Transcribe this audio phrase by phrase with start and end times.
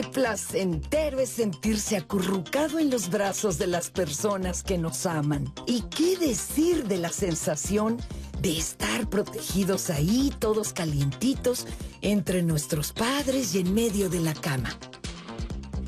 [0.00, 5.52] Qué placentero es sentirse acurrucado en los brazos de las personas que nos aman.
[5.66, 7.98] ¿Y qué decir de la sensación
[8.40, 11.66] de estar protegidos ahí, todos calientitos,
[12.00, 14.70] entre nuestros padres y en medio de la cama?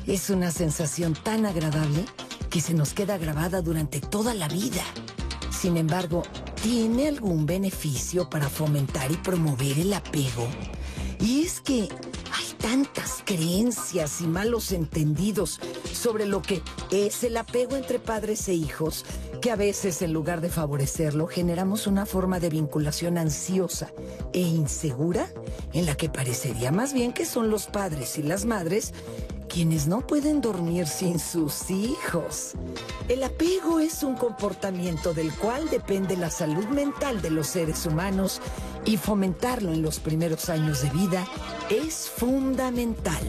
[0.05, 2.05] Es una sensación tan agradable
[2.51, 4.83] que se nos queda grabada durante toda la vida.
[5.49, 6.21] Sin embargo,
[6.61, 10.47] ¿tiene algún beneficio para fomentar y promover el apego?
[11.19, 11.89] Y es que
[12.63, 15.59] tantas creencias y malos entendidos
[15.91, 19.05] sobre lo que es el apego entre padres e hijos
[19.41, 23.91] que a veces en lugar de favorecerlo generamos una forma de vinculación ansiosa
[24.31, 25.27] e insegura
[25.73, 28.93] en la que parecería más bien que son los padres y las madres
[29.47, 32.53] quienes no pueden dormir sin sus hijos.
[33.07, 38.41] El apego es un comportamiento del cual depende la salud mental de los seres humanos
[38.85, 41.25] y fomentarlo en los primeros años de vida
[41.69, 43.21] es fundamental.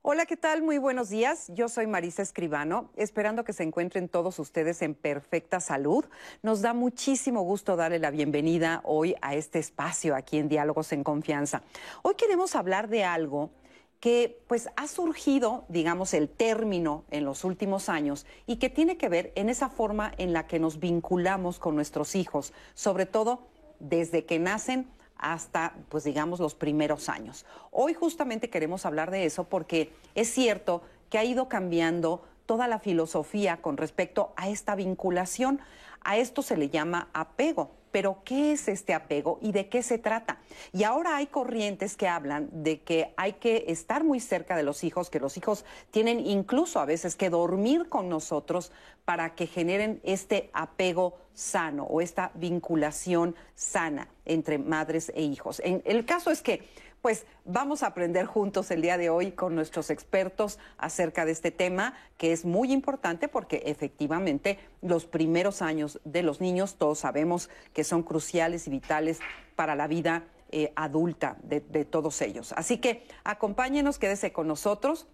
[0.00, 0.62] Hola, ¿qué tal?
[0.62, 1.46] Muy buenos días.
[1.48, 6.04] Yo soy Marisa Escribano, esperando que se encuentren todos ustedes en perfecta salud.
[6.40, 11.02] Nos da muchísimo gusto darle la bienvenida hoy a este espacio aquí en Diálogos en
[11.02, 11.62] Confianza.
[12.02, 13.50] Hoy queremos hablar de algo
[13.98, 19.08] que pues ha surgido, digamos, el término en los últimos años y que tiene que
[19.08, 23.48] ver en esa forma en la que nos vinculamos con nuestros hijos, sobre todo
[23.80, 24.86] desde que nacen
[25.18, 27.44] hasta, pues digamos, los primeros años.
[27.70, 32.78] Hoy justamente queremos hablar de eso porque es cierto que ha ido cambiando toda la
[32.78, 35.60] filosofía con respecto a esta vinculación.
[36.02, 37.72] A esto se le llama apego.
[37.90, 40.38] Pero ¿qué es este apego y de qué se trata?
[40.72, 44.84] Y ahora hay corrientes que hablan de que hay que estar muy cerca de los
[44.84, 48.72] hijos, que los hijos tienen incluso a veces que dormir con nosotros
[49.06, 55.60] para que generen este apego sano o esta vinculación sana entre madres e hijos.
[55.64, 56.68] El caso es que
[57.02, 61.50] pues vamos a aprender juntos el día de hoy con nuestros expertos acerca de este
[61.50, 67.50] tema que es muy importante porque efectivamente los primeros años de los niños todos sabemos
[67.72, 69.20] que son cruciales y vitales
[69.54, 72.52] para la vida eh, adulta de, de todos ellos.
[72.56, 75.06] Así que acompáñenos, quédese con nosotros.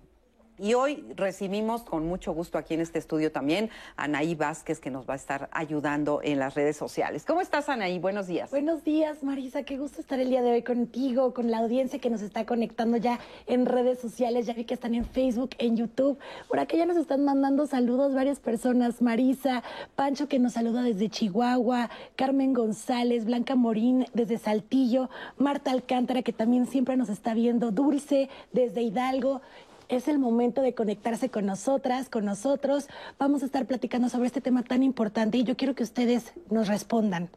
[0.57, 4.89] Y hoy recibimos con mucho gusto aquí en este estudio también a Anaí Vázquez, que
[4.89, 7.25] nos va a estar ayudando en las redes sociales.
[7.27, 7.99] ¿Cómo estás, Anaí?
[7.99, 8.53] Buenos días.
[8.53, 9.65] Buenos días, Marisa.
[9.65, 12.97] Qué gusto estar el día de hoy contigo, con la audiencia que nos está conectando
[12.99, 14.47] ya en redes sociales.
[14.47, 16.19] Ya vi que están en Facebook, en YouTube.
[16.47, 19.03] Por acá ya nos están mandando saludos varias personas.
[19.03, 19.65] Marisa,
[19.97, 26.33] Pancho, que nos saluda desde Chihuahua, Carmen González, Blanca Morín desde Saltillo, Marta Alcántara, que
[26.33, 29.41] también siempre nos está viendo, Dulce desde Hidalgo
[29.89, 32.89] es el momento de conectarse con nosotras, con nosotros.
[33.19, 36.69] Vamos a estar platicando sobre este tema tan importante y yo quiero que ustedes nos
[36.69, 37.31] respondan.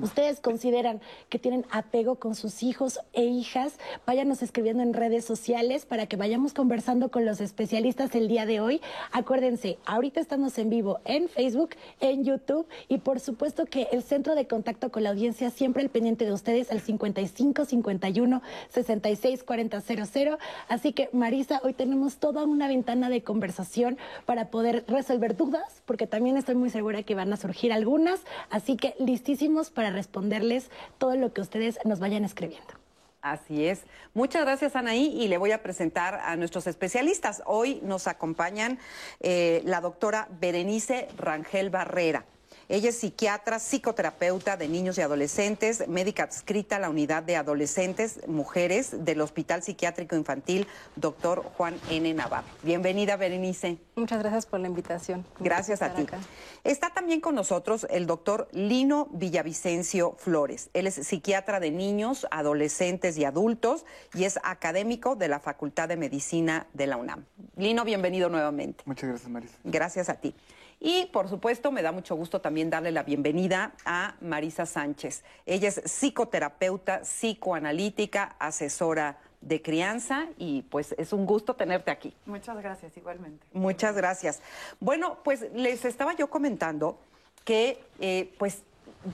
[0.00, 3.78] ¿Ustedes consideran que tienen apego con sus hijos e hijas?
[4.06, 8.60] Váyanos escribiendo en redes sociales para que vayamos conversando con los especialistas el día de
[8.60, 8.80] hoy.
[9.12, 11.70] Acuérdense, ahorita estamos en vivo en Facebook,
[12.00, 15.88] en YouTube y por supuesto que el centro de contacto con la audiencia siempre el
[15.88, 20.38] pendiente de ustedes al 55 51 66 40 00.
[20.68, 26.06] Así que Marisa, hoy tenemos toda una ventana de conversación para poder resolver dudas, porque
[26.06, 28.20] también estoy muy segura que van a surgir algunas.
[28.50, 32.74] Así que listísimos para responderles todo lo que ustedes nos vayan escribiendo.
[33.22, 33.82] Así es.
[34.14, 37.42] Muchas gracias, Anaí, y le voy a presentar a nuestros especialistas.
[37.44, 38.78] Hoy nos acompañan
[39.20, 42.24] eh, la doctora Berenice Rangel Barrera.
[42.68, 48.26] Ella es psiquiatra, psicoterapeuta de niños y adolescentes, médica adscrita a la unidad de adolescentes,
[48.26, 50.66] mujeres del Hospital Psiquiátrico Infantil,
[50.96, 52.12] doctor Juan N.
[52.14, 52.48] Navarro.
[52.64, 53.78] Bienvenida, Berenice.
[53.94, 55.24] Muchas gracias por la invitación.
[55.38, 56.06] Gracias a ti.
[56.64, 60.70] Está también con nosotros el doctor Lino Villavicencio Flores.
[60.74, 65.96] Él es psiquiatra de niños, adolescentes y adultos y es académico de la Facultad de
[65.96, 67.26] Medicina de la UNAM.
[67.56, 68.82] Lino, bienvenido nuevamente.
[68.86, 69.54] Muchas gracias, Marisa.
[69.62, 70.34] Gracias a ti.
[70.80, 75.24] Y por supuesto, me da mucho gusto también darle la bienvenida a Marisa Sánchez.
[75.46, 82.14] Ella es psicoterapeuta, psicoanalítica, asesora de crianza y pues es un gusto tenerte aquí.
[82.26, 83.46] Muchas gracias, igualmente.
[83.52, 84.42] Muchas gracias.
[84.80, 86.98] Bueno, pues les estaba yo comentando
[87.44, 88.62] que eh, pues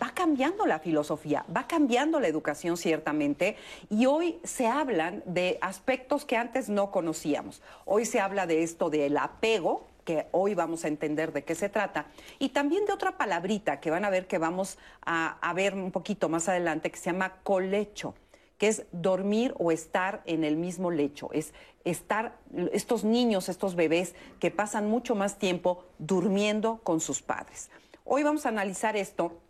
[0.01, 3.57] va cambiando la filosofía, va cambiando la educación ciertamente
[3.91, 7.63] y hoy se hablan de aspectos que antes no conocíamos.
[7.85, 11.69] Hoy se habla de esto del apego, que hoy vamos a entender de qué se
[11.69, 12.07] trata,
[12.39, 16.29] y también de otra palabrita que van a ver que vamos a, ver un poquito
[16.29, 18.15] más adelante, que se llama colecho
[18.59, 21.53] que es dormir o estar en el mismo lecho, es
[21.85, 22.39] estar,
[22.71, 27.71] estos niños, estos bebés que pasan mucho más tiempo durmiendo con sus padres.
[28.05, 29.41] Hoy vamos a analizar esto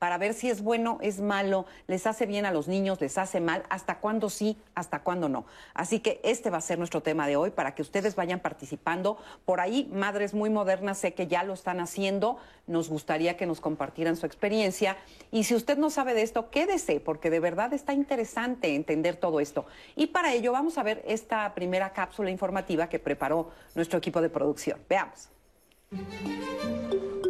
[0.00, 3.38] para ver si es bueno, es malo, les hace bien a los niños, les hace
[3.38, 5.44] mal, hasta cuándo sí, hasta cuándo no.
[5.74, 9.18] Así que este va a ser nuestro tema de hoy para que ustedes vayan participando.
[9.44, 13.60] Por ahí, madres muy modernas, sé que ya lo están haciendo, nos gustaría que nos
[13.60, 14.96] compartieran su experiencia.
[15.30, 19.38] Y si usted no sabe de esto, quédese, porque de verdad está interesante entender todo
[19.38, 19.66] esto.
[19.96, 24.30] Y para ello vamos a ver esta primera cápsula informativa que preparó nuestro equipo de
[24.30, 24.80] producción.
[24.88, 25.28] Veamos.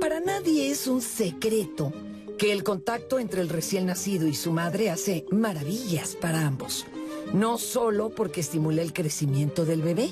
[0.01, 1.93] Para nadie es un secreto
[2.41, 6.87] que el contacto entre el recién nacido y su madre hace maravillas para ambos.
[7.35, 10.09] No solo porque estimula el crecimiento del bebé,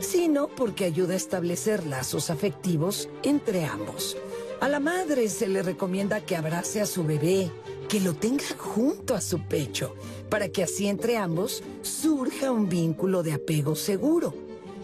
[0.00, 4.16] sino porque ayuda a establecer lazos afectivos entre ambos.
[4.60, 7.48] A la madre se le recomienda que abrace a su bebé,
[7.88, 9.94] que lo tenga junto a su pecho,
[10.28, 14.34] para que así entre ambos surja un vínculo de apego seguro.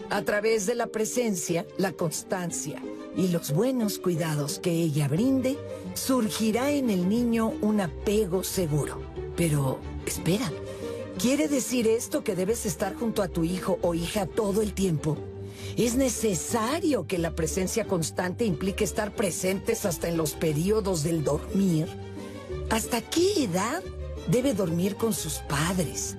[0.09, 2.81] A través de la presencia, la constancia
[3.17, 5.57] y los buenos cuidados que ella brinde,
[5.93, 9.01] surgirá en el niño un apego seguro.
[9.35, 10.51] Pero, espera,
[11.17, 15.17] ¿quiere decir esto que debes estar junto a tu hijo o hija todo el tiempo?
[15.77, 21.87] Es necesario que la presencia constante implique estar presentes hasta en los periodos del dormir.
[22.69, 23.83] ¿Hasta qué edad
[24.27, 26.17] debe dormir con sus padres?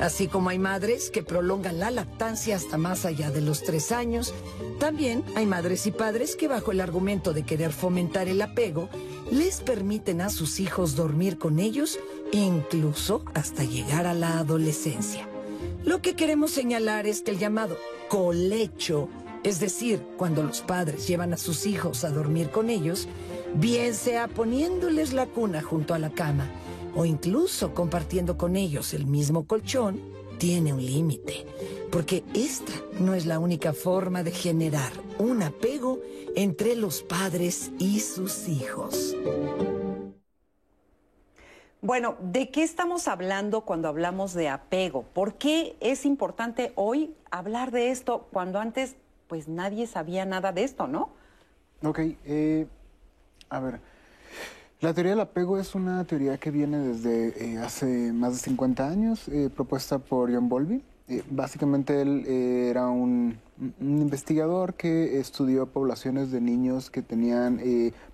[0.00, 4.34] Así como hay madres que prolongan la lactancia hasta más allá de los tres años,
[4.78, 8.90] también hay madres y padres que bajo el argumento de querer fomentar el apego,
[9.30, 11.98] les permiten a sus hijos dormir con ellos
[12.32, 15.28] incluso hasta llegar a la adolescencia.
[15.84, 17.78] Lo que queremos señalar es que el llamado
[18.08, 19.08] colecho,
[19.44, 23.08] es decir, cuando los padres llevan a sus hijos a dormir con ellos,
[23.54, 26.50] bien sea poniéndoles la cuna junto a la cama,
[26.96, 30.00] o incluso compartiendo con ellos el mismo colchón,
[30.38, 31.46] tiene un límite,
[31.90, 36.00] porque esta no es la única forma de generar un apego
[36.34, 39.16] entre los padres y sus hijos.
[41.80, 45.04] Bueno, ¿de qué estamos hablando cuando hablamos de apego?
[45.04, 48.96] ¿Por qué es importante hoy hablar de esto cuando antes
[49.28, 51.10] pues nadie sabía nada de esto, ¿no?
[51.82, 52.66] Ok, eh,
[53.48, 53.80] a ver.
[54.82, 58.86] La teoría del apego es una teoría que viene desde eh, hace más de 50
[58.86, 60.82] años, eh, propuesta por John Bowlby.
[61.08, 67.58] Eh, básicamente él era un, un, investigador que estudió poblaciones de niños que tenían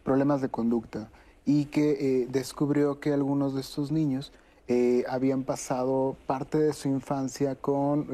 [0.04, 1.10] problemas de conducta
[1.44, 4.32] y que descubrió que algunos de estos niños
[5.08, 8.06] habían pasado parte de su infancia con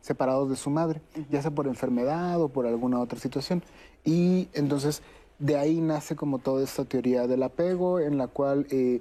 [0.00, 1.00] separados de su madre,
[1.30, 3.64] ya sea por enfermedad o por alguna otra situación.
[4.04, 5.02] Y entonces
[5.38, 9.00] de ahí nace como toda esta teoría del apego en la cual eh,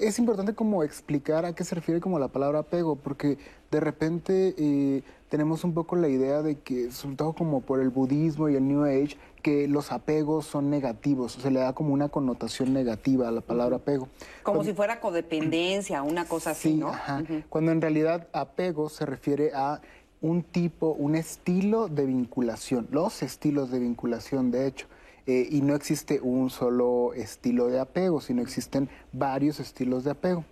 [0.00, 3.38] es importante como explicar a qué se refiere como la palabra apego, porque
[3.70, 7.90] de repente eh, tenemos un poco la idea de que, sobre todo como por el
[7.90, 11.92] budismo y el New Age, que los apegos son negativos, o se le da como
[11.92, 14.08] una connotación negativa a la palabra apego.
[14.42, 16.88] Como si fuera codependencia, una cosa así, ¿no?
[16.88, 17.22] Ajá.
[17.48, 19.80] Cuando en realidad apego se refiere a
[20.20, 24.86] un tipo, un estilo de vinculación, los estilos de vinculación, de hecho.
[25.26, 30.44] Eh, y no existe un solo estilo de apego, sino existen varios estilos de apego.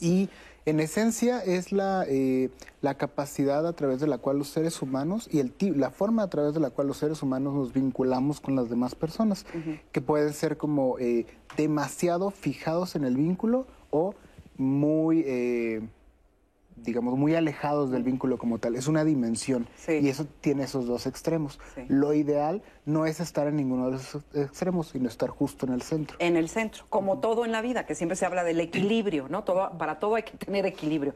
[0.00, 0.28] Y
[0.66, 2.50] en esencia es la, eh,
[2.82, 6.28] la capacidad a través de la cual los seres humanos y el, la forma a
[6.28, 9.46] través de la cual los seres humanos nos vinculamos con las demás personas,
[9.92, 11.24] que pueden ser como eh,
[11.56, 14.14] demasiado fijados en el vínculo o
[14.56, 15.24] muy
[16.76, 18.76] digamos, muy alejados del vínculo como tal.
[18.76, 21.58] Es una dimensión y eso tiene esos dos extremos.
[21.88, 25.82] Lo ideal no es estar en ninguno de esos extremos, sino estar justo en el
[25.82, 26.16] centro.
[26.20, 29.44] En el centro, como todo en la vida, que siempre se habla del equilibrio, ¿no?
[29.44, 31.14] Todo, para todo hay que tener equilibrio.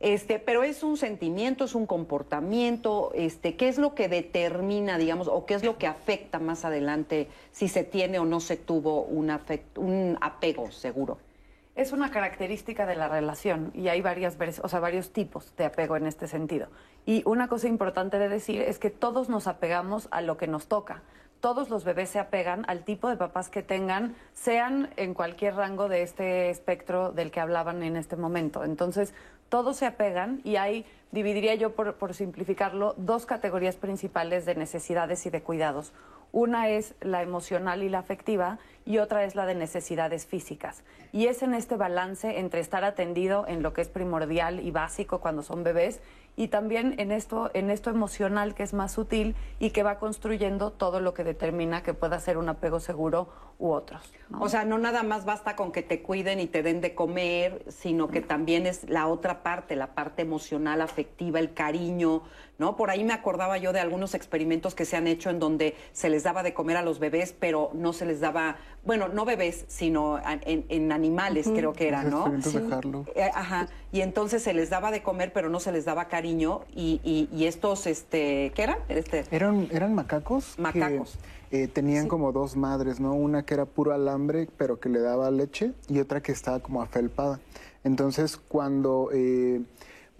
[0.00, 5.28] Este, pero es un sentimiento, es un comportamiento, este, ¿qué es lo que determina, digamos,
[5.28, 9.02] o qué es lo que afecta más adelante si se tiene o no se tuvo
[9.02, 9.30] un,
[9.76, 11.18] un apego seguro?
[11.80, 15.96] Es una característica de la relación y hay varias o sea, varios tipos de apego
[15.96, 16.68] en este sentido.
[17.06, 20.68] Y una cosa importante de decir es que todos nos apegamos a lo que nos
[20.68, 21.02] toca.
[21.40, 25.88] Todos los bebés se apegan al tipo de papás que tengan, sean en cualquier rango
[25.88, 28.62] de este espectro del que hablaban en este momento.
[28.62, 29.14] Entonces,
[29.48, 35.24] todos se apegan y hay, dividiría yo por, por simplificarlo, dos categorías principales de necesidades
[35.24, 35.94] y de cuidados.
[36.32, 40.82] Una es la emocional y la afectiva y otra es la de necesidades físicas.
[41.12, 45.20] Y es en este balance entre estar atendido en lo que es primordial y básico
[45.20, 46.00] cuando son bebés
[46.36, 50.70] y también en esto, en esto emocional que es más sutil y que va construyendo
[50.70, 54.10] todo lo que determina que pueda ser un apego seguro u otros.
[54.38, 57.64] O sea, no nada más basta con que te cuiden y te den de comer,
[57.68, 62.22] sino que también es la otra parte, la parte emocional, afectiva, el cariño,
[62.60, 62.76] ¿no?
[62.76, 66.10] Por ahí me acordaba yo de algunos experimentos que se han hecho en donde se
[66.10, 69.64] les daba de comer a los bebés, pero no se les daba, bueno, no bebés,
[69.66, 72.26] sino en, en animales creo que era, ¿no?
[72.26, 73.04] Experimentos de Harlow.
[73.14, 76.60] Eh, ajá, y entonces se les daba de comer, pero no se les daba cariño,
[76.74, 78.78] y, y- y estos, este, ¿qué eran?
[78.90, 80.54] Este, Eran, eran macacos.
[80.56, 81.18] que, Macacos.
[81.52, 83.14] eh, tenían como dos madres, ¿no?
[83.14, 86.82] Una que era puro alambre, pero que le daba leche, y otra que estaba como
[86.82, 87.40] afelpada.
[87.84, 89.62] Entonces, cuando eh,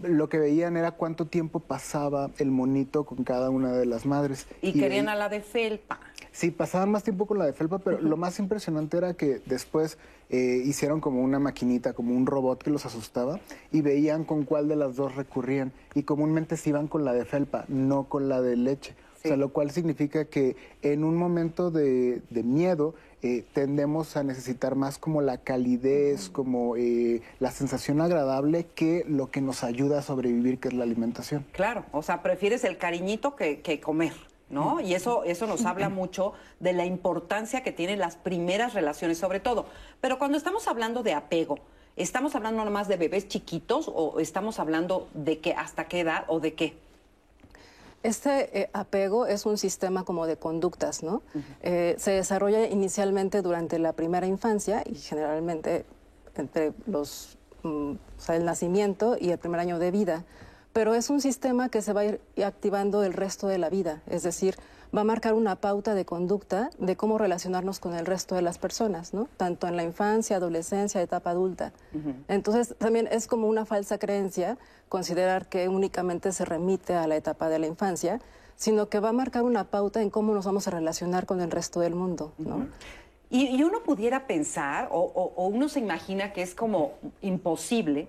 [0.03, 4.47] lo que veían era cuánto tiempo pasaba el monito con cada una de las madres.
[4.63, 6.01] y, querían ahí- a la de felpa.
[6.33, 9.99] Sí, pasaban más tiempo con la de felpa, pero lo más impresionante era que después
[10.29, 13.41] eh, hicieron como una maquinita, como un robot que los asustaba
[13.73, 15.73] y veían con cuál de las dos recurrían.
[15.95, 18.95] Y comúnmente se iban con la de felpa, no con la de leche.
[19.23, 24.23] O sea, lo cual significa que en un momento de, de miedo eh, tendemos a
[24.23, 29.99] necesitar más como la calidez, como eh, la sensación agradable que lo que nos ayuda
[29.99, 31.45] a sobrevivir, que es la alimentación.
[31.53, 34.15] Claro, o sea, prefieres el cariñito que, que comer,
[34.49, 34.81] ¿no?
[34.81, 39.39] Y eso, eso nos habla mucho de la importancia que tienen las primeras relaciones, sobre
[39.39, 39.67] todo.
[40.01, 41.59] Pero cuando estamos hablando de apego,
[41.97, 46.41] ¿estamos hablando nomás de bebés chiquitos o estamos hablando de que hasta qué edad o
[46.41, 46.75] de qué?
[48.03, 51.23] Este eh, apego es un sistema como de conductas, ¿no?
[51.63, 55.85] Eh, se desarrolla inicialmente durante la primera infancia y generalmente
[56.35, 60.25] entre los, mm, o sea, el nacimiento y el primer año de vida,
[60.73, 64.03] pero es un sistema que se va a ir activando el resto de la vida,
[64.07, 64.57] es decir,
[64.95, 68.59] va a marcar una pauta de conducta de cómo relacionarnos con el resto de las
[68.59, 69.29] personas, ¿no?
[69.37, 71.73] Tanto en la infancia, adolescencia, etapa adulta.
[72.29, 77.49] Entonces, también es como una falsa creencia considerar que únicamente se remite a la etapa
[77.49, 78.21] de la infancia,
[78.57, 81.51] sino que va a marcar una pauta en cómo nos vamos a relacionar con el
[81.51, 82.67] resto del mundo, ¿no?
[83.31, 88.09] Y, y uno pudiera pensar, o, o- o uno se imagina que es como imposible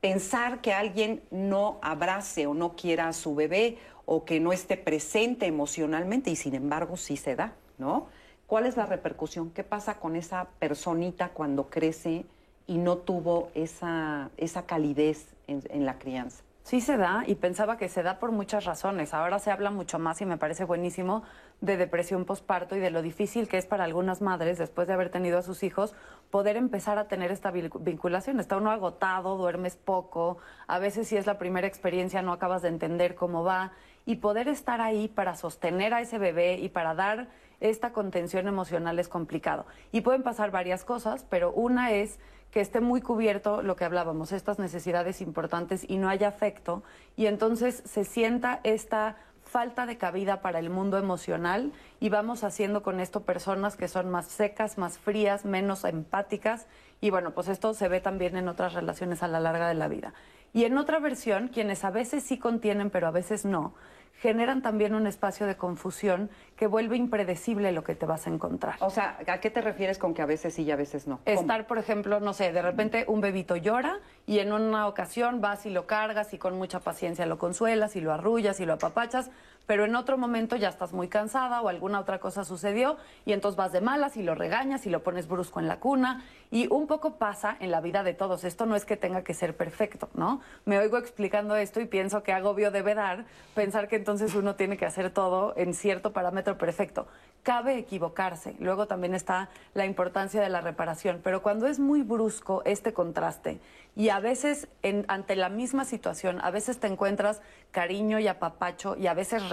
[0.00, 4.76] pensar que alguien no abrace o no quiera a su bebé o que no esté
[4.76, 8.06] presente emocionalmente y sin embargo sí se da, ¿no?
[8.46, 9.50] ¿Cuál es la repercusión?
[9.50, 12.26] ¿Qué pasa con esa personita cuando crece
[12.66, 16.42] y no tuvo esa, esa calidez en- en la crianza?
[16.64, 19.14] Sí se da y pensaba que se da por muchas razones.
[19.14, 21.24] Ahora se habla mucho más y me parece buenísimo
[21.62, 25.10] de depresión postparto y de lo difícil que es para algunas madres, después de haber
[25.10, 25.94] tenido a sus hijos,
[26.30, 28.40] poder empezar a tener esta vinculación.
[28.40, 32.68] Está uno agotado, duermes poco, a veces si es la primera experiencia no acabas de
[32.68, 33.72] entender cómo va
[34.04, 37.28] y poder estar ahí para sostener a ese bebé y para dar
[37.60, 39.64] esta contención emocional es complicado.
[39.92, 42.18] Y pueden pasar varias cosas, pero una es
[42.50, 46.82] que esté muy cubierto lo que hablábamos, estas necesidades importantes y no haya afecto,
[47.14, 49.16] y entonces se sienta esta
[49.52, 54.10] falta de cabida para el mundo emocional y vamos haciendo con esto personas que son
[54.10, 56.66] más secas, más frías, menos empáticas
[57.02, 59.88] y bueno, pues esto se ve también en otras relaciones a la larga de la
[59.88, 60.14] vida.
[60.54, 63.74] Y en otra versión, quienes a veces sí contienen pero a veces no,
[64.22, 68.76] generan también un espacio de confusión que vuelve impredecible lo que te vas a encontrar.
[68.78, 71.18] O sea, ¿a qué te refieres con que a veces sí y a veces no?
[71.24, 71.40] ¿Cómo?
[71.40, 75.66] Estar, por ejemplo, no sé, de repente un bebito llora y en una ocasión vas
[75.66, 79.32] y lo cargas y con mucha paciencia lo consuelas y lo arrullas y lo apapachas,
[79.66, 83.56] pero en otro momento ya estás muy cansada o alguna otra cosa sucedió y entonces
[83.56, 86.86] vas de malas y lo regañas y lo pones brusco en la cuna y un
[86.86, 88.44] poco pasa en la vida de todos.
[88.44, 90.40] Esto no es que tenga que ser perfecto, ¿no?
[90.64, 94.76] Me oigo explicando esto y pienso que agobio debe dar pensar que entonces uno tiene
[94.76, 97.06] que hacer todo en cierto parámetro perfecto.
[97.42, 98.54] Cabe equivocarse.
[98.60, 103.60] Luego también está la importancia de la reparación, pero cuando es muy brusco este contraste
[103.96, 104.68] y a veces
[105.08, 107.42] ante la misma situación, a veces te encuentras
[107.72, 109.48] cariño y apapacho y a veces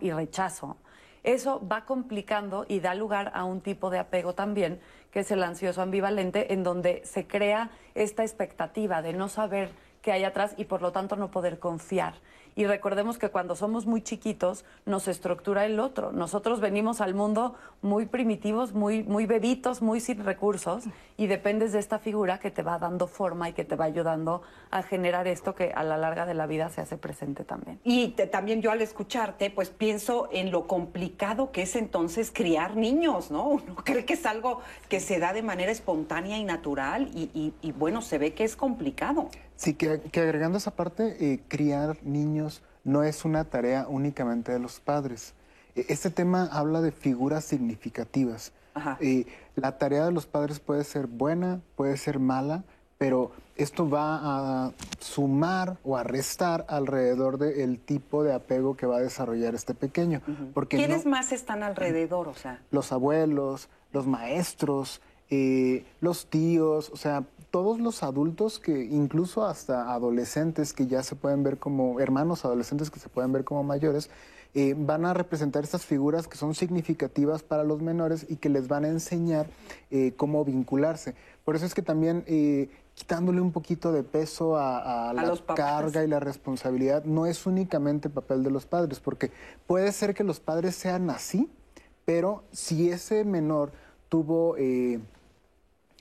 [0.00, 0.76] y rechazo.
[1.22, 4.80] Eso va complicando y da lugar a un tipo de apego también,
[5.10, 9.70] que es el ansioso ambivalente, en donde se crea esta expectativa de no saber
[10.02, 12.14] qué hay atrás y por lo tanto no poder confiar.
[12.56, 16.12] Y recordemos que cuando somos muy chiquitos nos estructura el otro.
[16.12, 20.84] Nosotros venimos al mundo muy primitivos, muy, muy bebitos, muy sin recursos
[21.16, 24.42] y dependes de esta figura que te va dando forma y que te va ayudando
[24.70, 27.80] a generar esto que a la larga de la vida se hace presente también.
[27.84, 32.76] Y te- también yo al escucharte, pues pienso en lo complicado que es entonces criar
[32.76, 33.48] niños, ¿no?
[33.48, 38.00] Uno cree que es algo que se da de manera espontánea y natural y, bueno,
[38.02, 39.28] se ve que es complicado.
[39.56, 44.58] Sí, que, que agregando esa parte, eh, criar niños no es una tarea únicamente de
[44.58, 45.34] los padres.
[45.76, 48.52] Eh, Este tema habla de figuras significativas.
[49.00, 52.64] Eh, la tarea de los padres puede ser buena, puede ser mala,
[52.98, 58.96] pero esto va a sumar o a restar alrededor del tipo de apego que va
[58.96, 60.20] a desarrollar este pequeño.
[60.52, 62.26] Porque ¿Quiénes no- más están alrededor?
[62.26, 67.22] O sea, los abuelos, los maestros, eh, los tíos, o sea,
[67.54, 72.90] todos los adultos que, incluso hasta adolescentes que ya se pueden ver como hermanos adolescentes
[72.90, 74.10] que se pueden ver como mayores,
[74.54, 78.66] eh, van a representar estas figuras que son significativas para los menores y que les
[78.66, 79.46] van a enseñar
[79.92, 81.14] eh, cómo vincularse.
[81.44, 86.08] Por eso es que también eh, quitándole un poquito de peso a, la carga y
[86.08, 89.30] la responsabilidad no es únicamente papel de los padres, porque
[89.68, 91.48] puede ser que los padres sean así,
[92.04, 93.70] pero si ese menor
[94.08, 94.56] tuvo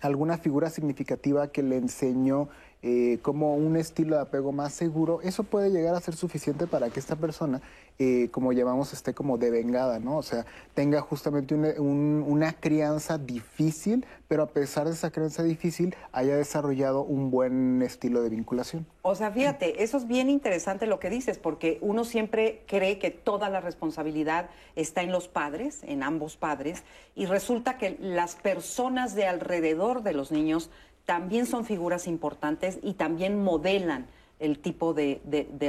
[0.07, 2.50] alguna figura significativa que le enseñó
[2.85, 6.89] eh, como un estilo de apego más seguro, eso puede llegar a ser suficiente para
[6.89, 7.61] que esta persona,
[7.97, 10.17] eh, como llamamos, esté como devengada, ¿no?
[10.17, 16.35] O sea, tenga justamente una, crianza difícil, pero a pesar de esa crianza difícil, haya
[16.35, 18.85] desarrollado un buen estilo de vinculación.
[19.01, 23.11] O sea, fíjate, eso es bien interesante lo que dices, porque uno siempre cree que
[23.11, 26.83] toda la responsabilidad está en los padres, en ambos padres,
[27.15, 30.69] y resulta que las personas de alrededor de los niños
[31.05, 34.07] también son figuras importantes y también modelan
[34.39, 35.22] el tipo de,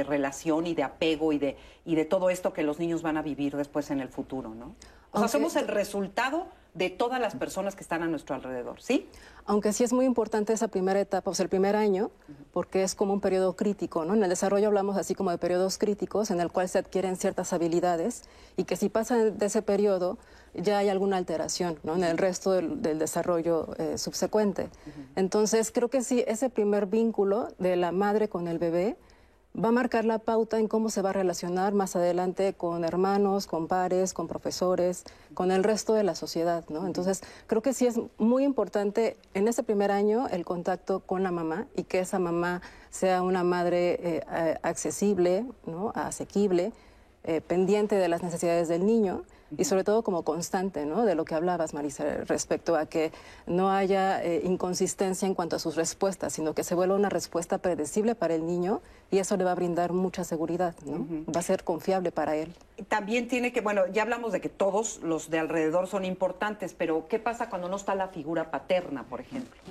[0.07, 3.21] relación y de apego y de, y de todo esto que los niños van a
[3.21, 4.75] vivir después en el futuro, ¿no?
[5.11, 9.09] O sea, somos el resultado de todas las personas que están a nuestro alrededor, ¿sí?
[9.45, 12.11] Aunque sí es muy importante esa primera etapa, o sea, el primer año,
[12.51, 14.13] porque es como un periodo crítico, ¿no?
[14.13, 17.53] En el desarrollo hablamos así como de periodos críticos en el cual se adquieren ciertas
[17.53, 18.23] habilidades
[18.57, 20.17] y que si pasa de ese periodo
[20.57, 21.95] ya hay alguna alteración, ¿no?
[21.95, 24.69] En el resto del, desarrollo eh, subsecuente.
[25.15, 28.97] Entonces, creo que sí, ese primer vínculo de la madre con el bebé
[29.57, 33.47] va a marcar la pauta en cómo se va a relacionar más adelante con hermanos,
[33.47, 36.85] con pares, con profesores, con el resto de la sociedad, ¿no?
[36.85, 41.31] Entonces, creo que sí es muy importante en ese primer año el contacto con la
[41.31, 45.91] mamá y que esa mamá sea una madre eh, accesible, ¿no?
[45.95, 46.73] asequible,
[47.23, 49.23] eh, pendiente de las necesidades del niño
[49.57, 51.05] y sobre todo como constante, ¿no?
[51.05, 53.11] De lo que hablabas, Marisa, respecto a que
[53.45, 57.57] no haya eh, inconsistencia en cuanto a sus respuestas, sino que se vuelva una respuesta
[57.57, 61.05] predecible para el niño y eso le va a brindar mucha seguridad, ¿no?
[61.33, 62.53] Va a ser confiable para él.
[62.87, 67.07] También tiene que, bueno, ya hablamos de que todos los de alrededor son importantes, pero
[67.07, 69.61] ¿qué pasa cuando no está la figura paterna, por ejemplo?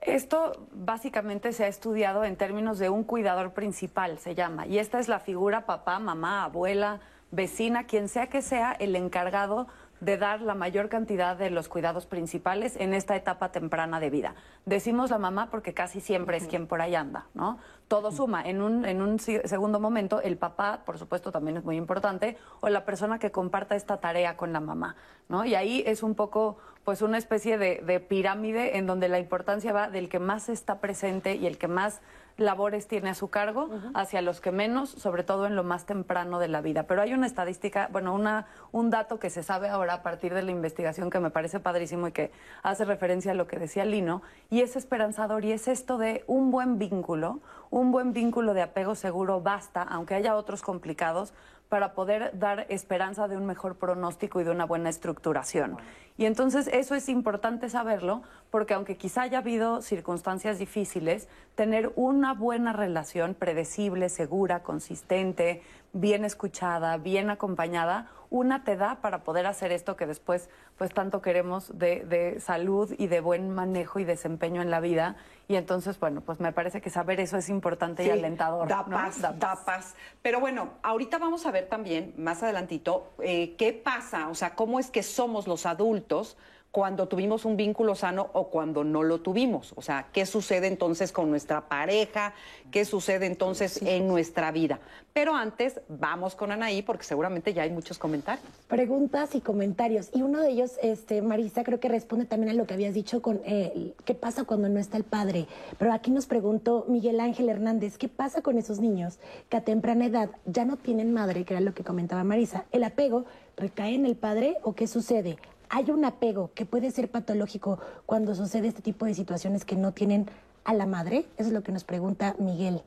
[0.00, 5.00] Esto básicamente se ha estudiado en términos de un cuidador principal, se llama, y esta
[5.00, 9.66] es la figura papá, mamá, abuela, vecina, quien sea que sea el encargado
[10.00, 14.34] de dar la mayor cantidad de los cuidados principales en esta etapa temprana de vida.
[14.64, 17.58] Decimos la mamá porque casi siempre es quien por ahí anda, ¿no?
[17.88, 18.42] Todo suma.
[18.42, 22.68] En un, en un segundo momento, el papá, por supuesto, también es muy importante, o
[22.68, 24.94] la persona que comparta esta tarea con la mamá,
[25.28, 25.44] ¿no?
[25.44, 29.72] Y ahí es un poco, pues, una especie de, de pirámide en donde la importancia
[29.72, 32.00] va del que más está presente y el que más
[32.38, 36.38] labores tiene a su cargo hacia los que menos, sobre todo en lo más temprano
[36.38, 36.84] de la vida.
[36.84, 40.42] Pero hay una estadística, bueno, una, un dato que se sabe ahora a partir de
[40.42, 42.30] la investigación que me parece padrísimo y que
[42.62, 46.52] hace referencia a lo que decía Lino, y es esperanzador, y es esto de un
[46.52, 51.34] buen vínculo, un buen vínculo de apego seguro basta, aunque haya otros complicados,
[51.68, 55.76] para poder dar esperanza de un mejor pronóstico y de una buena estructuración.
[56.16, 62.32] Y entonces eso es importante saberlo, porque aunque quizá haya habido circunstancias difíciles, tener una
[62.34, 69.72] buena relación predecible, segura, consistente, bien escuchada, bien acompañada, una te da para poder hacer
[69.72, 74.70] esto que después pues tanto queremos de, salud y de buen manejo y desempeño en
[74.70, 75.16] la vida.
[75.48, 78.68] Y entonces, bueno, pues me parece que saber eso es importante y alentador.
[78.68, 79.94] Da paz, da paz.
[80.22, 84.78] Pero bueno, ahorita vamos a ver también, más adelantito, eh, qué pasa, o sea, cómo
[84.78, 86.36] es que somos los adultos
[86.70, 89.72] cuando tuvimos un vínculo sano o cuando no lo tuvimos.
[89.76, 92.34] O sea, ¿qué sucede entonces con nuestra pareja?
[92.70, 94.78] ¿Qué sucede entonces en nuestra vida?
[95.14, 98.46] Pero antes vamos con Anaí porque seguramente ya hay muchos comentarios.
[98.68, 100.10] Preguntas y comentarios.
[100.14, 103.22] Y uno de ellos, este, Marisa, creo que responde también a lo que habías dicho
[103.22, 105.46] con eh, qué pasa cuando no está el padre.
[105.78, 110.06] Pero aquí nos preguntó Miguel Ángel Hernández, ¿qué pasa con esos niños que a temprana
[110.06, 112.66] edad ya no tienen madre, que era lo que comentaba Marisa?
[112.70, 113.24] ¿El apego
[113.56, 115.38] recae en el padre o qué sucede?
[115.70, 119.92] Hay un apego que puede ser patológico cuando sucede este tipo de situaciones que no
[119.92, 120.26] tienen
[120.64, 121.26] a la madre?
[121.36, 122.82] Eso es lo que nos pregunta Miguel.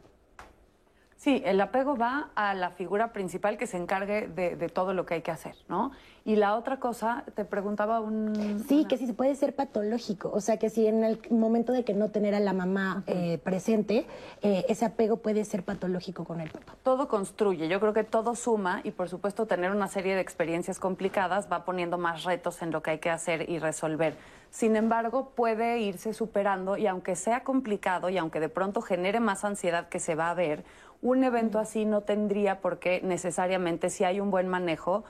[1.21, 5.13] Sí, el apego va a la figura principal que se encargue de, todo lo que
[5.13, 5.91] hay que hacer, ¿no?
[6.25, 8.65] Y la otra cosa, te preguntaba un...
[8.67, 11.83] Sí, que si se puede ser patológico, o sea, que si en el momento de
[11.83, 14.07] que no tener a la mamá eh, presente,
[14.41, 16.73] eh, ese apego puede ser patológico con el papá.
[16.81, 20.79] Todo construye, yo creo que todo suma y por supuesto tener una serie de experiencias
[20.79, 24.15] complicadas va poniendo más retos en lo que hay que hacer y resolver.
[24.49, 29.45] Sin embargo, puede irse superando y aunque sea complicado y aunque de pronto genere más
[29.45, 30.65] ansiedad que se va a ver,
[31.01, 35.03] un evento así no tendría por qué necesariamente, si hay un buen manejo,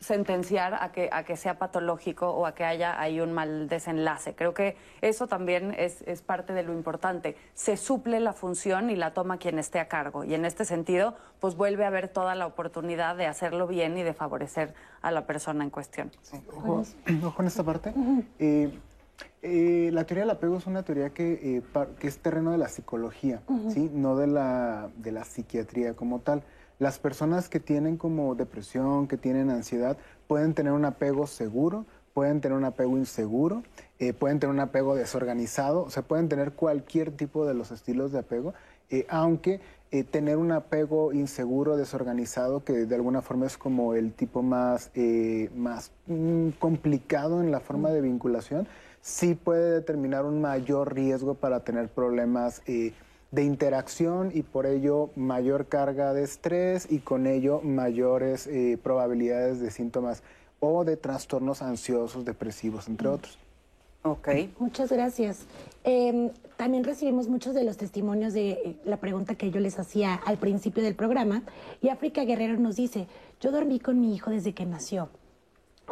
[0.00, 4.34] sentenciar a que, a que sea patológico o a que haya ahí un mal desenlace.
[4.34, 7.36] Creo que eso también es, es, parte de lo importante.
[7.54, 10.24] Se suple la función y la toma quien esté a cargo.
[10.24, 14.02] Y en este sentido, pues vuelve a haber toda la oportunidad de hacerlo bien y
[14.02, 16.12] de favorecer a la persona en cuestión.
[16.54, 17.92] ojo, en esta parte.
[18.38, 18.70] Eh,
[19.40, 21.62] eh, la teoría del apego es una teoría que, eh,
[22.00, 23.40] que es terreno de la psicología,
[23.72, 23.90] ¿sí?
[23.92, 26.42] no de la, de la psiquiatría como tal.
[26.78, 32.40] Las personas que tienen como depresión, que tienen ansiedad, pueden tener un apego seguro, pueden
[32.40, 33.62] tener un apego inseguro,
[34.00, 38.10] eh, pueden tener un apego desorganizado, o sea, pueden tener cualquier tipo de los estilos
[38.10, 38.54] de apego,
[39.08, 39.60] aunque
[40.10, 44.90] tener un apego inseguro, desorganizado, que de alguna forma es como el tipo más,
[45.54, 48.66] más mm, complicado en la forma de vinculación,
[49.00, 52.62] sí puede determinar un mayor riesgo para tener problemas
[53.30, 59.60] de interacción y por ello mayor carga de estrés y con ello mayores eh, probabilidades
[59.60, 60.22] de síntomas
[60.60, 63.12] o de trastornos ansiosos, depresivos, entre mm.
[63.12, 63.38] otros.
[64.02, 64.28] Ok.
[64.58, 65.40] Muchas gracias.
[65.84, 70.14] Em, también recibimos muchos de los testimonios de eh, la pregunta que yo les hacía
[70.14, 71.42] al principio del programa
[71.82, 73.06] y África Guerrero nos dice,
[73.40, 75.10] yo dormí con mi hijo desde que nació.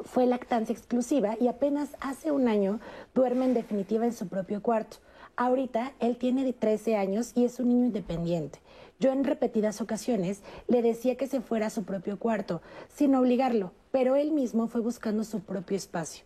[0.05, 2.81] Fue lactancia exclusiva y apenas hace un año
[3.15, 4.99] duerme en definitiva en su propio cuarto.
[5.37, 8.59] Ahorita él tiene 13 años y es un niño independiente.
[8.99, 12.63] Yo en repetidas ocasiones le decía que se fuera a su propio cuarto,
[12.95, 16.25] sin obligarlo, pero él mismo fue buscando su propio espacio.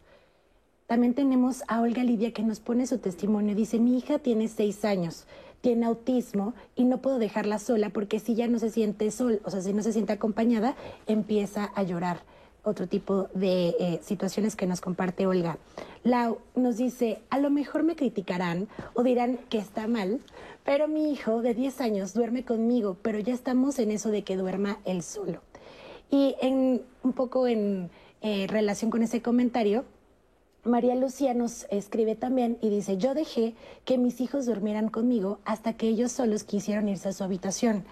[0.86, 3.54] También tenemos a Olga Lidia que nos pone su testimonio.
[3.54, 5.26] Dice, mi hija tiene seis años,
[5.60, 9.50] tiene autismo y no puedo dejarla sola porque si ya no se siente sol, o
[9.50, 12.22] sea, si no se siente acompañada, empieza a llorar
[12.64, 15.58] otro tipo de eh, situaciones que nos comparte Olga.
[16.02, 20.20] Lau nos dice, a lo mejor me criticarán o dirán que está mal,
[20.64, 24.36] pero mi hijo de 10 años duerme conmigo, pero ya estamos en eso de que
[24.36, 25.40] duerma él solo.
[26.10, 27.90] Y en, un poco en
[28.22, 29.84] eh, relación con ese comentario,
[30.64, 33.54] María Lucía nos escribe también y dice, yo dejé
[33.86, 37.84] que mis hijos durmieran conmigo hasta que ellos solos quisieron irse a su habitación.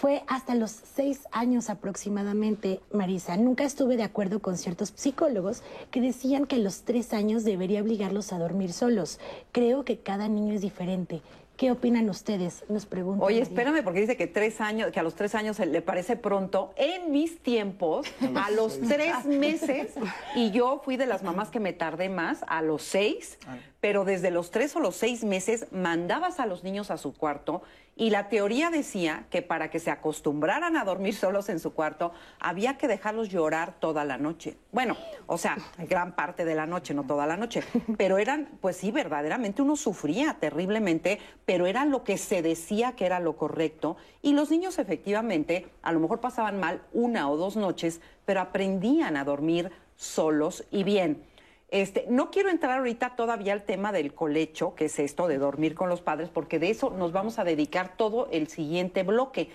[0.00, 3.36] Fue hasta los seis años aproximadamente, Marisa.
[3.36, 7.82] Nunca estuve de acuerdo con ciertos psicólogos que decían que a los tres años debería
[7.82, 9.20] obligarlos a dormir solos.
[9.52, 11.20] Creo que cada niño es diferente.
[11.58, 12.64] ¿Qué opinan ustedes?
[12.70, 13.26] Nos preguntan.
[13.26, 16.72] Oye, espérame, porque dice que tres años, que a los tres años le parece pronto.
[16.76, 19.92] En mis tiempos, a los tres meses,
[20.34, 23.38] y yo fui de las mamás que me tardé más, a los seis,
[23.80, 27.62] pero desde los tres o los seis meses mandabas a los niños a su cuarto
[28.00, 32.12] y la teoría decía que para que se acostumbraran a dormir solos en su cuarto,
[32.38, 34.56] había que dejarlos llorar toda la noche.
[34.72, 37.62] Bueno, o sea, gran parte de la noche, no toda la noche.
[37.98, 43.04] Pero eran, pues sí, verdaderamente uno sufría terriblemente, pero era lo que se decía que
[43.04, 43.98] era lo correcto.
[44.22, 49.18] Y los niños efectivamente, a lo mejor pasaban mal una o dos noches, pero aprendían
[49.18, 51.22] a dormir solos y bien.
[51.70, 55.74] Este, no quiero entrar ahorita todavía al tema del colecho, que es esto de dormir
[55.74, 59.50] con los padres, porque de eso nos vamos a dedicar todo el siguiente bloque.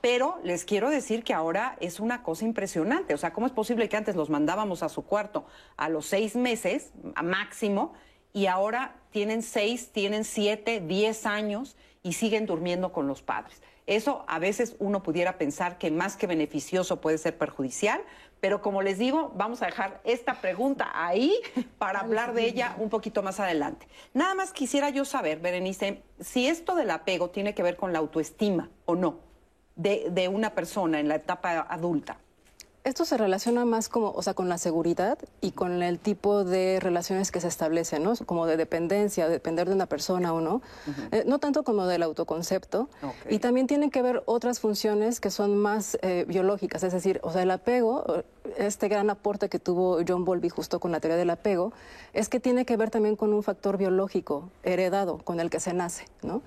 [0.00, 3.14] Pero les quiero decir que ahora es una cosa impresionante.
[3.14, 5.44] O sea, ¿cómo es posible que antes los mandábamos a su cuarto
[5.76, 7.92] a los seis meses, a máximo,
[8.32, 13.62] y ahora tienen seis, tienen siete, diez años y siguen durmiendo con los padres?
[13.86, 18.00] Eso a veces uno pudiera pensar que más que beneficioso puede ser perjudicial,
[18.40, 21.34] pero como les digo, vamos a dejar esta pregunta ahí
[21.78, 23.86] para hablar de ella un poquito más adelante.
[24.14, 27.98] Nada más quisiera yo saber, Berenice, si esto del apego tiene que ver con la
[27.98, 29.18] autoestima o no
[29.76, 32.18] de, de una persona en la etapa adulta.
[32.90, 36.80] Esto se relaciona más como, o sea, con la seguridad y con el tipo de
[36.80, 38.14] relaciones que se establecen, ¿no?
[38.26, 40.60] Como de dependencia, depender de una persona o no.
[41.12, 42.88] Eh, no tanto como del autoconcepto.
[43.28, 47.30] Y también tienen que ver otras funciones que son más eh, biológicas, es decir, o
[47.30, 48.24] sea, el apego,
[48.56, 51.72] este gran aporte que tuvo John Bowlby justo con la teoría del apego,
[52.12, 55.72] es que tiene que ver también con un factor biológico heredado con el que se
[55.74, 56.42] nace, ¿no?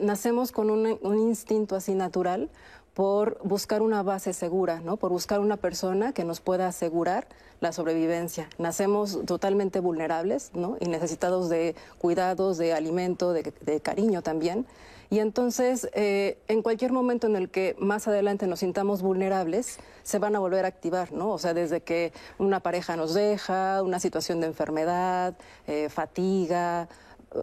[0.00, 2.50] nacemos con un, un instinto así natural
[2.94, 4.96] por buscar una base segura, ¿no?
[4.96, 7.26] por buscar una persona que nos pueda asegurar
[7.60, 8.48] la sobrevivencia.
[8.58, 10.76] Nacemos totalmente vulnerables ¿no?
[10.80, 14.66] y necesitados de cuidados, de alimento, de, cariño también.
[15.08, 20.18] Y entonces, eh, en cualquier momento en el que más adelante nos sintamos vulnerables, se
[20.18, 21.30] van a volver a activar, ¿no?
[21.30, 25.34] O sea, desde que una pareja nos deja, una situación de enfermedad,
[25.66, 26.88] eh, fatiga,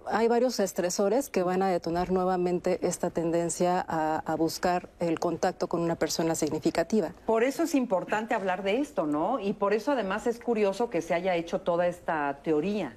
[0.08, 5.82] hay varios estresores que van a detonar nuevamente esta tendencia a, buscar el contacto con
[5.82, 7.12] una persona significativa.
[7.26, 9.40] Por eso es importante hablar de esto, ¿no?
[9.40, 12.96] Y por eso además es curioso que se haya hecho toda esta teoría.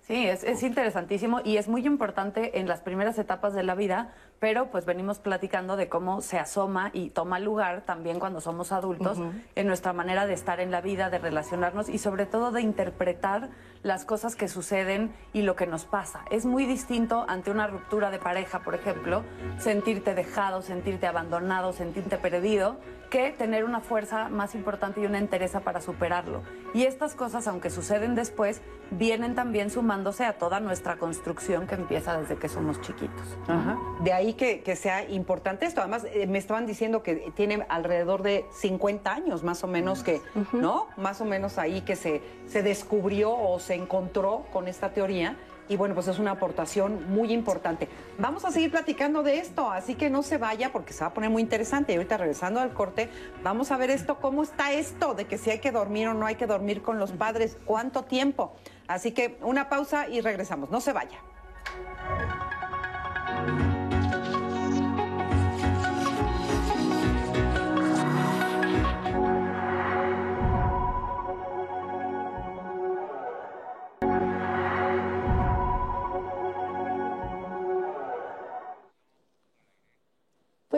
[0.00, 4.12] Sí, es, es, interesantísimo y es muy importante en las primeras etapas de la vida
[4.40, 9.18] pero pues venimos platicando de cómo se asoma y toma lugar también cuando somos adultos
[9.54, 13.50] en nuestra manera de estar en la vida, de relacionarnos y sobre todo de interpretar
[13.82, 16.24] las cosas que suceden y lo que nos pasa.
[16.30, 19.24] Es muy distinto ante una ruptura de pareja, por ejemplo,
[19.58, 22.78] sentirte dejado, sentirte abandonado, sentirte perdido,
[23.10, 26.42] que tener una fuerza más importante y una entereza para superarlo.
[26.72, 32.18] Y estas cosas, aunque suceden después, vienen también sumándose a toda nuestra construcción que empieza
[32.18, 33.36] desde que somos chiquitos.
[34.00, 35.80] De ahí que, sea importante esto.
[35.80, 40.20] Además, eh, me estaban diciendo que tiene alrededor de 50 años más o menos que,
[40.52, 40.88] ¿no?
[40.96, 45.36] Más o menos ahí que se, se descubrió o se encontró con esta teoría
[45.70, 47.88] y bueno, pues es una aportación muy importante.
[48.18, 51.14] Vamos a seguir platicando de esto, así que no se vaya porque se va a
[51.14, 51.92] poner muy interesante.
[51.92, 53.08] Y ahorita regresando al corte,
[53.44, 56.26] vamos a ver esto, cómo está esto de que si hay que dormir o no
[56.26, 58.52] hay que dormir con los padres, cuánto tiempo.
[58.88, 61.20] Así que una pausa y regresamos, no se vaya.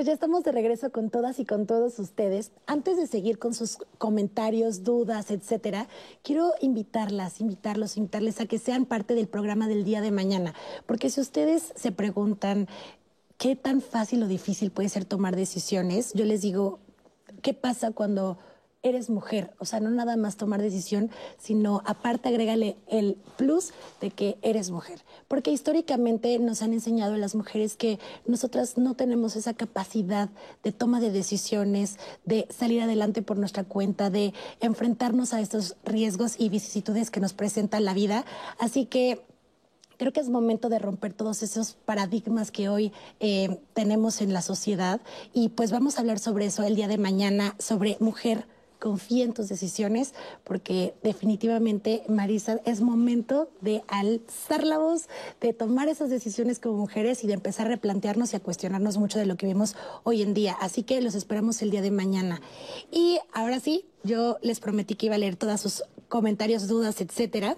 [0.03, 2.51] Pues ya estamos de regreso con todas y con todos ustedes.
[2.67, 5.87] Antes de seguir con sus comentarios, dudas, etcétera,
[6.25, 10.55] quiero invitarlas, invitarlos, invitarles a que sean parte del programa del día de mañana.
[10.87, 12.67] Porque si ustedes se preguntan
[13.39, 16.81] qué tan fácil o difícil puede ser tomar decisiones, yo les digo,
[17.41, 18.39] ¿qué pasa cuando
[18.83, 19.55] eres mujer.
[19.59, 24.71] O sea, no nada más tomar decisión, sino aparte agrégale el plus de que eres
[24.71, 25.05] mujer.
[25.29, 30.31] Porque históricamente nos han enseñado a las mujeres que nosotras no tenemos esa capacidad
[30.63, 36.35] de toma de decisiones, de salir adelante por nuestra cuenta, de enfrentarnos a estos riesgos
[36.39, 38.25] y vicisitudes que nos presenta la vida.
[38.59, 39.23] Así que
[39.97, 44.43] creo que es momento de romper todos esos paradigmas que hoy eh, tenemos en la
[44.43, 45.01] sociedad
[45.33, 48.47] y pues vamos a hablar sobre eso el día de mañana, sobre mujer
[48.83, 55.09] confía en tus decisiones, porque definitivamente, Marisa, es momento de alzar la voz,
[55.41, 59.21] de tomar esas decisiones como mujeres y de empezar a replantearnos y a cuestionarnos mucho
[59.21, 60.57] de lo que vivimos hoy en día.
[60.61, 62.43] Así que los esperamos el día de mañana.
[62.91, 67.57] Y ahora sí, yo les prometí que iba a leer todas sus comentarios, dudas, etcétera.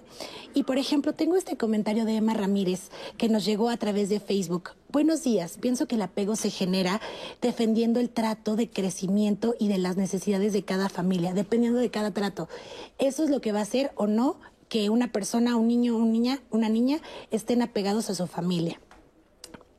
[0.55, 4.21] Y por ejemplo, tengo este comentario de Emma Ramírez que nos llegó a través de
[4.21, 4.71] Facebook.
[4.93, 5.59] Buenos días.
[5.61, 7.01] Pienso que el apego se genera
[7.43, 12.13] defendiendo el trato de crecimiento y de las necesidades de cada familia, dependiendo de cada
[12.13, 12.49] trato.
[12.99, 14.37] Eso es lo que va a hacer o no
[14.69, 17.01] que una persona, un niño, una niña, una niña
[17.33, 18.81] estén apegados a su familia.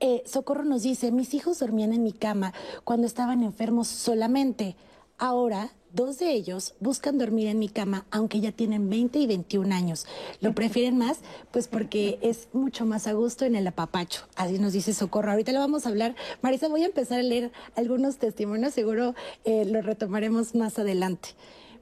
[0.02, 4.76] Eh, Socorro nos dice, mis hijos dormían en mi cama cuando estaban enfermos solamente.
[5.18, 9.74] Ahora Dos de ellos buscan dormir en mi cama, aunque ya tienen 20 y 21
[9.74, 10.06] años.
[10.42, 11.20] Lo prefieren más,
[11.52, 14.24] pues porque es mucho más a gusto en el apapacho.
[14.36, 15.32] Así nos dice Socorro.
[15.32, 16.14] Ahorita le vamos a hablar.
[16.42, 21.30] Marisa, voy a empezar a leer algunos testimonios, seguro eh, lo retomaremos más adelante.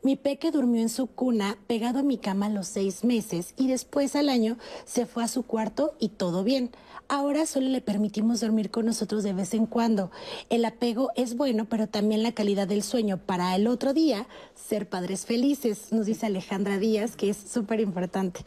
[0.03, 4.15] Mi peque durmió en su cuna pegado a mi cama los seis meses y después
[4.15, 6.69] al año se fue a su cuarto y todo bien.
[7.07, 10.11] Ahora solo le permitimos dormir con nosotros de vez en cuando.
[10.49, 14.87] El apego es bueno, pero también la calidad del sueño para el otro día ser
[14.87, 18.41] padres felices, nos dice Alejandra Díaz, que es súper importante.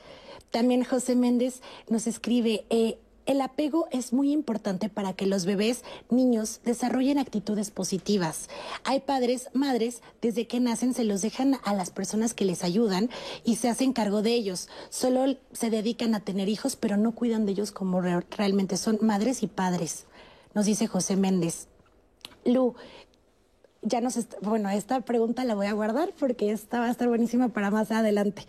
[0.51, 5.83] También José Méndez nos escribe, eh, el apego es muy importante para que los bebés,
[6.11, 8.49] niños, desarrollen actitudes positivas.
[8.85, 13.11] Hay padres, madres, desde que nacen se los dejan a las personas que les ayudan
[13.45, 14.69] y se hacen cargo de ellos.
[14.91, 19.43] Solo se dedican a tener hijos, pero no cuidan de ellos como realmente son madres
[19.43, 20.07] y padres,
[20.55, 21.67] nos dice José Méndez.
[22.45, 22.75] Lu,
[23.83, 27.49] ya nos bueno, esta pregunta la voy a guardar porque esta va a estar buenísima
[27.49, 28.47] para más adelante.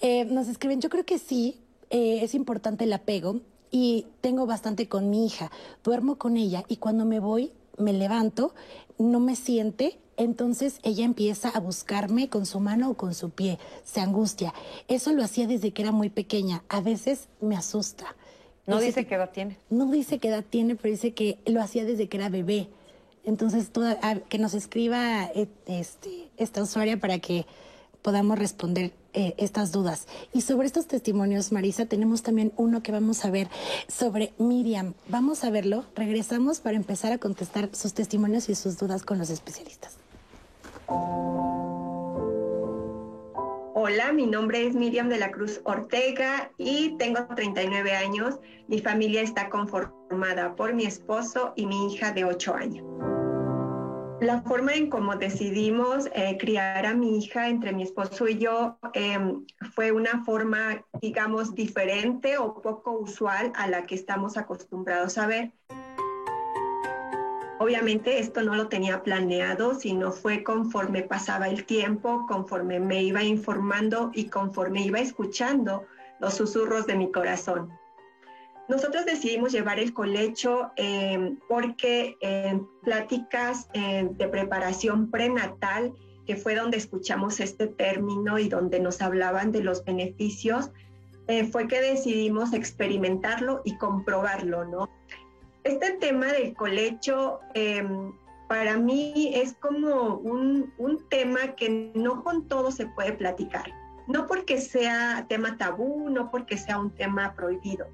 [0.00, 1.60] Eh, nos escriben, yo creo que sí,
[1.90, 5.50] eh, es importante el apego y tengo bastante con mi hija.
[5.84, 8.54] Duermo con ella y cuando me voy, me levanto,
[8.98, 13.58] no me siente, entonces ella empieza a buscarme con su mano o con su pie,
[13.84, 14.54] se angustia.
[14.88, 16.62] Eso lo hacía desde que era muy pequeña.
[16.68, 18.16] A veces me asusta.
[18.66, 19.58] No dice, qué edad tiene.
[19.70, 22.68] No dice qué edad tiene, pero dice que lo hacía desde que era bebé.
[23.24, 23.98] Entonces, toda,
[24.28, 27.46] que nos escriba eh, este, esta usuaria para que
[28.06, 30.06] podamos responder eh, estas dudas.
[30.32, 33.48] Y sobre estos testimonios, Marisa, tenemos también uno que vamos a ver
[33.88, 34.94] sobre Miriam.
[35.08, 35.84] Vamos a verlo.
[35.96, 39.96] Regresamos para empezar a contestar sus testimonios y sus dudas con los especialistas.
[43.74, 48.38] Hola, mi nombre es Miriam de la Cruz Ortega y tengo 39 años.
[48.68, 53.15] Mi familia está conformada por mi esposo y mi hija de 8 años.
[54.20, 58.78] La forma en cómo decidimos eh, criar a mi hija entre mi esposo y yo
[58.94, 65.26] em, fue una forma, digamos, diferente o poco usual a la que estamos acostumbrados a
[65.26, 65.52] ver.
[67.58, 73.22] Obviamente esto no lo tenía planeado, sino fue conforme pasaba el tiempo, conforme me iba
[73.22, 75.84] informando y conforme iba escuchando
[76.20, 77.70] los susurros de mi corazón.
[78.68, 85.94] Nosotros decidimos llevar el colecho eh, porque en pláticas eh, de preparación prenatal,
[86.26, 90.70] que fue donde escuchamos este término y donde nos hablaban de los beneficios,
[91.28, 94.88] eh, fue que decidimos experimentarlo y comprobarlo, ¿no?
[95.62, 97.40] Este tema del colecho
[98.48, 103.72] para mí es como un, un tema que no con todo se puede platicar.
[104.06, 107.88] No porque sea tema tabú, no porque sea un tema prohibido,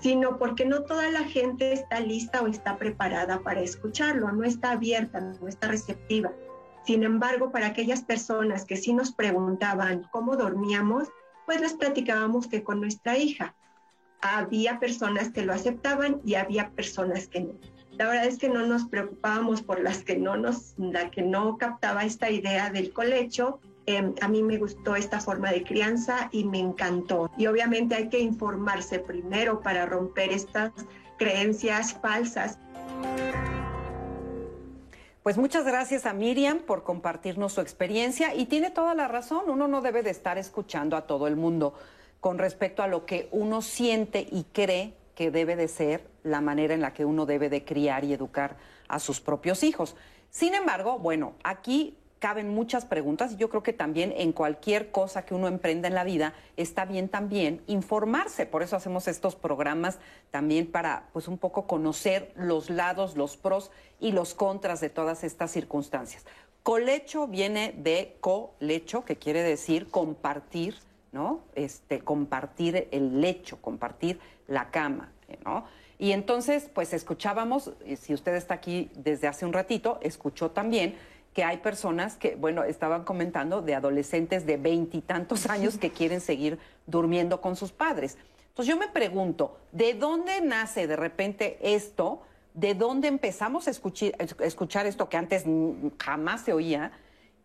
[0.00, 4.72] sino porque no toda la gente está lista o está preparada para escucharlo, no está
[4.72, 6.32] abierta, no está receptiva.
[6.84, 11.08] Sin embargo, para aquellas personas que sí nos preguntaban cómo dormíamos,
[11.46, 13.54] pues les platicábamos que con nuestra hija
[14.22, 17.54] había personas que lo aceptaban y había personas que no.
[17.92, 21.58] La verdad es que no nos preocupábamos por las que no nos, la que no
[21.58, 23.60] captaba esta idea del colecho.
[23.90, 27.28] Em, a mí me gustó esta forma de crianza y me encantó.
[27.36, 30.70] Y obviamente hay que informarse primero para romper estas
[31.18, 32.56] creencias falsas.
[35.24, 39.66] Pues muchas gracias a Miriam por compartirnos su experiencia y tiene toda la razón, uno
[39.66, 41.74] no debe de estar escuchando a todo el mundo
[42.20, 46.74] con respecto a lo que uno siente y cree que debe de ser la manera
[46.74, 49.96] en la que uno debe de criar y educar a sus propios hijos.
[50.30, 55.24] Sin embargo, bueno, aquí caben muchas preguntas y yo creo que también en cualquier cosa
[55.24, 58.46] que uno emprenda en la vida está bien también informarse.
[58.46, 59.98] Por eso hacemos estos programas
[60.30, 65.24] también para pues un poco conocer los lados, los pros y los contras de todas
[65.24, 66.24] estas circunstancias.
[66.62, 70.76] Colecho viene de colecho, que quiere decir compartir
[71.12, 71.40] ¿no?
[71.54, 75.12] Este, compartir el lecho, compartir la cama,
[75.44, 75.64] ¿no?
[75.98, 80.94] Y entonces, pues escuchábamos, si usted está aquí desde hace un ratito, escuchó también
[81.40, 86.58] que hay personas que, bueno, estaban comentando de adolescentes de veintitantos años que quieren seguir
[86.86, 88.18] durmiendo con sus padres.
[88.50, 92.20] Entonces yo me pregunto, ¿de dónde nace de repente esto?
[92.52, 95.46] ¿De dónde empezamos a escuchar, escuchar esto que antes
[95.98, 96.92] jamás se oía?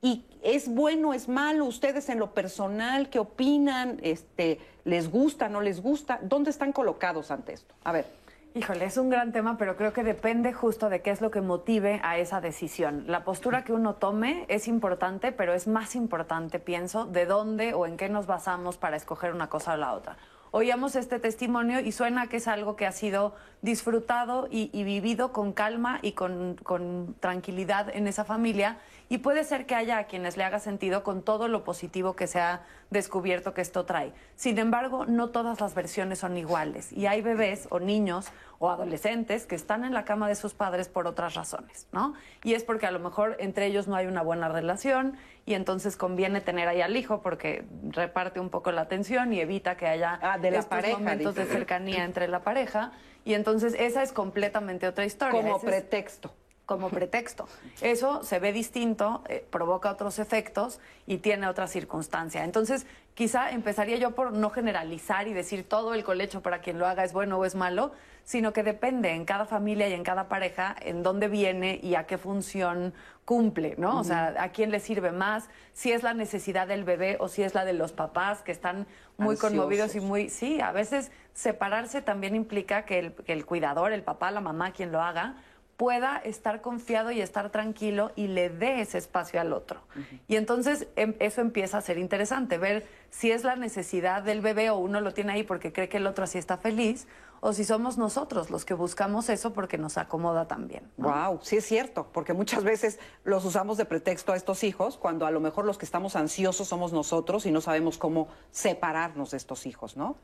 [0.02, 3.98] y es bueno, es malo, ustedes en lo personal, ¿qué opinan?
[4.04, 6.20] Este, ¿Les gusta, no les gusta?
[6.22, 7.74] ¿Dónde están colocados ante esto?
[7.86, 8.25] A ver.
[8.58, 11.42] Híjole, es un gran tema, pero creo que depende justo de qué es lo que
[11.42, 13.04] motive a esa decisión.
[13.06, 17.86] La postura que uno tome es importante, pero es más importante, pienso, de dónde o
[17.86, 20.16] en qué nos basamos para escoger una cosa o la otra
[20.56, 25.52] oíamos este testimonio y suena que es algo que ha sido disfrutado y, vivido con
[25.52, 28.78] calma y con, con, tranquilidad en esa familia.
[29.08, 32.28] Y puede ser que haya a quienes le haga sentido con todo lo positivo que
[32.28, 34.14] se ha descubierto que esto trae.
[34.36, 36.92] Sin embargo, no todas las versiones son iguales.
[36.92, 40.88] Y hay bebés o niños o adolescentes que están en la cama de sus padres
[40.88, 42.14] por otras razones, ¿no?
[42.44, 45.98] Y es porque a lo mejor entre ellos no hay una buena relación y entonces
[45.98, 50.20] conviene tener ahí al hijo porque reparte un poco la atención y evita que haya
[50.22, 52.92] ah, de la estos pareja, momentos de cercanía entre la pareja
[53.24, 55.42] y entonces esa es completamente otra historia.
[55.42, 56.34] Como pretexto.
[56.66, 57.48] Como pretexto.
[57.82, 62.44] Eso se ve distinto, eh, provoca otros efectos y tiene otra circunstancia.
[62.44, 66.88] Entonces, quizá empezaría yo por no generalizar y decir todo el colecho para quien lo
[66.88, 67.92] haga es bueno o es malo,
[68.24, 72.08] sino que depende en cada familia y en cada pareja en dónde viene y a
[72.08, 74.00] qué función cumple, ¿no?
[74.00, 77.44] O sea, a quién le sirve más, si es la necesidad del bebé o si
[77.44, 80.30] es la de los papás que están muy conmovidos y muy...
[80.30, 84.72] Sí, a veces separarse también implica que el, que el cuidador, el papá, la mamá,
[84.72, 85.36] quien lo haga,
[85.78, 89.82] pueda estar confiado y estar tranquilo y le dé ese espacio al otro.
[90.28, 94.70] Y entonces em, eso empieza a ser interesante, ver si es la necesidad del bebé
[94.70, 97.08] o uno lo tiene ahí porque cree que el otro así está feliz,
[97.42, 100.90] o si somos nosotros los que buscamos eso porque nos acomoda también.
[100.98, 105.26] Wow, sí es cierto, porque muchas veces los usamos de pretexto a estos hijos, cuando
[105.26, 109.38] a lo mejor los que estamos ansiosos somos nosotros y no sabemos cómo separarnos de
[109.38, 110.16] estos hijos, ¿no?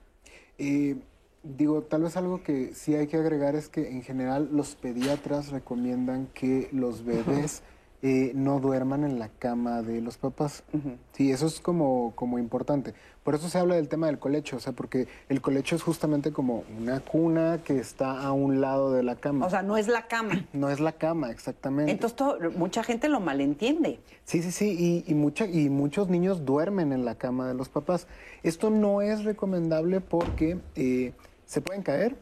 [0.57, 0.95] Eh,
[1.43, 5.49] Digo, tal vez algo que sí hay que agregar es que en general los pediatras
[5.49, 7.63] recomiendan que los bebés
[8.03, 10.63] eh, no duerman en la cama de los papás.
[11.13, 12.95] Sí, eso es como, como importante.
[13.23, 16.31] Por eso se habla del tema del colecho, o sea, porque el colecho es justamente
[16.31, 19.45] como una cuna que está a un lado de la cama.
[19.45, 20.45] O sea, no es la cama.
[20.53, 21.91] No es la cama, exactamente.
[21.91, 23.99] Entonces, mucha gente lo malentiende.
[24.25, 27.69] Sí, sí, sí, y, y, mucha, y muchos niños duermen en la cama de los
[27.69, 28.07] papás.
[28.43, 30.59] Esto no es recomendable porque...
[30.75, 31.13] Eh,
[31.51, 32.15] se pueden caer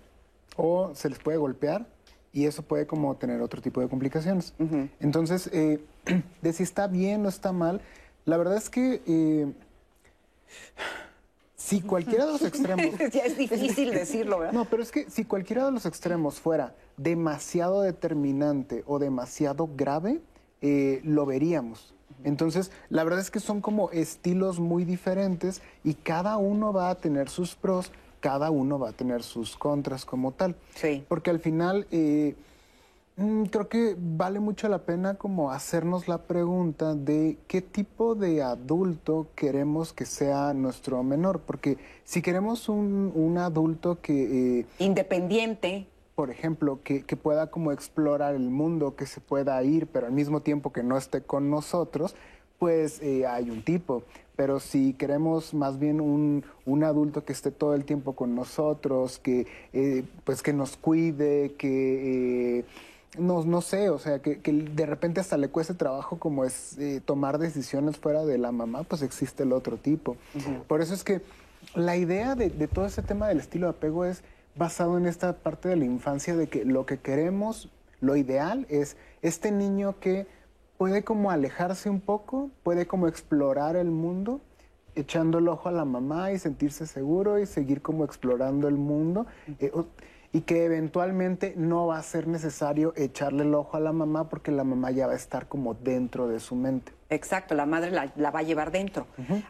[0.57, 1.86] o se les puede golpear
[2.34, 4.55] y eso puede como tener otro tipo de complicaciones.
[4.99, 5.86] Entonces, eh,
[6.41, 7.80] de si está bien o está mal,
[8.25, 9.53] la verdad es que eh,
[11.55, 12.97] si cualquiera de los extremos...
[12.97, 14.53] ya es difícil decirlo, ¿verdad?
[14.53, 20.21] No, pero es que si cualquiera de los extremos fuera demasiado determinante o demasiado grave,
[20.63, 21.93] eh, lo veríamos.
[22.23, 26.95] Entonces, la verdad es que son como estilos muy diferentes y cada uno va a
[26.95, 30.55] tener sus pros, cada uno va a tener sus contras como tal.
[30.76, 31.03] Sí.
[31.07, 32.36] Porque al final eh,
[33.17, 38.41] mm, creo que vale mucho la pena como hacernos la pregunta de qué tipo de
[38.43, 41.39] adulto queremos que sea nuestro menor.
[41.39, 44.59] Porque si queremos un, un adulto que...
[44.61, 45.88] eh, Independiente.
[46.15, 50.11] por ejemplo, que, que pueda como explorar el mundo, que se pueda ir, pero al
[50.11, 52.13] mismo tiempo que no esté con nosotros,
[52.57, 54.03] pues eh, hay un tipo.
[54.39, 59.19] Pero si queremos más bien un, un adulto que esté todo el tiempo con nosotros,
[59.19, 62.65] que eh, pues que nos cuide, que eh,
[63.17, 66.77] no, no sé, o sea, que, que de repente hasta le cueste trabajo como es
[66.77, 70.15] eh, tomar decisiones fuera de la mamá, pues existe el otro tipo.
[70.69, 71.19] Por eso es que
[71.75, 74.23] la idea de, de todo ese tema del estilo de apego es
[74.55, 77.67] basado en esta parte de la infancia de que lo que queremos,
[77.99, 80.27] lo ideal es este niño que
[80.80, 84.39] puede como alejarse un poco, puede como explorar el mundo,
[84.95, 89.27] echando el ojo a la mamá y sentirse seguro y seguir como explorando el mundo.
[89.59, 89.71] eh,
[90.32, 94.51] y que eventualmente no va a ser necesario echarle el ojo a la mamá porque
[94.51, 96.93] la mamá ya va a estar como dentro de su mente.
[97.09, 99.07] Exacto, la madre la, la va a llevar dentro.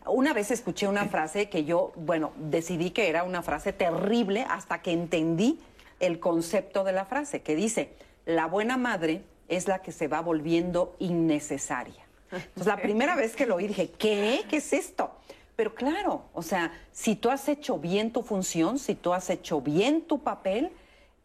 [0.08, 4.82] Una vez escuché una frase que yo, bueno, decidí que era una frase terrible hasta
[4.82, 5.60] que entendí
[6.00, 7.94] el concepto de la frase, que dice,
[8.26, 12.06] la buena madre es la que se va volviendo innecesaria.
[12.32, 14.44] Entonces, la primera vez que lo oí dije, ¿qué?
[14.50, 15.12] ¿Qué es esto?
[15.56, 19.60] Pero claro, o sea, si tú has hecho bien tu función, si tú has hecho
[19.60, 20.72] bien tu papel,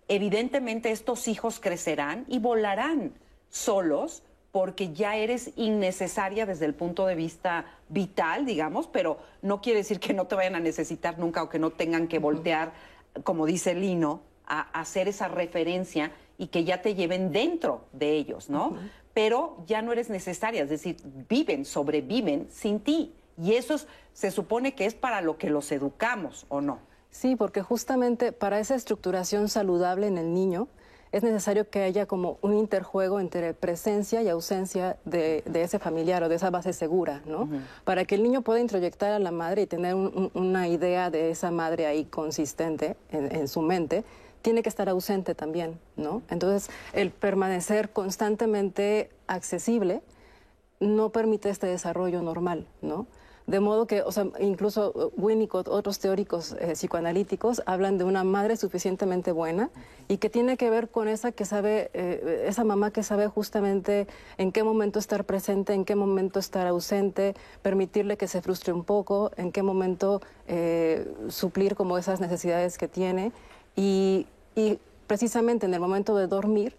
[0.08, 3.12] evidentemente estos hijos crecerán y volarán
[3.48, 9.80] solos porque ya eres innecesaria desde el punto de vista vital, digamos, pero no quiere
[9.80, 12.72] decir que no te vayan a necesitar nunca o que no tengan que voltear,
[13.22, 18.12] como dice Lino, a, a hacer esa referencia y que ya te lleven dentro de
[18.12, 18.76] ellos, ¿no?
[19.12, 20.96] Pero ya no eres necesaria, es decir,
[21.28, 23.14] viven, sobreviven sin ti.
[23.40, 26.78] Y eso es- se supone que es para lo que los educamos, ¿o no?
[27.10, 30.66] Sí, porque justamente para esa estructuración saludable en el niño
[31.12, 36.24] es necesario que haya como un interjuego entre presencia y ausencia de, de ese familiar
[36.24, 37.48] o de esa base segura, ¿no?
[37.84, 41.10] Para que el niño pueda introyectar a la madre y tener un- un- una idea
[41.10, 44.02] de esa madre ahí consistente en, en su mente,
[44.44, 46.20] tiene que estar ausente también, ¿no?
[46.28, 50.02] Entonces, el permanecer constantemente accesible
[50.80, 53.06] no permite este desarrollo normal, ¿no?
[53.46, 58.58] De modo que, o sea, incluso Winnicott, otros teóricos eh, psicoanalíticos hablan de una madre
[58.58, 59.70] suficientemente buena
[60.08, 64.06] y que tiene que ver con esa que sabe, eh, esa mamá que sabe justamente
[64.36, 68.84] en qué momento estar presente, en qué momento estar ausente, permitirle que se frustre un
[68.84, 73.32] poco, en qué momento eh, suplir como esas necesidades que tiene
[73.76, 76.76] y, y precisamente en el momento de dormir,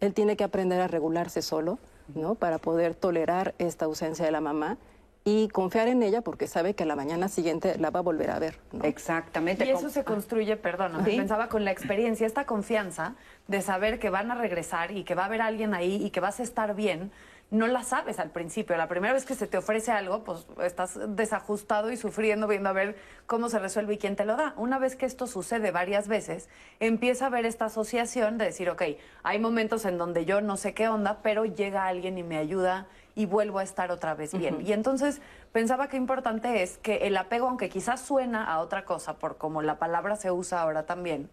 [0.00, 1.78] él tiene que aprender a regularse solo,
[2.14, 2.34] ¿no?
[2.34, 4.76] Para poder tolerar esta ausencia de la mamá
[5.24, 8.38] y confiar en ella porque sabe que la mañana siguiente la va a volver a
[8.38, 8.84] ver, ¿no?
[8.84, 9.64] Exactamente.
[9.66, 11.16] Y eso se construye, perdón, Sí.
[11.16, 13.14] pensaba con la experiencia, esta confianza
[13.48, 16.20] de saber que van a regresar y que va a haber alguien ahí y que
[16.20, 17.10] vas a estar bien,
[17.50, 18.76] no la sabes al principio.
[18.76, 22.72] La primera vez que se te ofrece algo, pues estás desajustado y sufriendo, viendo a
[22.72, 24.52] ver cómo se resuelve y quién te lo da.
[24.56, 26.48] Una vez que esto sucede varias veces,
[26.80, 28.82] empieza a haber esta asociación de decir, ok,
[29.22, 32.88] hay momentos en donde yo no sé qué onda, pero llega alguien y me ayuda
[33.14, 34.60] y vuelvo a estar otra vez bien.
[34.60, 35.22] Y entonces
[35.52, 39.62] pensaba que importante es que el apego, aunque quizás suena a otra cosa, por como
[39.62, 41.30] la palabra se usa ahora también,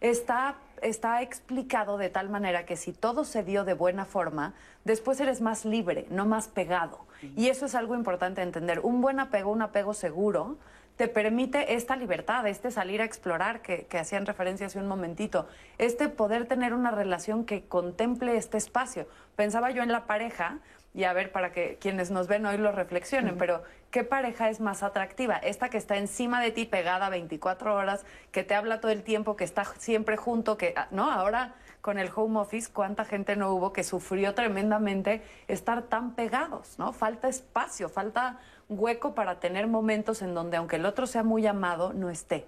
[0.00, 4.54] está, está explicado de tal manera que si todo se dio de buena forma,
[4.84, 7.06] después eres más libre, no más pegado.
[7.36, 8.80] Y eso es algo importante entender.
[8.80, 10.56] Un buen apego, un apego seguro,
[10.96, 15.48] te permite esta libertad, este salir a explorar que, que hacían referencia hace un momentito,
[15.78, 19.06] este poder tener una relación que contemple este espacio.
[19.34, 20.58] Pensaba yo en la pareja,
[20.92, 24.60] y a ver para que quienes nos ven hoy lo reflexionen, pero ¿qué pareja es
[24.60, 25.36] más atractiva?
[25.36, 29.36] Esta que está encima de ti pegada 24 horas, que te habla todo el tiempo,
[29.36, 31.10] que está siempre junto, que, ah, ¿no?
[31.10, 36.78] Ahora con el home office, ¿cuánta gente no hubo que sufrió tremendamente estar tan pegados,
[36.78, 36.92] ¿no?
[36.92, 38.38] Falta espacio, falta
[38.70, 42.46] hueco para tener momentos en donde aunque el otro sea muy amado, no esté.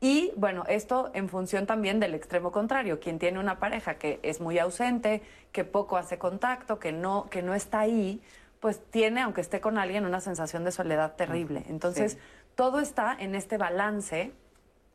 [0.00, 4.40] Y bueno, esto en función también del extremo contrario, quien tiene una pareja que es
[4.40, 8.20] muy ausente, que poco hace contacto, que no, que no está ahí,
[8.60, 11.64] pues tiene, aunque esté con alguien, una sensación de soledad terrible.
[11.68, 12.18] Entonces,
[12.56, 14.32] todo está en este balance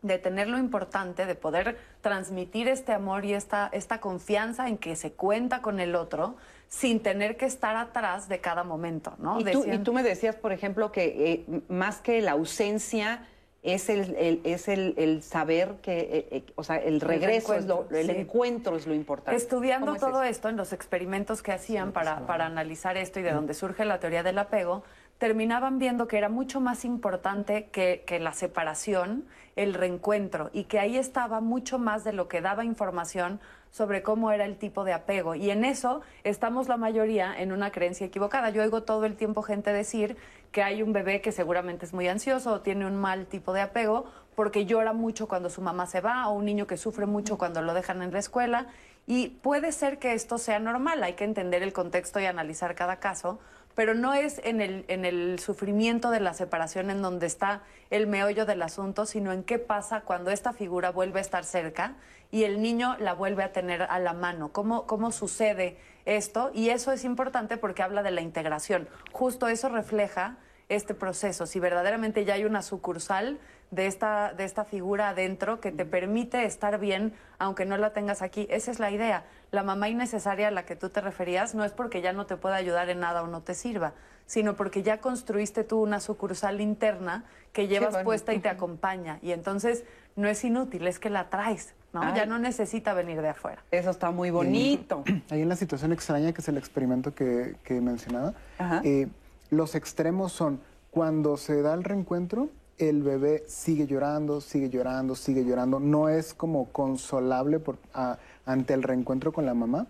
[0.02, 4.96] de tener lo importante, de poder transmitir este amor y esta, esta confianza en que
[4.96, 6.36] se cuenta con el otro
[6.68, 9.40] sin tener que estar atrás de cada momento, ¿no?
[9.40, 13.26] Y tú, y tú me decías, por ejemplo, que eh, más que la ausencia
[13.64, 17.66] es el, el- es el, el saber que, eh, eh, o sea, el regreso, es
[17.66, 18.12] lo, el sí.
[18.12, 19.36] encuentro es lo importante.
[19.36, 20.30] Estudiando ¿Cómo es todo eso?
[20.32, 24.00] esto en los experimentos que hacían para, para analizar esto y de donde surge la
[24.00, 24.84] teoría del apego,
[25.18, 30.80] terminaban viendo que era mucho más importante que, que la separación, el reencuentro, y que
[30.80, 33.40] ahí estaba mucho más de lo que daba información
[33.72, 35.36] sobre cómo era el tipo de apego.
[35.36, 38.50] Y en eso estamos la mayoría en una creencia equivocada.
[38.50, 40.18] Yo oigo todo el tiempo gente decir
[40.52, 43.62] que hay un bebé que seguramente es muy ansioso o tiene un mal tipo de
[43.62, 44.06] apego
[44.36, 47.62] porque llora mucho cuando su mamá se va o un niño que sufre mucho cuando
[47.62, 48.68] lo dejan en la escuela.
[49.08, 52.98] Y puede ser que esto sea normal, hay que entender el contexto y analizar cada
[53.00, 53.40] caso,
[53.74, 58.06] pero no es en el, en el sufrimiento de la separación en donde está el
[58.06, 61.96] meollo del asunto, sino en qué pasa cuando esta figura vuelve a estar cerca
[62.32, 66.52] y el niño la vuelve a tener a la mano, cómo, cómo sucede esto.
[66.54, 68.88] Y eso es importante porque habla de la integración.
[69.12, 70.38] Justo eso refleja
[70.70, 73.40] este proceso, si verdaderamente ya hay una sucursal
[73.72, 78.22] de esta, de esta figura adentro que te permite estar bien aunque no la tengas
[78.22, 78.48] aquí.
[78.50, 79.26] Esa es la idea.
[79.52, 82.36] La mamá innecesaria a la que tú te referías no es porque ya no te
[82.36, 83.94] pueda ayudar en nada o no te sirva,
[84.28, 87.24] sino porque ya construiste tú una sucursal interna
[87.54, 89.18] que llevas puesta y te acompaña.
[89.24, 89.84] Y entonces
[90.16, 92.02] no es inútil, es que la traes, ¿no?
[92.04, 92.14] Ay.
[92.16, 93.64] Ya no necesita venir de afuera.
[93.72, 95.04] Eso está muy bonito.
[95.32, 98.82] Ahí en la situación extraña, que es el experimento que, que mencionaba, Ajá.
[98.84, 99.08] eh,
[99.50, 100.60] los extremos son
[100.92, 105.80] cuando se da el reencuentro, el bebé sigue llorando, sigue llorando, sigue llorando.
[105.80, 109.88] No es como consolable por, a- ante el reencuentro con la mamá.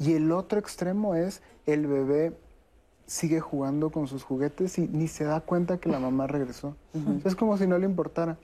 [0.00, 2.32] Y el otro extremo es el bebé
[3.10, 6.76] sigue jugando con sus juguetes y ni se da cuenta que la mamá regresó.
[7.24, 8.38] Es como si no le importara.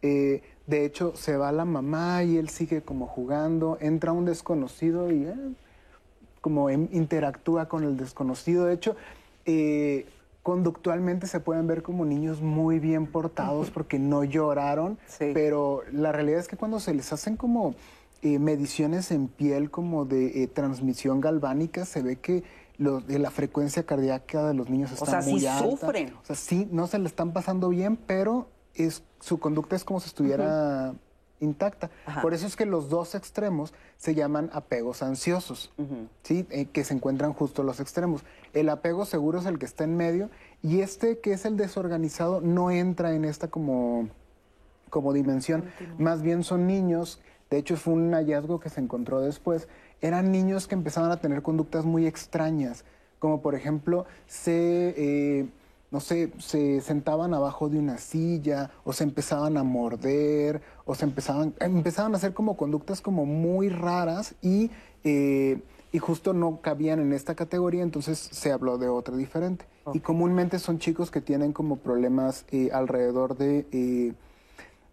[0.00, 5.10] Eh, de hecho, se va la mamá y él sigue como jugando, entra un desconocido
[5.10, 5.34] y eh,
[6.40, 8.66] como em- interactúa con el desconocido.
[8.66, 8.94] De hecho,
[9.44, 10.06] eh,
[10.44, 15.32] conductualmente se pueden ver como niños muy bien portados porque no lloraron, Sí.
[15.34, 17.74] pero la realidad es que cuando se les hacen como
[18.22, 22.44] mediciones en piel como de transmisión galvánica, se ve que
[22.82, 25.58] los- de la frecuencia cardíaca de los niños está sea, sí alta.
[25.70, 26.14] sufren.
[26.22, 30.00] O sea, sí, no se le están pasando bien, pero es, su conducta es como
[30.00, 30.94] si estuviera
[31.40, 31.90] intacta.
[32.06, 32.22] Ajá.
[32.22, 35.72] Por eso es que los dos extremos se llaman apegos ansiosos,
[36.22, 36.46] ¿sí?
[36.50, 38.22] Eh, que se encuentran justo los extremos.
[38.52, 40.30] El apego seguro es el que está en medio
[40.62, 44.08] y este que es el desorganizado no entra en esta como,
[44.88, 45.64] como dimensión.
[45.98, 47.20] Más bien son niños,
[47.50, 49.66] de hecho fue un hallazgo que se encontró después,
[50.02, 52.84] eran niños que empezaban a tener conductas muy extrañas,
[53.18, 54.94] como por ejemplo se...
[54.96, 55.46] eh,
[55.92, 61.04] no sé, se sentaban abajo de una silla o se empezaban a morder o se
[61.04, 64.70] empezaban, empezaban a hacer como conductas como muy raras y,
[65.04, 65.60] eh,
[65.92, 69.66] y justo no cabían en esta categoría, entonces se habló de otra diferente.
[69.92, 74.14] Y comúnmente son chicos que tienen como problemas eh, alrededor de, eh,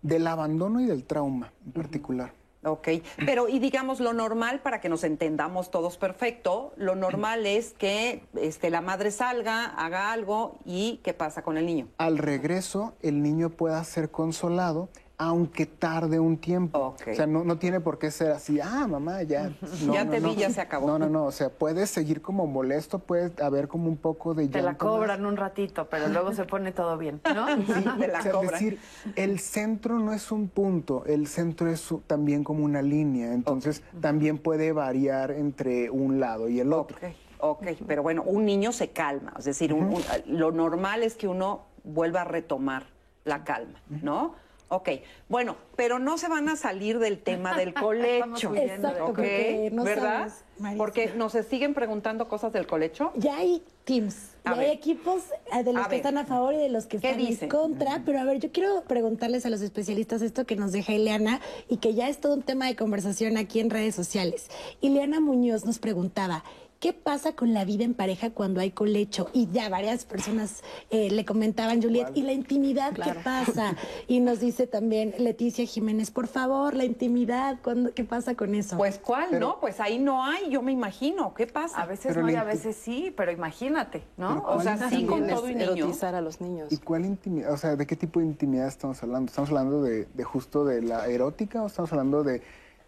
[0.01, 2.33] del abandono y del trauma en particular.
[2.63, 2.89] Ok,
[3.25, 8.23] pero y digamos lo normal para que nos entendamos todos perfecto, lo normal es que
[8.35, 11.87] este, la madre salga, haga algo y ¿qué pasa con el niño?
[11.97, 14.89] Al regreso, el niño pueda ser consolado,
[15.21, 16.79] aunque tarde un tiempo.
[16.79, 19.51] O sea, no, no tiene por qué ser así, ah, mamá, ya.
[19.85, 20.29] No, Ya no, te no.
[20.29, 20.87] vi, ya se acabó.
[20.87, 21.25] No, no, no.
[21.25, 24.77] O sea, puede seguir como molesto, puede haber como un poco de Te la más.
[24.79, 27.47] cobran un ratito, pero luego se pone todo bien, ¿no?
[27.67, 28.51] Sí, te la O sea, cobran.
[28.53, 28.79] decir,
[29.17, 33.83] el centro no es un punto, el centro es su- también como una línea, entonces
[33.99, 36.95] también puede variar entre un lado y el otro.
[36.95, 41.15] Ok, ok, pero bueno, un niño se calma, es decir, un- un- lo normal es
[41.15, 42.83] que uno vuelva a retomar
[43.25, 44.33] la calma, ¿no?
[44.71, 44.89] Ok,
[45.29, 49.05] bueno, pero no se van a salir del tema del colecho, Exacto, ¿ok?
[49.07, 50.29] porque no ¿Verdad?
[50.59, 53.11] sabes, porque nos siguen preguntando cosas del colecho.
[53.15, 54.65] Ya hay teams, A ya ver.
[54.67, 55.23] hay equipos
[55.57, 55.97] eh, de los A que ver.
[55.97, 57.45] están a favor y de los que ¿Qué están dice?
[57.45, 58.03] en contra.
[58.05, 61.77] Pero a ver, yo quiero preguntarles a los especialistas esto que nos deja Ileana y
[61.77, 64.49] que ya es todo un tema de conversación aquí en redes sociales.
[64.81, 66.43] Ileana Muñoz nos preguntaba.
[66.79, 69.29] ¿Qué pasa con la vida en pareja cuando hay colecho?
[69.33, 73.75] Y ya varias personas eh, le comentaban, Juliet, ¿y la intimidad qué pasa?
[74.07, 78.77] Y nos dice también Leticia Jiménez, por favor, la intimidad, ¿cuándo- ¿qué pasa con eso?
[78.77, 79.59] Pues cuál, ¿no?
[79.59, 81.33] Pues ahí no hay, yo me imagino.
[81.33, 81.81] ¿Qué pasa?
[81.81, 84.41] A veces no y a veces sí, pero imagínate, ¿no?
[84.45, 85.73] Pero O sea, ¿cuál sí con todo y niño.
[85.73, 86.71] erotizar a los niños.
[86.71, 87.51] ¿Y cuál intimidad?
[87.51, 89.27] O sea, ¿de qué tipo de intimidad estamos hablando?
[89.29, 92.41] ¿Estamos hablando de, de justo de la erótica o estamos hablando de,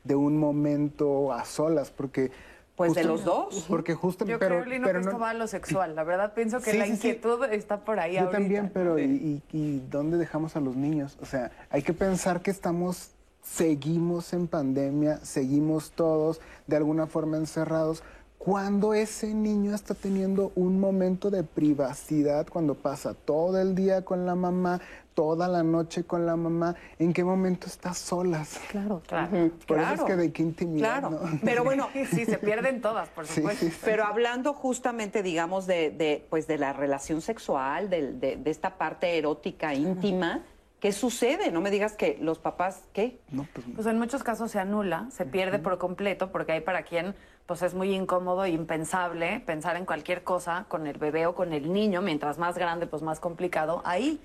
[0.06, 1.92] de un momento a solas?
[1.92, 2.32] Porque...
[2.90, 3.66] Pues de los dos.
[3.68, 4.26] Porque justo...
[4.26, 5.96] Yo pero, creo, Lino, pero que esto no- va a lo sexual.
[5.96, 6.96] La verdad, pienso que Sí, la sí, sí.
[7.10, 8.38] inquietud está por ahí Yo ahorita.
[8.38, 11.18] también, pero ¿y, y, y dónde dejamos a los niños?
[11.22, 13.12] O sea, hay que pensar que estamos,
[13.42, 18.04] seguimos en pandemia, seguimos todos de alguna forma encerrados.
[18.46, 24.26] Cuando ese niño está teniendo un momento de privacidad, cuando pasa todo el día con
[24.26, 24.82] la mamá,
[25.14, 28.60] toda la noche con la mamá, ¿en qué momento está solas?
[28.72, 29.52] Claro, claro.
[29.68, 31.02] Por eso es que de qué intimidad.
[31.02, 31.40] Claro, ¿no?
[31.44, 33.64] pero bueno, Sí, se pierden todas, por supuesto.
[33.64, 33.78] sí, sí.
[33.86, 38.76] Pero hablando justamente, digamos, de, de, pues de la relación sexual, del- de, de esta
[38.80, 40.42] parte erótica íntima,
[40.80, 41.52] ¿qué sucede?
[41.52, 43.20] No me digas que los papás, ¿qué?
[43.30, 46.82] No, pues, Pues en muchos casos se anula, se pierde por completo, porque hay para
[46.82, 47.14] quien
[47.52, 51.52] pues es muy incómodo e impensable pensar en cualquier cosa con el bebé o con
[51.52, 54.22] el niño, mientras más grande, pues más complicado ahí.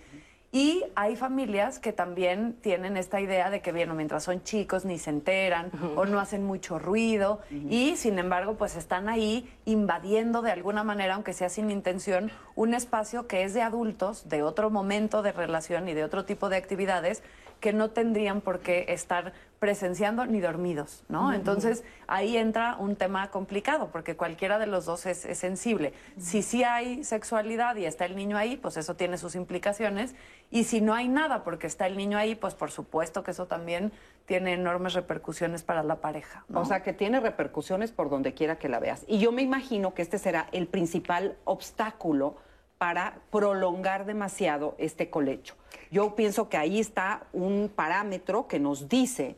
[0.52, 5.00] Y hay familias que también tienen esta idea de que, bueno, mientras son chicos ni
[5.00, 10.52] se enteran o no hacen mucho ruido y, sin embargo, pues están ahí invadiendo de
[10.52, 15.22] alguna manera, aunque sea sin intención, un espacio que es de adultos, de otro momento
[15.22, 17.24] de relación y de otro tipo de actividades
[17.60, 21.32] que no tendrían por qué estar presenciando ni dormidos, ¿no?
[21.32, 25.94] Entonces ahí entra un tema complicado porque cualquiera de los dos es, es sensible.
[26.18, 30.14] Si sí hay sexualidad y está el niño ahí, pues eso tiene sus implicaciones.
[30.50, 33.46] Y si no hay nada porque está el niño ahí, pues por supuesto que eso
[33.46, 33.92] también
[34.26, 36.44] tiene enormes repercusiones para la pareja.
[36.48, 36.60] ¿no?
[36.60, 39.04] O sea, que tiene repercusiones por donde quiera que la veas.
[39.08, 42.36] Y yo me imagino que este será el principal obstáculo
[42.78, 45.54] para prolongar demasiado este colecho.
[45.90, 49.36] Yo pienso que ahí está un parámetro que nos dice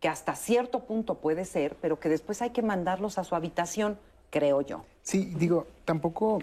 [0.00, 3.98] que hasta cierto punto puede ser, pero que después hay que mandarlos a su habitación,
[4.30, 4.82] creo yo.
[5.02, 6.38] Sí, digo, tampoco,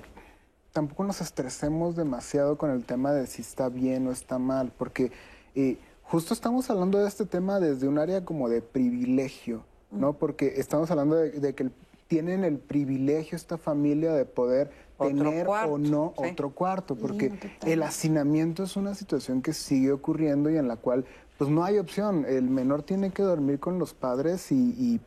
[0.74, 5.12] tampoco nos estresemos demasiado con el tema de si está bien o está mal, porque
[5.56, 10.14] eh, justo estamos hablando de este tema desde un área como de privilegio, ¿no?
[10.14, 11.72] Porque estamos hablando de, de que el-
[12.08, 16.24] tienen el privilegio esta familia de poder tener cuarto, o no sí.
[16.32, 17.32] otro cuarto, porque
[17.66, 21.06] el hacinamiento es una situación que sigue ocurriendo y en la cual
[21.38, 22.26] pues no hay opción.
[22.28, 25.00] El menor tiene que dormir con los padres y, y-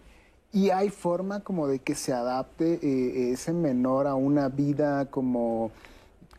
[0.52, 5.70] y hay forma como de que se adapte eh, ese menor a una vida como,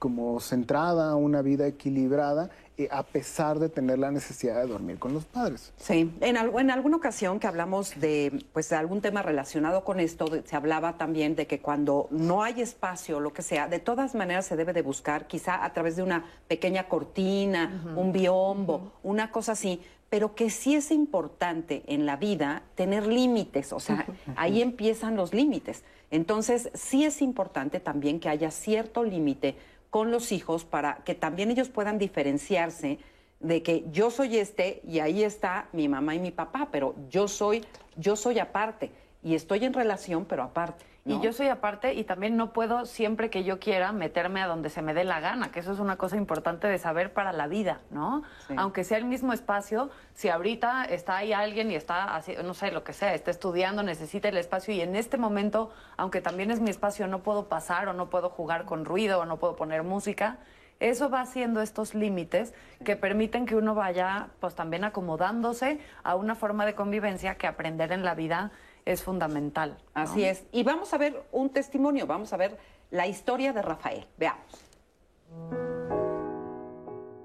[0.02, 5.14] como centrada, una vida equilibrada, eh, a pesar de tener la necesidad de dormir con
[5.14, 5.72] los padres.
[5.78, 10.00] Sí, en, al- en alguna ocasión que hablamos de, pues, de algún tema relacionado con
[10.00, 13.78] esto, de- se hablaba también de que cuando no hay espacio, lo que sea, de
[13.78, 18.94] todas maneras se debe de buscar, quizá a través de una pequeña cortina, un biombo,
[19.04, 24.08] una cosa así, pero que sí es importante en la vida tener límites, o sea,
[24.36, 25.84] ahí empiezan los límites.
[26.10, 29.56] Entonces, sí es importante también que haya cierto límite
[29.92, 32.98] con los hijos para que también ellos puedan diferenciarse
[33.40, 37.28] de que yo soy este y ahí está mi mamá y mi papá, pero yo
[37.28, 37.64] soy,
[37.98, 38.90] yo soy aparte
[39.24, 40.86] y estoy en relación, pero aparte.
[41.04, 44.70] Y yo soy aparte y también no puedo siempre que yo quiera meterme a donde
[44.70, 47.48] se me dé la gana, que eso es una cosa importante de saber para la
[47.48, 48.22] vida, ¿no?
[48.48, 48.54] Sí.
[48.56, 52.72] Aunque sea el mismo espacio, si ahorita está ahí alguien y está así, no sé,
[52.72, 56.60] lo que sea, está estudiando, necesita el espacio y en este momento, aunque también es
[56.60, 59.82] mi espacio, no puedo pasar o no puedo jugar con ruido o no puedo poner
[59.82, 60.38] música,
[60.80, 62.54] eso va haciendo estos límites
[62.84, 67.92] que permiten que uno vaya pues también acomodándose a una forma de convivencia que aprender
[67.92, 68.52] en la vida
[68.86, 69.78] es fundamental.
[69.96, 70.02] ¿no?
[70.02, 70.46] Así es.
[70.52, 72.58] Y vamos a ver un testimonio, vamos a ver
[72.90, 74.06] la historia de Rafael.
[74.18, 74.66] Veamos.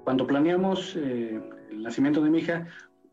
[0.04, 1.40] Cuando planeamos eh,
[1.70, 2.66] el nacimiento de mi hija,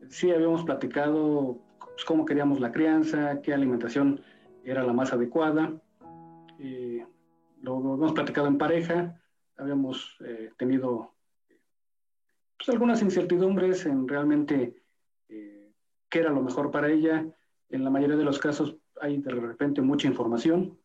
[0.08, 4.20] sí habíamos platicado pues, cómo queríamos la crianza, qué alimentación
[4.64, 5.72] era la más adecuada.
[6.58, 7.04] Eh,
[7.62, 9.20] lo hemos platicado en pareja,
[9.56, 11.14] habíamos eh, tenido
[12.56, 14.82] pues, algunas incertidumbres en realmente
[15.28, 15.72] eh,
[16.08, 17.26] qué era lo mejor para ella.
[17.70, 20.78] En la mayoría de los casos hay de repente mucha información,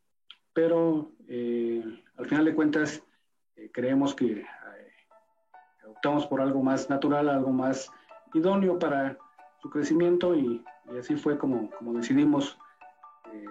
[0.54, 1.84] pero eh,
[2.18, 3.04] al final de cuentas
[3.56, 4.46] eh, creemos que eh,
[5.88, 7.92] optamos por algo más natural, algo más
[8.34, 9.18] idóneo para
[9.62, 10.64] su crecimiento y,
[10.94, 12.58] y así fue como, como decidimos
[13.34, 13.46] eh,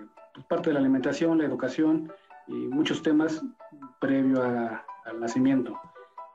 [0.49, 2.13] parte de la alimentación, la educación
[2.47, 3.43] y muchos temas
[4.01, 5.79] previo a- al nacimiento.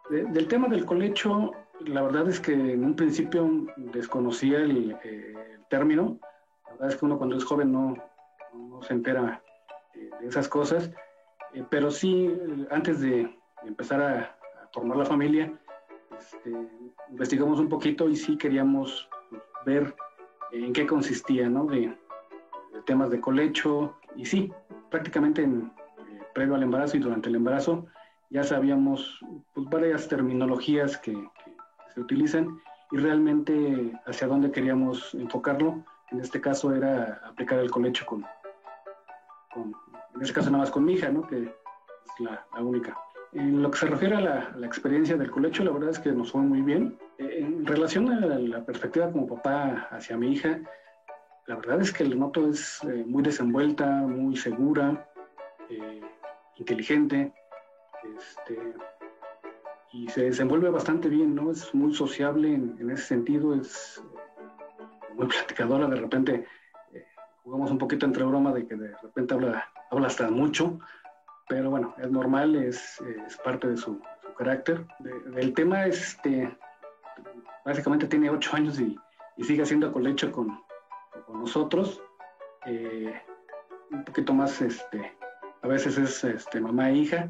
[0.09, 1.51] De- del tema del colecho,
[1.85, 6.19] la verdad es que en un principio desconocía el, el término.
[6.74, 7.95] Verdad es que uno cuando es joven no,
[8.53, 9.41] no se entera
[9.95, 10.91] eh, de esas cosas,
[11.53, 13.30] Eh, pero sí, eh, antes de,
[13.63, 14.19] empezar a,
[14.63, 15.53] a formar la familia,
[16.19, 16.51] este,
[17.09, 19.95] investigamos un poquito y sí queríamos pues, ver
[20.51, 21.65] en qué consistía, ¿no?
[21.65, 21.95] De,
[22.74, 24.51] de temas de colecho y sí,
[24.89, 27.86] prácticamente en, eh, previo al embarazo y durante el embarazo
[28.32, 29.19] ya sabíamos
[29.53, 31.51] pues, varias terminologías que, que
[31.93, 32.59] se utilizan
[32.91, 35.84] y realmente hacia dónde queríamos enfocarlo.
[36.12, 38.26] En este caso era aplicar el colecho con,
[39.54, 39.74] con-
[40.16, 41.26] en este caso nada más con mi hija, ¿no?
[41.28, 42.95] que es la, la única.
[43.32, 46.12] En lo que se refiere a la, la experiencia del colecho, la verdad es que
[46.12, 46.97] nos fue muy bien.
[47.18, 50.60] Eh, En relación a la, perspectiva como papá hacia mi hija,
[51.47, 55.10] la verdad es que el noto es eh, muy desenvuelta, muy segura.
[55.70, 56.01] eh,
[56.58, 57.34] inteligente,
[58.16, 58.60] este,
[59.91, 61.49] y se desenvuelve bastante bien, ¿no?
[61.51, 64.04] Es muy sociable en, ese sentido, es
[65.16, 66.45] muy platicadora, de repente
[66.93, 67.05] eh,
[67.43, 70.80] jugamos un poquito entre broma de que de repente habla, habla hasta mucho,
[71.47, 74.01] pero bueno, es normal, es, es parte de su,
[74.38, 74.86] carácter.
[75.36, 76.57] el tema, este,
[77.66, 78.97] básicamente tiene ocho años y,
[79.38, 80.61] y sigue haciendo colecho con,
[81.26, 82.01] con nosotros.
[82.66, 83.14] Eh,
[83.91, 85.16] un poquito más, este,
[85.61, 87.30] a veces es este, mamá e hija.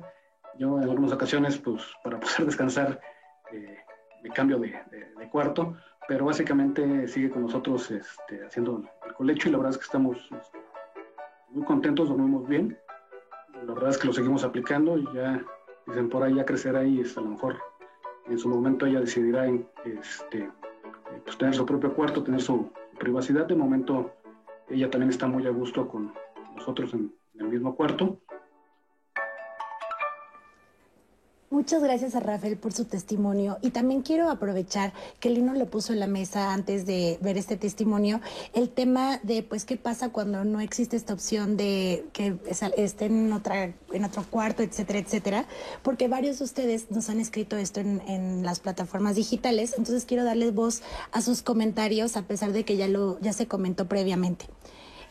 [0.57, 2.99] Yo en algunas ocasiones, pues para poder descansar,
[3.51, 3.77] eh,
[4.23, 4.73] me cambio de,
[5.31, 5.75] cuarto,
[6.07, 10.17] pero básicamente sigue con nosotros este, haciendo el colecho y la verdad es que estamos
[10.17, 10.59] este,
[11.49, 12.77] muy contentos, dormimos bien.
[13.65, 15.43] La verdad es que lo seguimos aplicando y ya
[15.87, 17.57] dicen por ahí ya crecerá y este, a lo mejor
[18.27, 20.49] en su momento ella decidirá en, este,
[21.23, 23.45] pues, tener su propio cuarto, tener su privacidad.
[23.45, 24.11] De momento
[24.69, 26.13] ella también está muy a gusto con
[26.55, 28.19] nosotros en, el mismo cuarto.
[31.53, 35.93] Muchas gracias a Rafael por su testimonio y también quiero aprovechar que Lino lo puso
[35.93, 38.21] en la mesa antes de ver este testimonio,
[38.55, 42.39] el tema de pues qué pasa cuando no existe esta opción de que
[42.75, 45.45] estén en, otra, en otro cuarto, etcétera, etcétera,
[45.83, 50.23] porque varios de ustedes nos han escrito esto en, en las plataformas digitales, entonces quiero
[50.23, 50.81] darles voz
[51.11, 54.47] a sus comentarios a pesar de que ya, lo, ya se comentó previamente.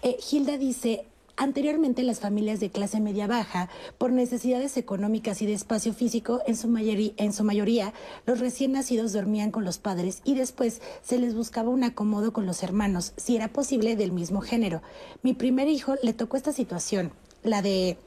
[0.02, 1.06] Eh, Hilda dice,
[1.42, 3.68] Anteriormente las familias de clase media baja,
[3.98, 7.92] por necesidades económicas y de espacio físico, en su, mayoría, en su mayoría
[8.26, 12.46] los recién nacidos dormían con los padres y después se les buscaba un acomodo con
[12.46, 14.82] los hermanos, si era posible del mismo género.
[15.24, 17.10] Mi primer hijo le tocó esta situación,
[17.42, 17.98] la de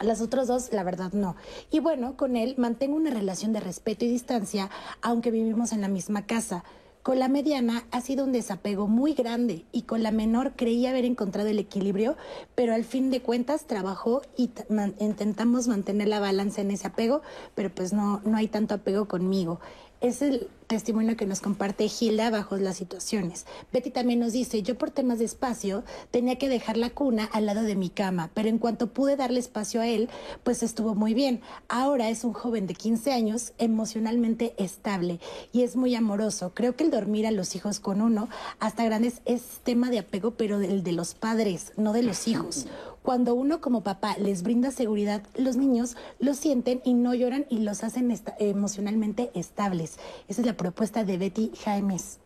[0.00, 1.34] las otras dos, la verdad, no.
[1.72, 4.70] Y bueno, con él mantengo una relación de respeto y distancia,
[5.02, 6.62] aunque vivimos en la misma casa.
[7.02, 11.06] Con la mediana ha sido un desapego muy grande y con la menor creí haber
[11.06, 12.16] encontrado el equilibrio,
[12.54, 14.50] pero al fin de cuentas trabajó y
[14.98, 17.22] intentamos mantener la balanza en ese apego,
[17.54, 19.60] pero pues no, no hay tanto apego conmigo.
[20.02, 23.44] Es el testimonio que nos comparte Gilda bajo las situaciones.
[23.72, 27.46] Betty también nos dice, yo por temas de espacio tenía que dejar la cuna al
[27.46, 30.08] lado de mi cama, pero en cuanto pude darle espacio a él,
[30.44, 31.40] pues estuvo muy bien.
[31.68, 35.18] Ahora es un joven de 15 años, emocionalmente estable
[35.52, 36.52] y es muy amoroso.
[36.54, 38.28] Creo que el dormir a los hijos con uno
[38.60, 42.66] hasta grandes es tema de apego, pero el de los padres, no de los hijos.
[43.02, 47.60] Cuando uno como papá les brinda seguridad, los niños lo sienten y no lloran y
[47.60, 49.98] los hacen emocionalmente estables.
[50.28, 52.20] Esa es la propuesta de Betty Jaimes.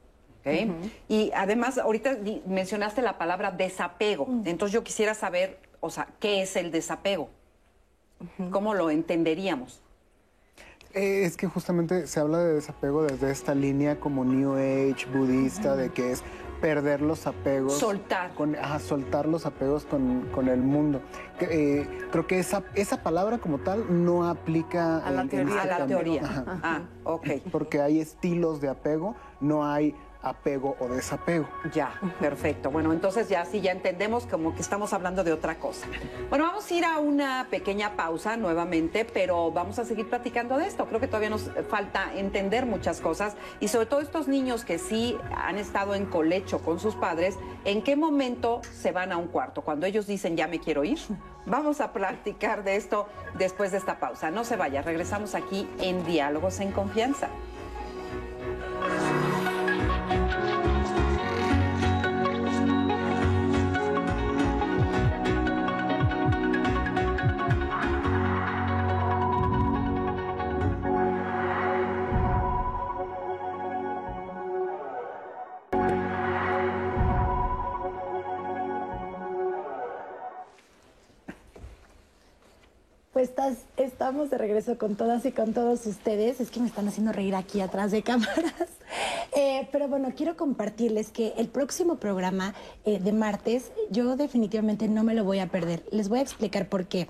[1.09, 4.27] Y además, ahorita mencionaste la palabra desapego.
[4.27, 4.43] Mm.
[4.47, 7.31] Entonces yo quisiera saber, o sea, ¿qué es el desapego?
[8.51, 9.81] ¿Cómo lo entenderíamos?
[10.95, 15.75] Eh, es que justamente se habla de desapego desde esta línea como New Age budista,
[15.75, 16.23] de que es
[16.61, 17.75] perder los apegos.
[17.75, 18.33] Soltar.
[18.35, 21.01] Con, soltar los apegos con, el mundo.
[21.41, 25.63] Eh, creo que esa, esa palabra como tal no aplica a la teoría.
[25.63, 26.45] a la teoría.
[26.63, 27.27] Ah, ok.
[27.51, 29.95] Porque hay estilos de apego, no hay
[30.25, 31.47] apego o desapego.
[31.73, 32.71] Ya, perfecto.
[32.71, 35.87] Bueno, entonces ya sí, ya entendemos como que estamos hablando de otra cosa.
[36.31, 40.67] Bueno, vamos a ir a una pequeña pausa nuevamente, pero vamos a seguir platicando de
[40.67, 40.87] esto.
[40.87, 45.17] Creo que todavía nos falta entender muchas cosas y sobre todo estos niños que sí
[45.37, 49.63] han estado en colecho con sus padres, ¿en qué momento se van a un cuarto?
[49.63, 50.99] Cuando ellos dicen ya me quiero ir.
[51.47, 54.31] Vamos a platicar de esto después de esta pausa.
[54.31, 57.29] No se vaya, regresamos aquí en Diálogos en Confianza.
[83.77, 86.41] Estamos de regreso con todas y con todos ustedes.
[86.41, 88.55] Es que me están haciendo reír aquí atrás de cámaras.
[89.37, 92.55] Eh, pero bueno, quiero compartirles que el próximo programa
[92.85, 95.83] eh, de martes yo definitivamente no me lo voy a perder.
[95.91, 97.09] Les voy a explicar por qué.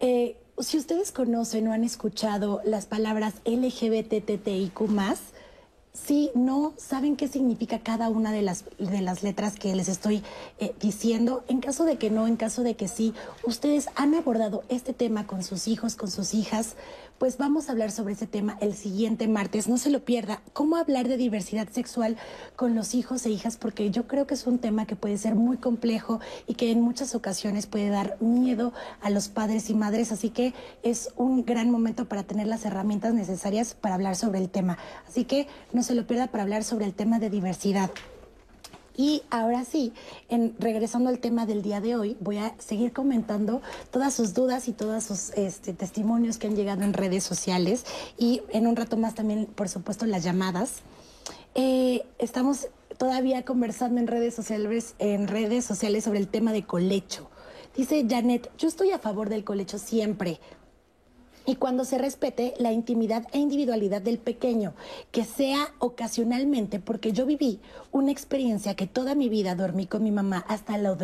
[0.00, 4.80] Eh, si ustedes conocen o han escuchado las palabras LGBTTIQ
[5.92, 10.22] si no saben qué significa cada una de las, de las letras que les estoy
[10.58, 13.12] eh, diciendo, en caso de que no, en caso de que sí,
[13.44, 16.76] ustedes han abordado este tema con sus hijos, con sus hijas,
[17.22, 19.68] pues vamos a hablar sobre ese tema el siguiente martes.
[19.68, 20.42] No se lo pierda.
[20.52, 22.16] ¿Cómo hablar de diversidad sexual
[22.56, 23.56] con los hijos e hijas?
[23.56, 26.18] Porque yo creo que es un tema que puede ser muy complejo
[26.48, 30.10] y que en muchas ocasiones puede dar miedo a los padres y madres.
[30.10, 30.52] Así que
[30.82, 34.76] es un gran momento para tener las herramientas necesarias para hablar sobre el tema.
[35.06, 37.92] Así que no se lo pierda para hablar sobre el tema de diversidad.
[38.96, 39.92] Y ahora sí,
[40.58, 44.72] regresando al tema del día de hoy, voy a seguir comentando todas sus dudas y
[44.72, 47.84] todos sus este, testimonios que han llegado en redes sociales
[48.18, 50.82] y en un rato más también, por supuesto, las llamadas.
[51.54, 52.68] Eh, estamos
[52.98, 57.30] todavía conversando en redes sociales, en redes sociales sobre el tema de colecho.
[57.76, 60.40] Dice Janet, yo estoy a favor del colecho siempre,
[61.46, 64.74] y cuando se respete la intimidad e individualidad del pequeño,
[65.10, 70.10] que sea ocasionalmente, porque yo viví una experiencia que toda mi vida dormí con mi
[70.10, 70.96] mamá hasta la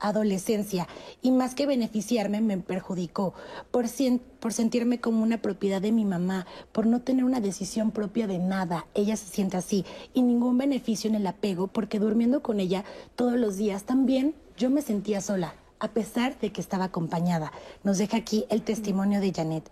[0.00, 0.88] adolescencia
[1.20, 3.34] y más que beneficiarme me perjudicó
[3.70, 8.38] por, sentirme como una propiedad de mi mamá, por no tener una decisión propia de
[8.38, 12.84] nada, ella se siente así y ningún beneficio en el apego porque durmiendo con ella
[13.16, 17.52] todos los días también yo me sentía sola a pesar de que estaba acompañada.
[17.82, 19.68] Nos deja aquí el testimonio de Janet.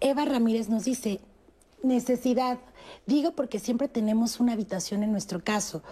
[0.00, 1.20] Eva Ramírez nos dice,
[1.84, 2.58] necesidad.
[3.06, 5.84] Digo porque siempre tenemos una habitación en nuestro caso,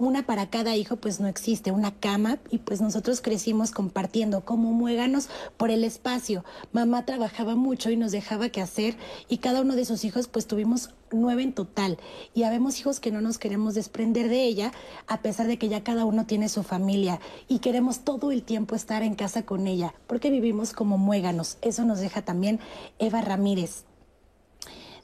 [0.00, 4.72] una para cada hijo pues no existe, una cama y pues nosotros crecimos compartiendo como
[4.72, 5.28] muéganos
[5.58, 6.42] por el espacio.
[6.72, 8.96] Mamá trabajaba mucho y nos dejaba que hacer
[9.28, 11.98] y cada uno de sus hijos pues tuvimos nueve en total
[12.32, 14.72] y habemos hijos que no nos queremos desprender de ella
[15.06, 18.74] a pesar de que ya cada uno tiene su familia y queremos todo el tiempo
[18.74, 21.58] estar en casa con ella porque vivimos como muéganos.
[21.60, 22.58] Eso nos deja también
[22.98, 23.84] Eva Ramírez.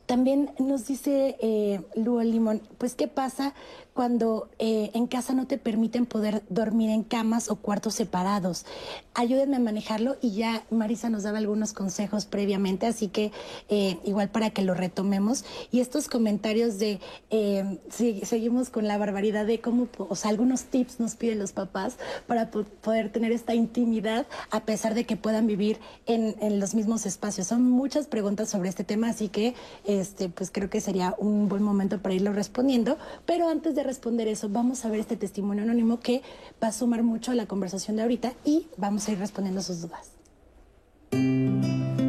[0.07, 3.55] También nos dice eh, Luo Limón, pues qué pasa
[3.97, 8.66] cuando eh, en casa no te permiten poder dormir en camas o cuartos separados.
[9.14, 13.32] Ayúdenme a manejarlo y ya Marisa nos daba algunos consejos previamente, así que
[13.70, 15.47] eh, igual para que lo retomemos.
[15.72, 17.78] Y estos comentarios de, eh,
[18.22, 22.51] seguimos con la barbaridad de cómo, o sea, algunos tips nos piden los papás para
[22.51, 27.47] poder tener esta intimidad a pesar de que puedan vivir en, en los mismos espacios.
[27.47, 29.55] Son muchas preguntas sobre este tema, así que
[29.86, 32.99] este, pues creo que sería un buen momento para irlo respondiendo.
[33.24, 36.22] Pero antes de responder eso, vamos a ver este testimonio anónimo que
[36.62, 39.82] va a sumar mucho a la conversación de ahorita y vamos a ir respondiendo sus
[39.82, 40.12] dudas.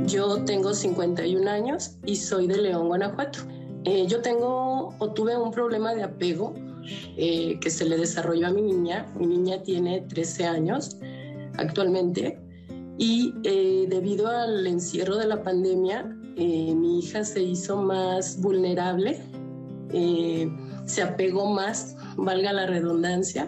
[0.08, 3.40] Yo tengo 51 años y soy de León, Guanajuato.
[3.84, 6.54] Eh, yo tengo o tuve un problema de apego
[7.18, 9.06] eh, que se le desarrolló a mi niña.
[9.18, 10.98] Mi niña tiene 13 años
[11.58, 12.40] actualmente
[12.98, 16.04] y eh, debido al encierro de la pandemia,
[16.36, 19.20] mi hija se hizo más vulnerable
[20.88, 23.48] se apegó más, valga la redundancia,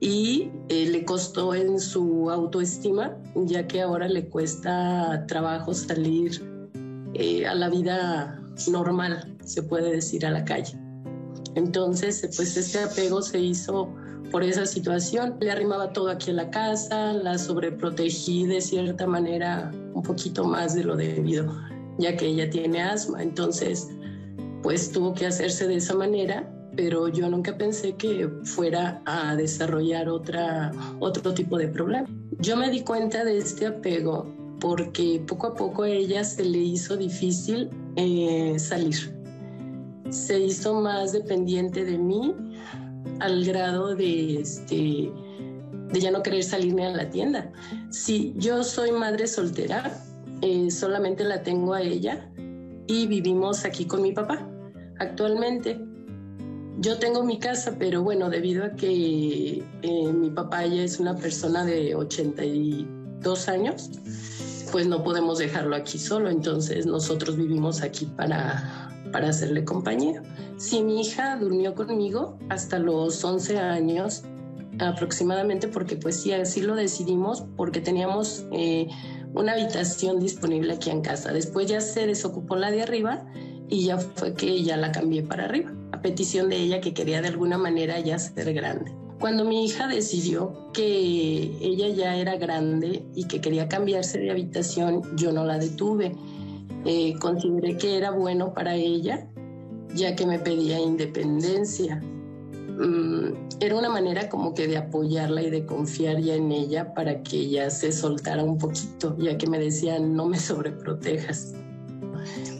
[0.00, 6.42] y eh, le costó en su autoestima, ya que ahora le cuesta trabajo salir
[7.14, 10.78] eh, a la vida normal, se puede decir, a la calle.
[11.54, 13.94] Entonces, pues este apego se hizo
[14.30, 15.36] por esa situación.
[15.40, 20.74] Le arrimaba todo aquí a la casa, la sobreprotegí de cierta manera un poquito más
[20.74, 21.50] de lo debido,
[21.98, 23.22] ya que ella tiene asma.
[23.22, 23.88] Entonces,
[24.62, 30.08] pues tuvo que hacerse de esa manera, pero yo nunca pensé que fuera a desarrollar
[30.08, 32.06] otra, otro tipo de problema.
[32.38, 36.58] Yo me di cuenta de este apego porque poco a poco a ella se le
[36.58, 39.14] hizo difícil eh, salir.
[40.10, 42.34] Se hizo más dependiente de mí
[43.20, 45.10] al grado de, este,
[45.92, 47.52] de ya no querer salir ni a la tienda.
[47.90, 49.98] Si yo soy madre soltera,
[50.42, 52.30] eh, solamente la tengo a ella
[52.86, 54.48] y vivimos aquí con mi papá
[54.98, 55.80] actualmente.
[56.78, 61.16] Yo tengo mi casa, pero bueno, debido a que eh, mi papá ya es una
[61.16, 63.90] persona de 82 años,
[64.72, 70.22] pues no podemos dejarlo aquí solo, entonces nosotros vivimos aquí para, para hacerle compañía.
[70.58, 74.24] Si mi hija durmió conmigo hasta los 11 años
[74.78, 78.88] aproximadamente, porque pues sí, así lo decidimos, porque teníamos eh,
[79.36, 81.32] una habitación disponible aquí en casa.
[81.32, 83.24] Después ya se desocupó la de arriba
[83.68, 87.20] y ya fue que ya la cambié para arriba, a petición de ella que quería
[87.20, 88.92] de alguna manera ya ser grande.
[89.20, 95.02] Cuando mi hija decidió que ella ya era grande y que quería cambiarse de habitación,
[95.16, 96.12] yo no la detuve.
[96.84, 99.26] Eh, consideré que era bueno para ella,
[99.94, 102.02] ya que me pedía independencia.
[102.76, 107.22] Mm, era una manera como que de apoyarla y de confiar ya en ella para
[107.22, 111.54] que ella se soltara un poquito, ya que me decía, no me sobreprotejas.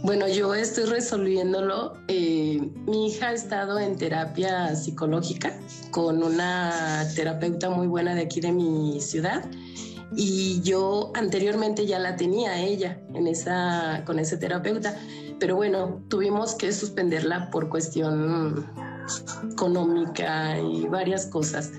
[0.02, 1.94] Bueno, yo estoy resolviéndolo.
[2.08, 5.58] Eh, mi hija ha estado en terapia psicológica
[5.90, 9.44] con una terapeuta muy buena de aquí de mi ciudad
[10.14, 14.96] y yo anteriormente ya la tenía ella en esa, con ese terapeuta,
[15.40, 18.66] pero bueno, tuvimos que suspenderla por cuestión
[19.50, 21.72] económica y varias cosas.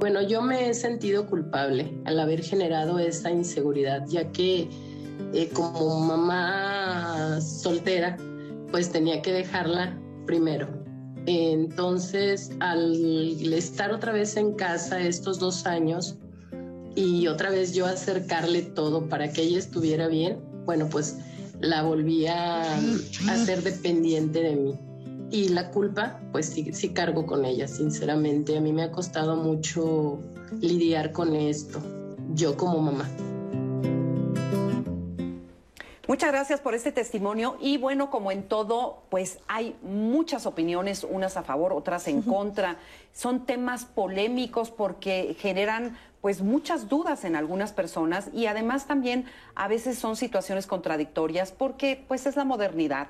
[0.00, 4.68] Bueno, yo me he sentido culpable al haber generado esa inseguridad, ya que
[5.32, 8.16] eh, como mamá soltera,
[8.70, 10.68] pues tenía que dejarla primero.
[11.26, 12.94] Entonces, al
[13.52, 16.16] estar otra vez en casa estos dos años
[16.96, 21.16] y otra vez yo acercarle todo para que ella estuviera bien, bueno, pues
[21.60, 22.62] la volví a
[23.28, 24.78] hacer dependiente de mí.
[25.32, 28.58] Y la culpa, pues sí, sí cargo con ella, sinceramente.
[28.58, 30.20] A mí me ha costado mucho
[30.60, 31.80] lidiar con esto,
[32.34, 33.08] yo como mamá.
[36.06, 41.38] Muchas gracias por este testimonio y bueno, como en todo, pues hay muchas opiniones, unas
[41.38, 42.76] a favor, otras en contra.
[43.14, 49.24] Son temas polémicos porque generan pues muchas dudas en algunas personas y además también
[49.54, 53.08] a veces son situaciones contradictorias porque pues es la modernidad.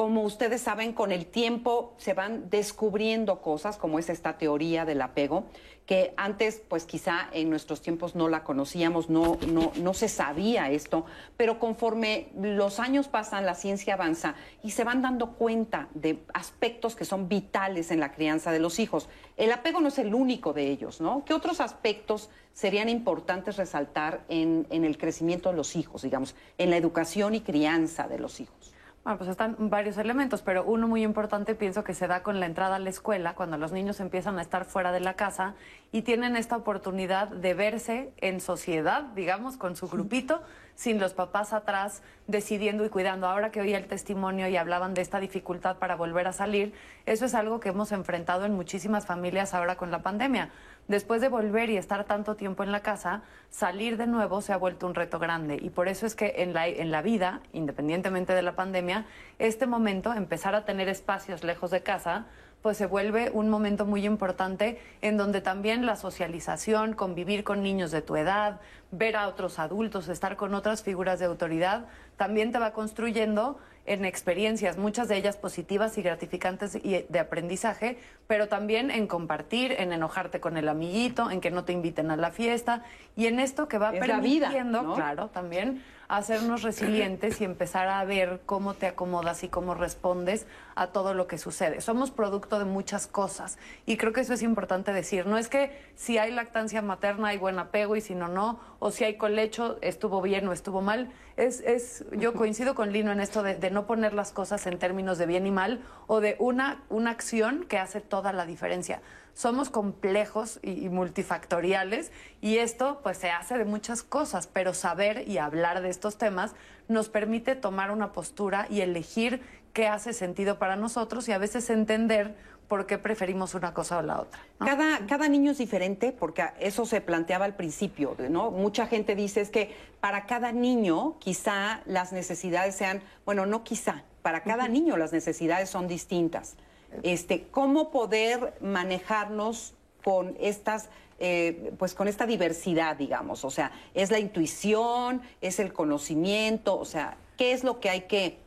[0.00, 5.02] Como ustedes saben, con el tiempo se van descubriendo cosas, como es esta teoría del
[5.02, 5.44] apego,
[5.84, 10.70] que antes, pues quizá en nuestros tiempos no la conocíamos, no, no, no se sabía
[10.70, 11.04] esto,
[11.36, 16.96] pero conforme los años pasan, la ciencia avanza y se van dando cuenta de aspectos
[16.96, 19.06] que son vitales en la crianza de los hijos.
[19.36, 21.26] El apego no es el único de ellos, ¿no?
[21.26, 26.70] ¿Qué otros aspectos serían importantes resaltar en, en el crecimiento de los hijos, digamos, en
[26.70, 28.72] la educación y crianza de los hijos?
[29.02, 32.44] Bueno, pues están varios elementos, pero uno muy importante pienso que se da con la
[32.44, 35.54] entrada a la escuela, cuando los niños empiezan a estar fuera de la casa
[35.90, 40.42] y tienen esta oportunidad de verse en sociedad, digamos, con su grupito,
[40.74, 43.26] sin los papás atrás decidiendo y cuidando.
[43.26, 46.74] Ahora que oía el testimonio y hablaban de esta dificultad para volver a salir,
[47.06, 50.50] eso es algo que hemos enfrentado en muchísimas familias ahora con la pandemia
[50.90, 54.56] después de volver y estar tanto tiempo en la casa, salir de nuevo se ha
[54.56, 55.56] vuelto un reto grande.
[55.62, 59.06] Y por eso es que en la, en la vida, independientemente de la pandemia,
[59.38, 62.26] este momento, empezar a tener espacios lejos de casa,
[62.60, 67.92] pues se vuelve un momento muy importante en donde también la socialización, convivir con niños
[67.92, 68.60] de tu edad,
[68.90, 71.86] ver a otros adultos, estar con otras figuras de autoridad,
[72.16, 77.98] también te va construyendo en experiencias, muchas de ellas positivas y gratificantes y de aprendizaje,
[78.26, 82.16] pero también en compartir, en enojarte con el amiguito, en que no te inviten a
[82.16, 82.84] la fiesta.
[83.16, 88.74] Y en esto que va permitiendo, claro, también hacernos resilientes y empezar a ver cómo
[88.74, 90.44] te acomodas y cómo respondes
[90.74, 91.80] a todo lo que sucede.
[91.80, 95.26] Somos producto de muchas cosas y creo que eso es importante decir.
[95.26, 98.90] No es que si hay lactancia materna hay buen apego y si no, no, o
[98.90, 101.12] si hay colecho estuvo bien o estuvo mal.
[101.36, 105.16] Es, es, yo coincido con Lino en esto de, no poner las cosas en términos
[105.16, 109.00] de bien y mal o de una, una acción que hace toda la diferencia
[109.34, 115.38] somos complejos y, multifactoriales y esto pues se hace de muchas cosas, pero saber y
[115.38, 116.54] hablar de estos temas
[116.88, 121.70] nos permite tomar una postura y elegir qué hace sentido para nosotros y a veces
[121.70, 122.34] entender
[122.68, 124.40] por qué preferimos una cosa o la otra.
[124.58, 128.52] Cada, cada niño es diferente, porque eso se planteaba al principio, ¿no?
[128.52, 134.04] Mucha gente dice es que para cada niño quizá las necesidades sean, bueno, no quizá,
[134.22, 136.56] para cada niño las necesidades son distintas
[137.02, 140.88] este, cómo poder manejarnos con estas
[141.22, 146.86] eh, pues con esta diversidad, digamos, o sea, es la intuición, es el conocimiento, o
[146.86, 148.38] sea, ¿qué es lo que hay que,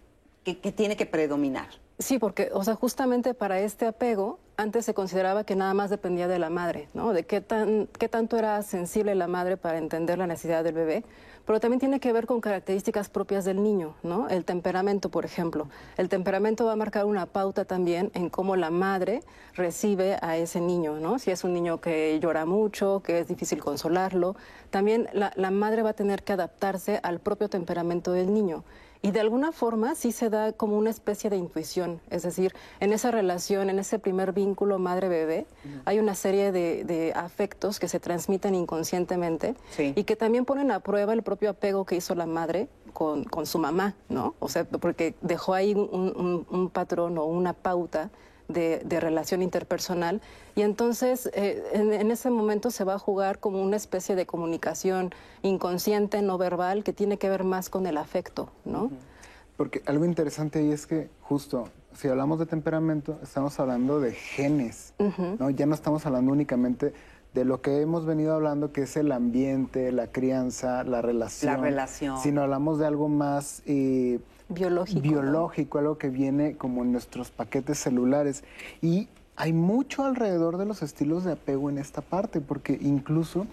[0.44, 1.68] que, que tiene que predominar?
[2.00, 6.28] Sí, porque, o sea, justamente para este apego, antes se consideraba que nada más dependía
[6.28, 7.14] de la madre, ¿no?
[7.14, 11.04] De qué, tan, qué tanto era sensible la madre para entender la necesidad del bebé
[11.46, 14.30] pero también tiene que ver con características propias del niño, ¿no?
[14.30, 15.68] El temperamento, por ejemplo.
[15.98, 19.22] El temperamento va a marcar una pauta también en cómo la madre
[19.54, 21.20] recibe a ese niño, ¿no?
[21.20, 24.36] Si es un niño que llora mucho, que es difícil consolarlo,
[24.70, 28.64] también la, la madre va a tener que adaptarse al propio temperamento del niño.
[29.06, 32.94] Y de alguna forma sí se da como una especie de intuición, es decir, en
[32.94, 35.46] esa relación, en ese primer vínculo madre-bebé,
[35.84, 41.12] hay una serie de, afectos que se transmiten inconscientemente y que también ponen a prueba
[41.12, 44.36] el propio apego que hizo la madre con, su mamá, ¿no?
[44.40, 48.10] O sea, porque dejó ahí un patrón o una pauta
[48.54, 50.22] de, relación interpersonal
[50.56, 55.12] y entonces eh, en, ese momento se va a jugar como una especie de comunicación
[55.42, 58.92] inconsciente, no verbal, que tiene que ver más con el afecto, ¿no?
[59.58, 64.94] Porque algo interesante ahí es que justo si hablamos de temperamento, estamos hablando de genes,
[65.40, 65.50] ¿no?
[65.50, 66.94] Ya no estamos hablando únicamente
[67.34, 71.54] de lo que hemos venido hablando, que es el ambiente, la crianza, la relación.
[71.54, 72.20] La relación.
[72.20, 73.64] Sino hablamos de algo más...
[73.66, 74.20] Eh,
[74.54, 75.02] biológico.
[75.02, 78.44] Biológico, algo que viene como en nuestros paquetes celulares.
[78.82, 83.48] Y hay mucho alrededor de los estilos de apego en esta parte, porque incluso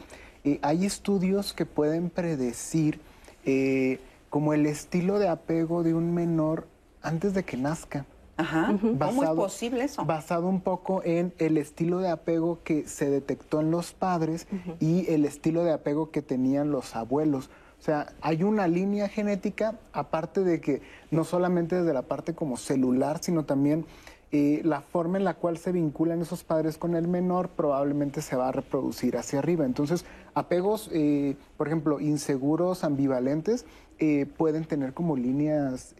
[0.44, 3.00] eh, hay estudios que pueden predecir
[3.44, 3.98] eh,
[4.28, 6.66] como el estilo de apego de un menor
[7.02, 8.06] antes de que nazca.
[8.36, 8.74] Ajá.
[8.80, 10.04] ¿Cómo es posible eso?
[10.04, 14.46] Basado un poco en el estilo de apego que se detectó en los padres
[14.78, 17.50] y el estilo de apego que tenían los abuelos.
[17.80, 22.58] O sea, hay una línea genética, aparte de que no solamente desde la parte como
[22.58, 23.86] celular, sino también
[24.32, 28.36] eh, la forma en la cual se vinculan esos padres con el menor probablemente se
[28.36, 29.64] va a reproducir hacia arriba.
[29.64, 30.04] Entonces,
[30.34, 33.64] apegos, eh, por ejemplo, inseguros, ambivalentes,
[33.98, 35.94] eh, pueden tener como líneas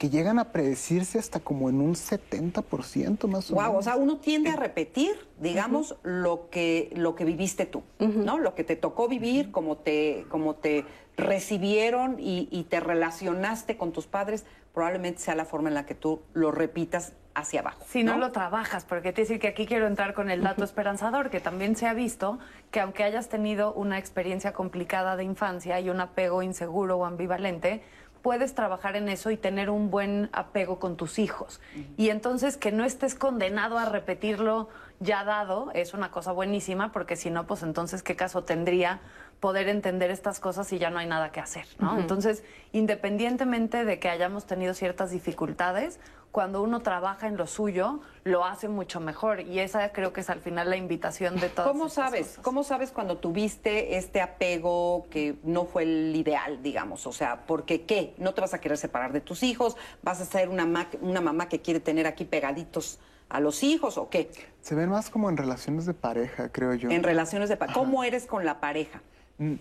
[0.00, 3.78] que llegan a predecirse hasta como en un 70% más o wow, menos.
[3.80, 8.38] o sea, uno tiende a repetir, digamos, lo que lo que viviste tú, ¿no?
[8.38, 10.86] Lo que te tocó vivir, como te como te
[11.18, 15.94] recibieron y, y, te relacionaste con tus padres, probablemente sea la forma en la que
[15.94, 17.84] tú lo repitas hacia abajo.
[17.86, 21.28] Si no, lo trabajas, porque te decir que aquí quiero entrar con el dato esperanzador,
[21.28, 22.38] que también se ha visto
[22.70, 27.82] que aunque hayas tenido una experiencia complicada de infancia y un apego inseguro o ambivalente,
[28.22, 31.60] puedes trabajar en eso y tener un buen apego con tus hijos.
[31.96, 34.68] Y entonces que no estés condenado a repetirlo
[35.00, 39.00] ya dado es una cosa buenísima, porque si no, pues entonces qué caso tendría
[39.40, 41.98] poder entender estas cosas si ya no hay nada que hacer, ¿no?
[41.98, 45.98] Entonces, independientemente de que hayamos tenido ciertas dificultades,
[46.30, 49.40] cuando uno trabaja en lo suyo, lo hace mucho mejor.
[49.40, 51.68] Y esa creo que es al final la invitación de todos.
[51.68, 52.38] ¿Cómo sabes?
[52.42, 57.06] ¿Cómo sabes cuando tuviste este apego que no fue el ideal, digamos?
[57.06, 58.14] O sea, porque qué?
[58.18, 59.76] ¿No te vas a querer separar de tus hijos?
[60.02, 64.08] ¿Vas a ser una, una mamá que quiere tener aquí pegaditos a los hijos o
[64.08, 64.30] qué?
[64.60, 66.90] Se ven más como en relaciones de pareja, creo yo.
[66.90, 67.78] En relaciones de pareja.
[67.78, 69.00] ¿Cómo eres con la pareja?
[69.40, 69.54] Mm,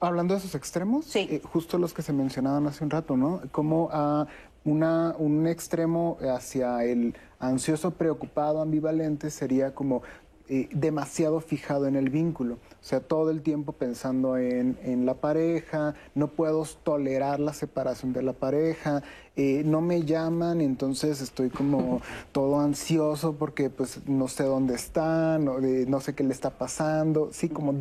[0.00, 1.28] hablando de esos extremos, sí.
[1.30, 3.40] Eh, justo los que se mencionaban hace un rato, ¿no?
[3.52, 4.26] Como a
[4.64, 10.02] una, un extremo hacia el ansioso, preocupado, ambivalente sería como
[10.48, 12.54] eh, demasiado fijado en el vínculo.
[12.54, 18.12] O sea, todo el tiempo pensando en, en la pareja, no puedo tolerar la separación
[18.12, 19.02] de la pareja,
[19.38, 22.00] eh, no me llaman, entonces estoy como
[22.32, 27.28] todo ansioso porque pues no sé dónde están, no, sé qué le está pasando.
[27.32, 27.74] Sí, como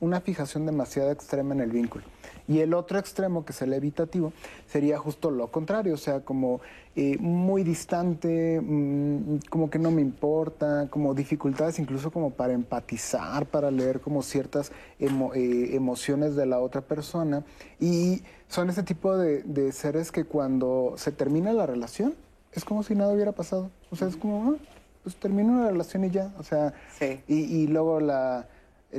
[0.00, 2.04] una fijación demasiado extrema en el vínculo.
[2.48, 4.32] Y el otro extremo, que es el evitativo,
[4.66, 6.60] sería justo lo contrario, o sea, como
[6.94, 13.46] eh, muy distante, mmm, como que no me importa, como dificultades incluso como para empatizar,
[13.46, 17.44] para leer como ciertas eh, emociones de la otra persona.
[17.80, 22.14] Y son ese tipo de, de, seres que cuando se termina la relación,
[22.52, 23.70] es como si nada hubiera pasado.
[23.90, 24.56] O sea, es como, ah,
[25.02, 26.32] pues termina una relación y ya.
[26.38, 27.20] O sea, sí.
[27.26, 28.46] y, y luego la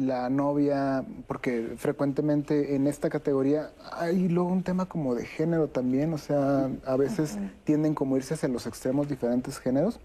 [0.01, 6.13] la novia, porque frecuentemente en esta categoría hay luego un tema como de género también,
[6.13, 9.99] o sea, a veces tienden como irse hacia los extremos diferentes géneros.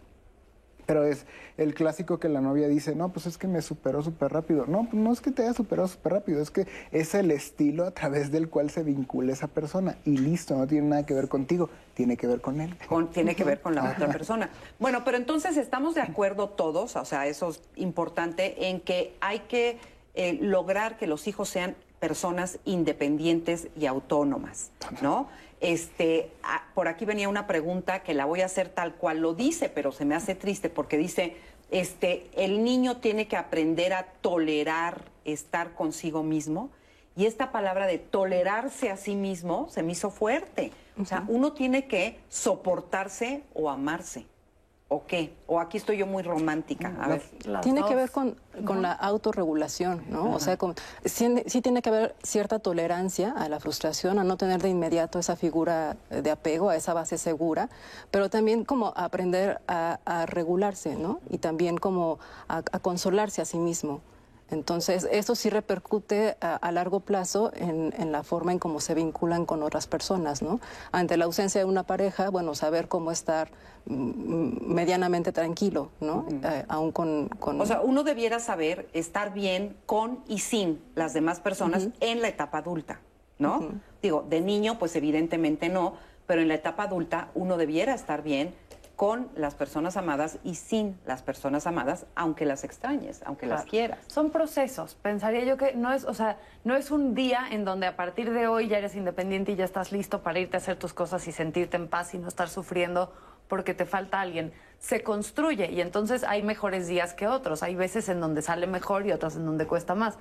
[0.91, 1.25] Pero es
[1.57, 4.67] el clásico que la novia dice, no, pues es que me superó súper rápido.
[4.67, 7.85] No, pues no es que te haya superado súper rápido, es que es el estilo
[7.85, 9.99] a través del cual se vincula esa persona.
[10.05, 12.77] Y listo, no tiene nada que ver contigo, tiene que ver con él.
[12.89, 14.51] Con, tiene que ver con la otra persona.
[14.81, 19.39] Bueno, pero entonces estamos de acuerdo todos, o sea, eso es importante, en que hay
[19.41, 19.79] que
[20.15, 24.73] eh, lograr que los hijos sean personas independientes y autónomas,
[25.03, 25.29] ¿no?
[25.61, 29.35] Este, a, por aquí venía una pregunta que la voy a hacer tal cual lo
[29.35, 31.37] dice, pero se me hace triste porque dice,
[31.71, 36.71] este, el niño tiene que aprender a tolerar estar consigo mismo.
[37.17, 40.73] Y esta palabra de tolerarse a sí mismo se me hizo fuerte.
[40.99, 44.27] O sea, uno tiene que soportarse o amarse.
[44.93, 45.33] ¿O qué?
[45.47, 46.93] ¿O aquí estoy yo muy romántica?
[47.01, 47.23] A ver.
[47.63, 48.35] Tiene que ver con,
[48.65, 50.35] con la autorregulación, ¿no?
[50.35, 50.75] O sea, con,
[51.05, 55.21] sí, sí, tiene que haber cierta tolerancia a la frustración, a no tener de inmediato
[55.21, 57.69] esa figura de apego, a esa base segura,
[58.11, 61.21] pero también como aprender a, a regularse, ¿no?
[61.31, 62.19] Y también como
[62.49, 64.01] a, a consolarse a sí mismo.
[64.51, 68.95] Entonces, eso sí repercute a, a largo plazo en, en, la forma en cómo se
[68.95, 70.61] vinculan con otras personas, ¿no?
[70.93, 73.51] Ante la ausencia de una pareja, bueno, saber cómo estar
[73.87, 76.19] medianamente tranquilo, ¿no?
[76.19, 76.53] Uh -huh.
[76.53, 81.13] eh, aún con, con, O sea, uno debiera saber estar bien con y sin las
[81.15, 81.95] demás personas uh -huh.
[82.01, 83.01] en la etapa adulta,
[83.39, 83.59] ¿no?
[83.59, 83.81] Uh -huh.
[84.03, 85.95] Digo, de niño, pues evidentemente no,
[86.27, 88.55] pero en la etapa adulta uno debiera estar bien
[89.01, 93.63] con las personas amadas y sin las personas amadas, aunque las extrañes, aunque claro.
[93.63, 93.99] las quieras.
[94.09, 94.95] Son procesos.
[94.95, 98.31] Pensaría yo que no es, o sea, no es un día en donde a partir
[98.31, 101.27] de hoy ya eres independiente y ya estás listo para irte a hacer tus cosas
[101.29, 103.11] y sentirte en paz y no estar sufriendo
[103.49, 104.53] porque te falta alguien.
[104.79, 107.63] Se construye y entonces hay mejores días que otros.
[107.63, 110.19] Hay veces en donde sale mejor y otras en donde cuesta más.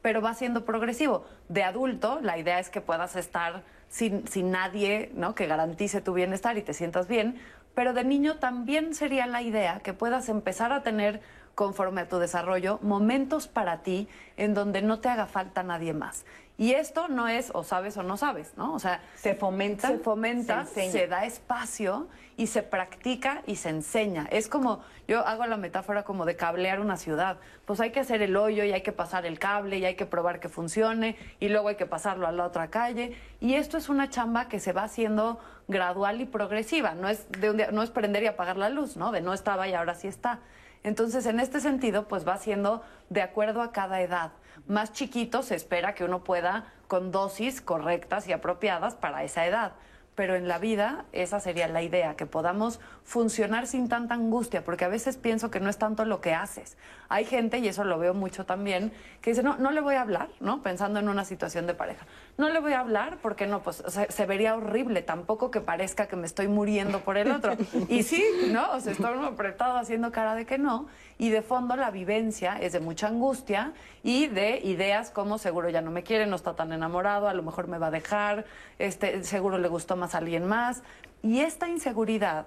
[0.00, 1.26] Pero va siendo progresivo.
[1.50, 5.34] De adulto, la idea es que puedas estar sin, sin nadie ¿no?
[5.34, 7.38] que garantice tu bienestar y te sientas bien,
[7.74, 11.20] pero de niño también sería la idea que puedas empezar a tener
[11.54, 16.24] conforme a tu desarrollo, momentos para ti en donde no te haga falta nadie más.
[16.58, 18.74] Y esto no es o sabes o no sabes, ¿no?
[18.74, 23.70] O sea, se fomenta, se fomenta, se, se, da espacio y se practica y se
[23.70, 24.28] enseña.
[24.30, 27.38] Es como, yo hago la metáfora como de cablear una ciudad.
[27.64, 30.06] Pues hay que hacer el hoyo y hay que pasar el cable y hay que
[30.06, 33.16] probar que funcione y luego hay que pasarlo a la otra calle.
[33.40, 36.94] Y esto es una chamba que se va haciendo gradual y progresiva.
[36.94, 39.10] No es, de un día, no es prender y apagar la luz, ¿no?
[39.10, 40.40] De no estaba y ahora sí está.
[40.84, 44.32] Entonces, en este sentido, pues va siendo de acuerdo a cada edad.
[44.66, 49.72] Más chiquito se espera que uno pueda con dosis correctas y apropiadas para esa edad
[50.14, 54.84] pero en la vida esa sería la idea, que podamos funcionar sin tanta angustia, porque
[54.84, 56.76] a veces pienso que no es tanto lo que haces.
[57.08, 58.92] Hay gente, y eso lo veo mucho también,
[59.22, 60.62] que dice, no, no le voy a hablar, ¿no?
[60.62, 62.06] Pensando en una situación de pareja.
[62.38, 66.16] No le voy a hablar porque no, pues se, vería horrible, tampoco que parezca que
[66.16, 67.56] me estoy muriendo por el otro.
[67.88, 68.72] Y sí, ¿no?
[68.72, 70.86] O sea, estoy apretado haciendo cara de que no,
[71.18, 75.82] y de fondo la vivencia es de mucha angustia y de ideas como seguro ya
[75.82, 78.46] no me quiere, no está tan enamorado, a lo mejor me va a dejar,
[78.78, 80.82] este, seguro le gustó más a alguien más.
[81.22, 82.46] Y esta inseguridad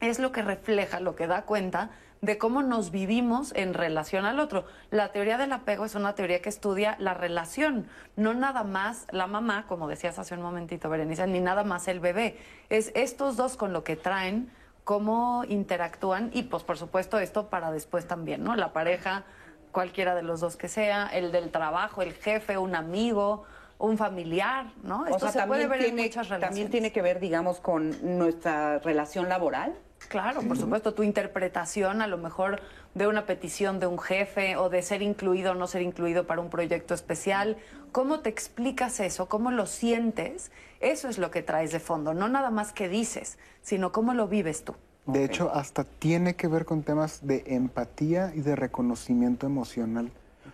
[0.00, 1.90] es lo que refleja, lo que da cuenta
[2.20, 4.64] de cómo nos vivimos en relación al otro.
[4.90, 7.86] La teoría del apego es una teoría que estudia la relación,
[8.16, 12.00] no nada más la mamá, como decías hace un momentito, Berenice, ni nada más el
[12.00, 12.38] bebé.
[12.68, 14.50] Es estos dos con lo que traen,
[14.84, 18.54] cómo interactúan y pues por supuesto esto para después también, ¿no?
[18.54, 19.24] La pareja,
[19.72, 23.44] cualquiera de los dos que sea, el del trabajo, el jefe, un amigo,
[23.78, 25.06] un familiar, ¿no?
[25.06, 26.40] Esto se puede ver en muchas relaciones.
[26.40, 29.74] También tiene que ver, digamos, con nuestra relación laboral.
[30.08, 32.60] Claro, por supuesto, tu interpretación a lo mejor
[32.94, 36.40] de una petición de un jefe o de ser incluido o no ser incluido para
[36.40, 37.58] un proyecto especial.
[37.92, 39.28] ¿Cómo te explicas eso?
[39.28, 40.50] ¿Cómo lo sientes?
[40.80, 44.26] Eso es lo que traes de fondo, no nada más que dices, sino cómo lo
[44.26, 44.74] vives tú.
[45.06, 50.10] De hecho, hasta tiene que ver con temas de empatía y de reconocimiento emocional.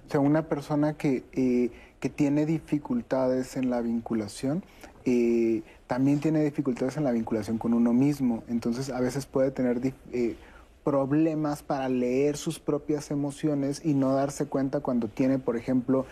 [0.06, 4.62] O sea, una persona que, eh, que tiene dificultades en la vinculación,
[5.06, 8.42] eh, también tiene dificultades en la vinculación con uno mismo.
[8.48, 9.80] Entonces, a veces puede tener
[10.12, 10.36] eh,
[10.84, 16.06] problemas para leer sus propias emociones y no darse cuenta cuando tiene, por ejemplo,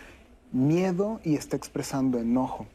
[0.55, 2.65] miedo y está expresando enojo.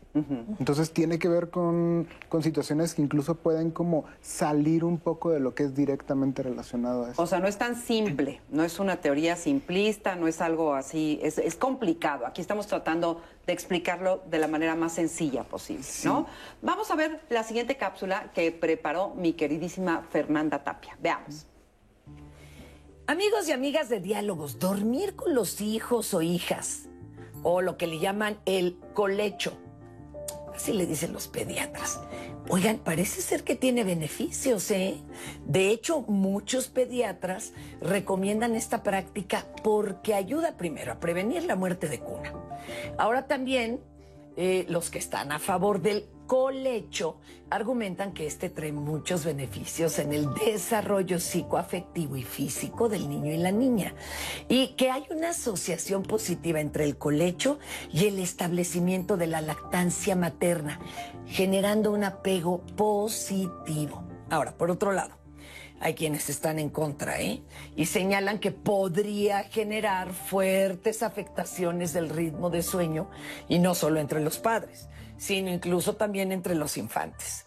[0.59, 2.09] Entonces tiene que ver con,
[2.43, 7.13] situaciones que incluso pueden como salir un poco de lo que es directamente relacionado a
[7.13, 7.23] eso.
[7.23, 11.21] O sea, no es tan simple, no es una teoría simplista, no es algo así,
[11.23, 12.27] es, complicado.
[12.27, 16.27] Aquí estamos tratando de explicarlo de la manera más sencilla posible, ¿no?
[16.61, 20.97] Vamos a ver la siguiente cápsula que preparó mi queridísima Fernanda Tapia.
[21.01, 21.47] Veamos.
[23.07, 26.90] Amigos y amigas de diálogos, dormir con los hijos o hijas,
[27.43, 29.57] o lo que le llaman el colecho
[30.61, 32.01] Así le dicen los pediatras.
[32.51, 34.99] Oigan, parece ser que tiene beneficios, ¿eh?
[35.47, 42.01] De hecho, muchos pediatras recomiendan esta práctica porque ayuda primero a prevenir la muerte de
[42.01, 42.35] cuna.
[42.99, 43.81] Ahora también
[44.37, 47.17] eh, los que están a favor del colecho
[47.51, 53.37] argumentan que este trae muchos beneficios en el desarrollo psicoafectivo y físico del niño y
[53.37, 53.97] la niña
[54.49, 57.59] y que hay una asociación positiva entre el colecho
[57.93, 60.79] y el establecimiento de la lactancia materna,
[61.27, 64.05] generando un apego positivo.
[64.31, 65.19] Ahora, por otro lado,
[65.81, 67.43] hay quienes están en contra, ¿eh?
[67.75, 73.11] Y señalan que podría generar fuertes afectaciones del ritmo de sueño,
[73.49, 74.90] y no solo entre los padres,
[75.21, 77.45] sino incluso también entre los infantes.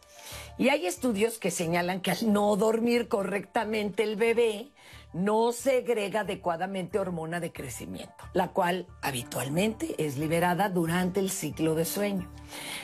[0.59, 4.71] Y hay estudios que señalan que al no dormir correctamente el bebé,
[5.11, 11.85] no segrega adecuadamente hormona de crecimiento, la cual habitualmente es liberada durante el ciclo de
[11.85, 12.31] sueño.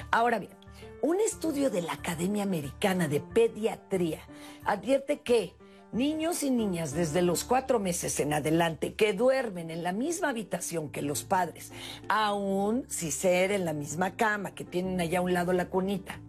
[0.09, 0.57] Ahora bien,
[1.03, 4.21] un estudio de la Academia Americana de Pediatría
[4.65, 5.53] advierte que
[5.91, 10.89] niños y niñas desde los cuatro meses en adelante que duermen en la misma habitación
[10.89, 11.71] que los padres,
[12.07, 16.19] aún si ser en la misma cama, que tienen allá a un lado la cunita,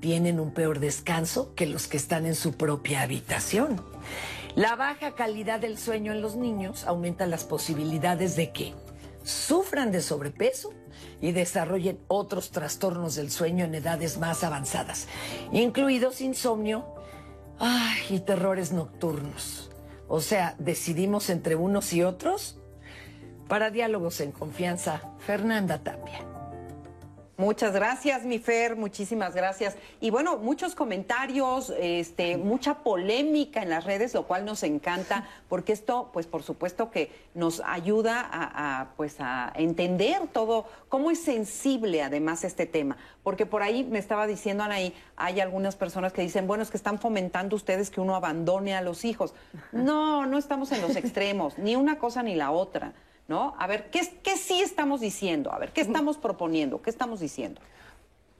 [0.00, 3.80] tienen un peor descanso que los que están en su propia habitación.
[4.54, 8.74] La baja calidad del sueño en los niños aumenta las posibilidades de que
[9.22, 10.72] sufran de sobrepeso
[11.20, 15.08] y desarrollen otros trastornos del sueño en edades más avanzadas,
[15.52, 16.95] incluidos insomnio
[18.10, 19.70] y terrores nocturnos.
[20.08, 22.58] O sea, decidimos entre unos y otros.
[23.48, 26.35] Para diálogos en confianza, Fernanda Tapia.
[27.38, 29.76] Muchas gracias, mi Fer, muchísimas gracias.
[30.00, 35.74] Y bueno, muchos comentarios, este, mucha polémica en las redes, lo cual nos encanta, porque
[35.74, 41.22] esto, pues por supuesto que nos ayuda a, a, pues, a entender todo, cómo es
[41.22, 42.96] sensible además este tema.
[43.22, 46.78] Porque por ahí me estaba diciendo Anaí, hay algunas personas que dicen, bueno, es que
[46.78, 49.34] están fomentando ustedes que uno abandone a los hijos.
[49.72, 52.94] No, no estamos en los extremos, ni una cosa ni la otra.
[53.28, 53.54] ¿No?
[53.58, 55.52] A ver, ¿qué, ¿qué sí estamos diciendo?
[55.52, 56.82] A ver, ¿qué estamos proponiendo?
[56.82, 57.60] ¿Qué estamos diciendo?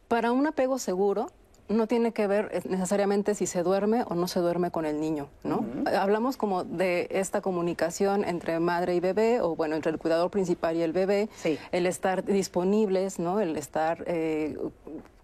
[0.09, 1.31] Para un apego seguro,
[1.69, 5.01] no tiene que ver eh, necesariamente si se duerme o no se duerme con el
[5.01, 5.59] niño, ¿no?
[5.59, 5.97] Uh -huh.
[5.97, 10.77] Hablamos como de esta comunicación entre madre y bebé, o bueno, entre el cuidador principal
[10.77, 11.59] y el bebé, sí.
[11.73, 13.41] el estar disponibles, ¿no?
[13.41, 14.57] El estar eh,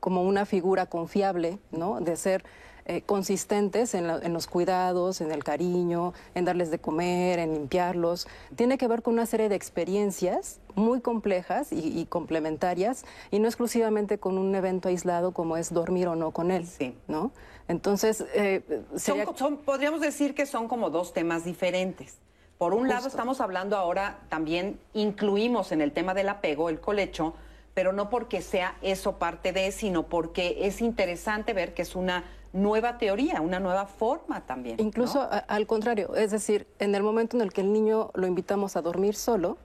[0.00, 2.00] como una figura confiable, ¿no?
[2.00, 2.44] De ser
[2.86, 7.54] eh, consistentes en, la, en, los cuidados, en el cariño, en darles de comer, en
[7.54, 8.26] limpiarlos.
[8.56, 13.46] Tiene que ver con una serie de experiencias muy complejas y, y complementarias y no
[13.48, 16.66] exclusivamente con un evento aislado como es dormir o no con él.
[16.66, 16.96] Sí.
[17.08, 17.30] ¿no?
[17.68, 18.62] Entonces, eh,
[18.96, 19.24] sería...
[19.24, 22.18] son, son, podríamos decir que son como dos temas diferentes.
[22.58, 22.94] Por un Justo.
[22.94, 27.34] lado, estamos hablando ahora, también incluimos en el tema del apego el colecho,
[27.74, 32.24] pero no porque sea eso parte de, sino porque es interesante ver que es una
[32.52, 34.80] nueva teoría, una nueva forma también.
[34.80, 35.24] Incluso ¿no?
[35.24, 38.76] a, al contrario, es decir, en el momento en el que el niño lo invitamos
[38.76, 39.56] a dormir solo,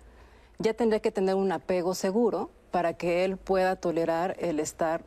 [0.60, 5.04] ya tendría que tener un apego seguro para que él pueda tolerar el estar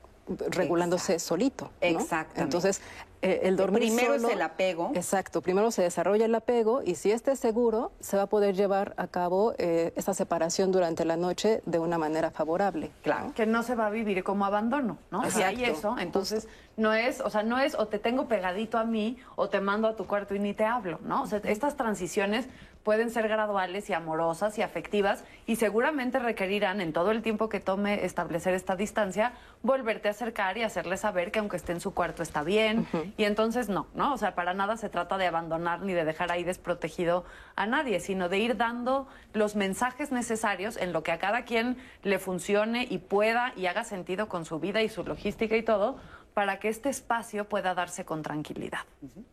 [0.50, 1.28] regulándose Exacto.
[1.28, 1.64] solito.
[1.64, 1.88] ¿no?
[1.88, 2.42] Exactamente.
[2.42, 2.80] Entonces,
[3.22, 4.92] eh, el dormir Primero solo, es el apego.
[4.94, 8.54] Exacto, primero se desarrolla el apego y si este es seguro, se va a poder
[8.54, 12.90] llevar a cabo eh, esa separación durante la noche de una manera favorable.
[13.02, 13.26] Claro.
[13.26, 13.34] ¿no?
[13.34, 15.24] Que no se va a vivir como abandono, ¿no?
[15.24, 15.38] Exacto.
[15.38, 18.84] Si hay eso, entonces no es, o sea, no es o te tengo pegadito a
[18.84, 21.22] mí o te mando a tu cuarto y ni te hablo, ¿no?
[21.22, 22.48] O sea, estas transiciones
[22.82, 27.60] pueden ser graduales y amorosas y afectivas y seguramente requerirán en todo el tiempo que
[27.60, 29.32] tome establecer esta distancia
[29.62, 32.96] volverte a acercar y hacerle saber que aunque esté en su cuarto está bien uh
[32.96, 33.12] -huh.
[33.16, 34.14] y entonces no, ¿no?
[34.14, 37.24] O sea, para nada se trata de abandonar ni de dejar ahí desprotegido
[37.56, 41.76] a nadie, sino de ir dando los mensajes necesarios en lo que a cada quien
[42.02, 45.98] le funcione y pueda y haga sentido con su vida y su logística y todo
[46.34, 48.80] para que este espacio pueda darse con tranquilidad.
[49.02, 49.24] Uh -huh.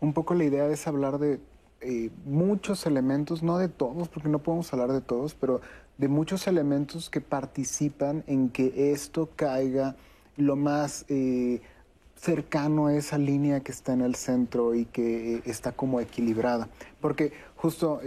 [0.00, 1.40] Un poco la idea es hablar de
[1.84, 5.60] eh, muchos elementos, no de todos, porque no podemos hablar de todos, pero
[5.98, 9.94] de muchos elementos que participan en que esto caiga
[10.36, 11.60] lo más eh,
[12.16, 16.68] cercano a esa línea que está en el centro y que eh, está como equilibrada.
[17.00, 18.00] Porque justo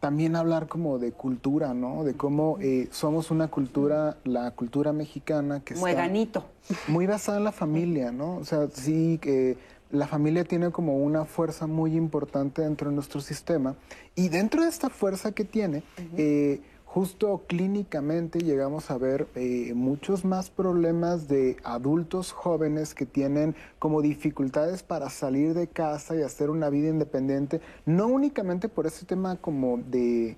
[0.00, 2.04] también hablar como de cultura, ¿no?
[2.04, 2.58] De cómo
[2.92, 6.44] somos una cultura, la cultura mexicana que Mueganito.
[6.68, 8.36] está muy basada en la familia, ¿no?
[8.36, 9.58] O sea, sí que
[9.90, 13.76] la familia tiene como una fuerza muy importante dentro de nuestro sistema
[14.14, 16.14] y dentro de esta fuerza que tiene, uh -huh.
[16.18, 23.54] eh, justo clínicamente llegamos a ver eh, muchos más problemas de adultos jóvenes que tienen
[23.78, 29.06] como dificultades para salir de casa y hacer una vida independiente, no únicamente por ese
[29.06, 30.36] tema como de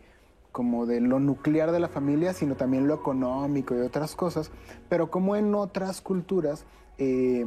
[0.53, 4.51] como de lo nuclear de la familia, sino también lo económico y otras cosas,
[4.89, 6.65] pero como en otras culturas,
[6.99, 7.47] eh,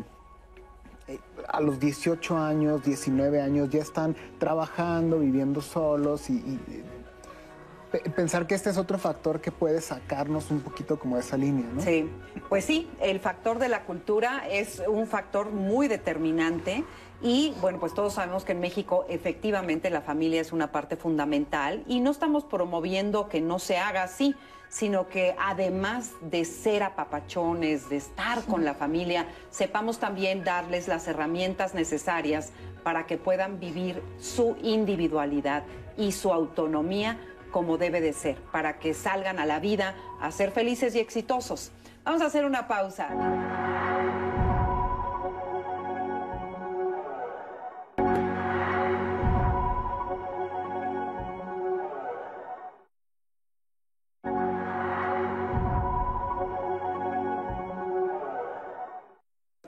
[1.48, 6.84] a los 18 años, 19 años, ya están trabajando, viviendo solos y, y,
[8.16, 11.68] pensar que este es otro factor que puede sacarnos un poquito como de esa línea,
[11.72, 11.82] ¿no?
[11.82, 12.10] Sí,
[12.50, 16.84] pues sí, el factor de la cultura es un factor muy determinante
[17.22, 21.84] y bueno, pues todos sabemos que en México efectivamente la familia es una parte fundamental
[21.88, 24.36] y no estamos promoviendo que no se haga así
[24.74, 31.08] sino que además de ser apapachones, de estar con la familia, sepamos también darles las
[31.08, 32.52] herramientas necesarias
[32.82, 35.62] para que puedan vivir su individualidad
[35.96, 37.20] y su autonomía
[37.52, 41.72] como debe de ser, para que salgan a la vida a ser felices y exitosos.
[42.04, 43.10] Vamos a hacer una pausa.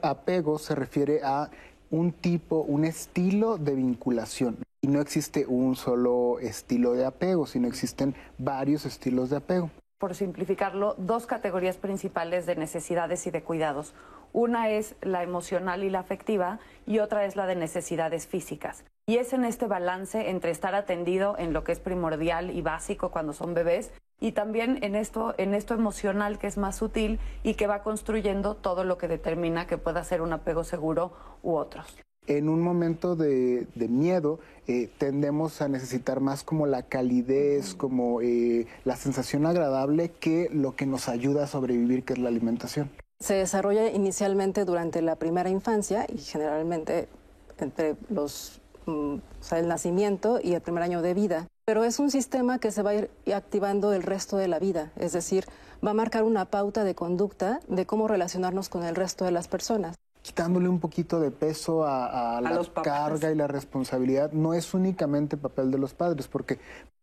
[0.10, 1.49] Apego se refiere a
[1.91, 4.57] un tipo, un estilo de vinculación.
[4.82, 9.72] Y no existe un solo estilo de apego, sino existen varios estilos de apego.
[9.98, 13.94] Por simplificarlo, dos categorías principales de necesidades y de cuidados.
[14.34, 18.84] Una es la emocional y la afectiva y otra es la de necesidades físicas.
[19.07, 23.11] Y es en este balance entre estar atendido en lo que es primordial y básico
[23.11, 27.56] cuando son bebés y también en esto, en esto emocional que es más sutil y
[27.56, 31.14] que va construyendo todo lo que determina que pueda ser un apego seguro
[31.44, 31.98] u otros.
[32.28, 38.66] En un momento de, miedo eh, tendemos a necesitar más como la calidez, como eh,
[38.84, 42.90] la sensación agradable que lo que nos ayuda a sobrevivir, que es la alimentación.
[43.20, 47.08] Se desarrolla inicialmente durante la primera infancia y generalmente
[47.60, 49.16] entre los, mm,
[49.52, 51.48] el nacimiento y el primer año de vida.
[51.66, 54.91] Pero es un sistema que se va a ir activando el resto de la vida,
[54.98, 55.45] es decir,
[55.86, 59.48] va a marcar una pauta de conducta de cómo relacionarnos con el resto de las
[59.48, 59.95] personas
[60.26, 65.70] quitándole un poquito de peso a, la carga y la responsabilidad, no es únicamente papel
[65.70, 66.60] de los padres, porque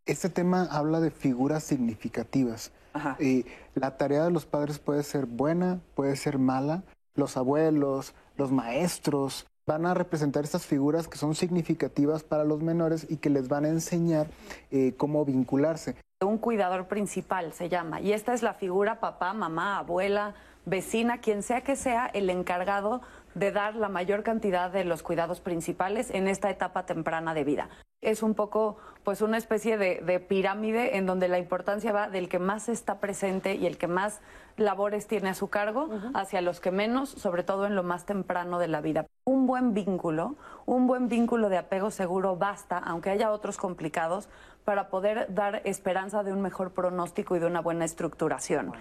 [0.07, 2.73] este tema habla de figuras significativas.
[3.21, 3.47] Y
[3.77, 6.83] la tarea de los padres puede ser buena, puede ser mala.
[7.15, 13.07] Los abuelos, los maestros, van a representar estas figuras que son significativas para los menores
[13.09, 14.27] y que les van a enseñar
[14.71, 15.97] eh, cómo vincularse.
[16.21, 20.35] Un cuidador principal se llama, y esta es la figura papá, mamá, abuela,
[20.65, 23.03] vecina, quien sea que sea el encargado
[23.35, 27.69] de dar la mayor cantidad de los cuidados principales en esta etapa temprana de vida.
[28.01, 32.41] Es un poco, pues, una especie de, pirámide en donde la importancia va del que
[32.41, 34.21] más está presente y el que más
[34.57, 38.59] labores tiene a su cargo hacia los que menos, sobre todo en lo más temprano
[38.59, 39.07] de la vida.
[39.25, 40.35] Un buen vínculo,
[40.67, 44.29] un buen vínculo de apego seguro basta, aunque haya otros complicados,
[44.65, 48.73] para poder dar esperanza de un mejor pronóstico y de una buena estructuración.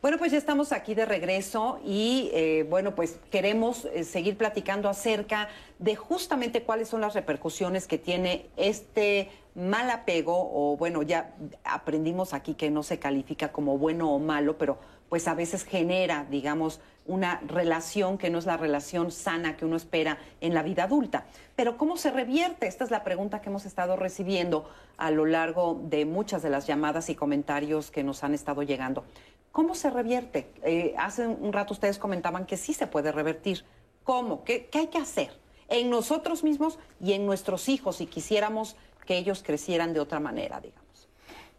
[0.00, 4.88] Bueno, pues ya estamos aquí de regreso y eh, bueno, pues queremos eh, seguir platicando
[4.88, 5.48] acerca
[5.80, 11.34] de justamente cuáles son las repercusiones que tiene este mal apego o bueno, ya
[11.64, 16.26] aprendimos aquí que no se califica como bueno o malo, pero pues a veces genera,
[16.30, 20.84] digamos, una relación que no es la relación sana que uno espera en la vida
[20.84, 21.26] adulta.
[21.56, 22.68] Pero ¿cómo se revierte?
[22.68, 26.66] Esta es la pregunta que hemos estado recibiendo a lo largo de muchas de las
[26.66, 29.04] llamadas y comentarios que nos han estado llegando.
[29.52, 30.50] ¿Cómo se revierte?
[30.62, 33.64] Eh, hace un rato ustedes comentaban que sí se puede revertir.
[34.04, 34.44] ¿Cómo?
[34.44, 35.30] ¿Qué, hay que hacer?
[35.68, 40.60] En nosotros mismos y en nuestros hijos, si quisiéramos que ellos crecieran de otra manera,
[40.60, 41.08] digamos.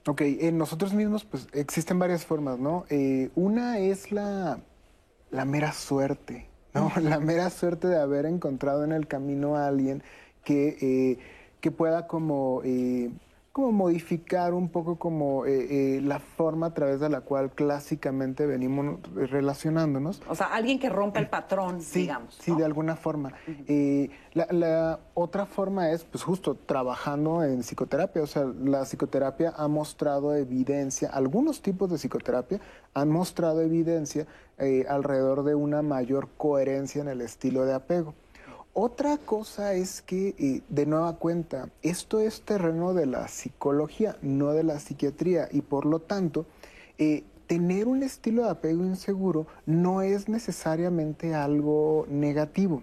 [0.07, 2.85] Ok, en nosotros mismos pues existen varias formas, ¿no?
[2.89, 4.59] Eh, una es la,
[5.29, 6.91] la mera suerte, ¿no?
[7.01, 10.03] La mera suerte de haber encontrado en el camino a alguien
[10.43, 11.19] que, eh,
[11.59, 12.61] que pueda como
[13.51, 18.45] como modificar un poco como eh, eh, la forma a través de la cual clásicamente
[18.45, 20.21] venimos relacionándonos.
[20.29, 22.35] O sea, alguien que rompa el patrón, digamos.
[22.39, 23.33] Sí, de alguna forma.
[23.67, 28.21] Eh, la, otra forma es, pues justo, trabajando en psicoterapia.
[28.21, 32.59] O sea, la psicoterapia ha mostrado evidencia, algunos tipos de psicoterapia
[32.93, 34.27] han mostrado evidencia
[34.89, 38.13] alrededor de una mayor coherencia en el estilo de apego.
[38.81, 44.53] Otra cosa es que, eh, de nueva cuenta, esto es terreno de la psicología, no
[44.53, 46.45] de la psiquiatría, y por lo tanto,
[46.97, 52.81] eh, tener un estilo de apego inseguro no es necesariamente algo negativo.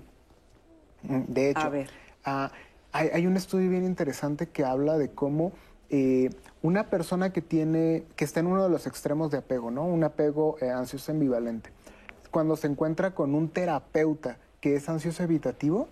[1.04, 1.72] Mm, de hecho,
[2.26, 2.52] ah,
[2.92, 5.52] hay, un estudio bien interesante que habla de cómo
[5.88, 6.28] eh,
[6.60, 9.86] una persona que tiene, que está en uno de los extremos de apego, ¿no?
[9.86, 11.70] Un apego ansioso ambivalente,
[12.30, 14.36] cuando se encuentra con un terapeuta
[14.66, 15.86] que es ansioso evitativo,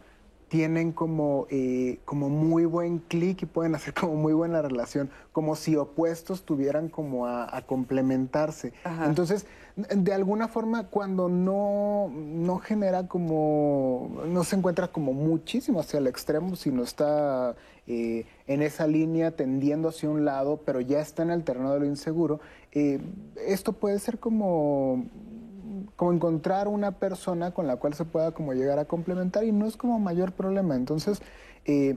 [0.48, 5.54] tienen como, eh, como muy buen clic y pueden hacer como muy buena relación, como
[5.54, 8.72] si opuestos tuvieran como a, complementarse.
[9.04, 9.46] Entonces,
[9.76, 16.08] de alguna forma, cuando no, no genera como, no se encuentra como muchísimo hacia el
[16.08, 17.54] extremo, sino está
[17.86, 21.78] eh, en esa línea tendiendo hacia un lado, pero ya está en el terreno de
[21.78, 22.40] lo inseguro,
[22.72, 23.00] eh,
[23.46, 25.06] esto puede ser como
[26.04, 29.64] como encontrar una persona con la cual se pueda como llegar a complementar y no
[29.64, 30.76] es como mayor problema.
[30.76, 31.22] Entonces,
[31.64, 31.96] eh,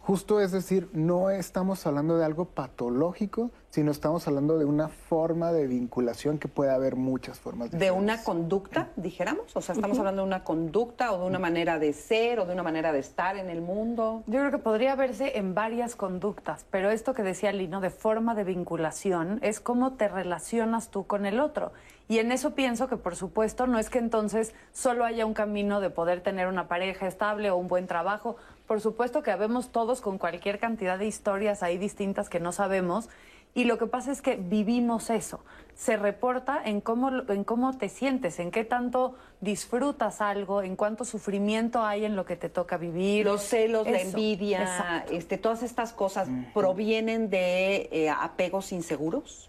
[0.00, 5.52] justo es decir, no estamos hablando de algo patológico, sino estamos hablando de una forma
[5.52, 7.70] de vinculación que puede haber muchas formas.
[7.70, 11.78] De una conducta, dijéramos, o sea, estamos hablando de una conducta o de una manera
[11.78, 14.22] de ser o de una manera de estar en el mundo.
[14.26, 18.34] Yo creo que podría verse en varias conductas, pero esto que decía Lino de forma
[18.34, 21.72] de vinculación es cómo te relacionas tú con el otro.
[22.08, 25.80] Y en eso pienso que, por supuesto, no es que entonces solo haya un camino
[25.80, 28.36] de poder tener una pareja estable o un buen trabajo.
[28.66, 33.08] Por supuesto que habemos todos con cualquier cantidad de historias ahí distintas que no sabemos
[33.56, 35.40] y lo que pasa es que vivimos eso.
[35.74, 41.06] Se reporta en cómo, en cómo te sientes, en qué tanto disfrutas algo, en cuánto
[41.06, 43.24] sufrimiento hay en lo que te toca vivir.
[43.24, 49.48] Los celos, la envidia, este, todas estas cosas provienen de eh, apegos inseguros.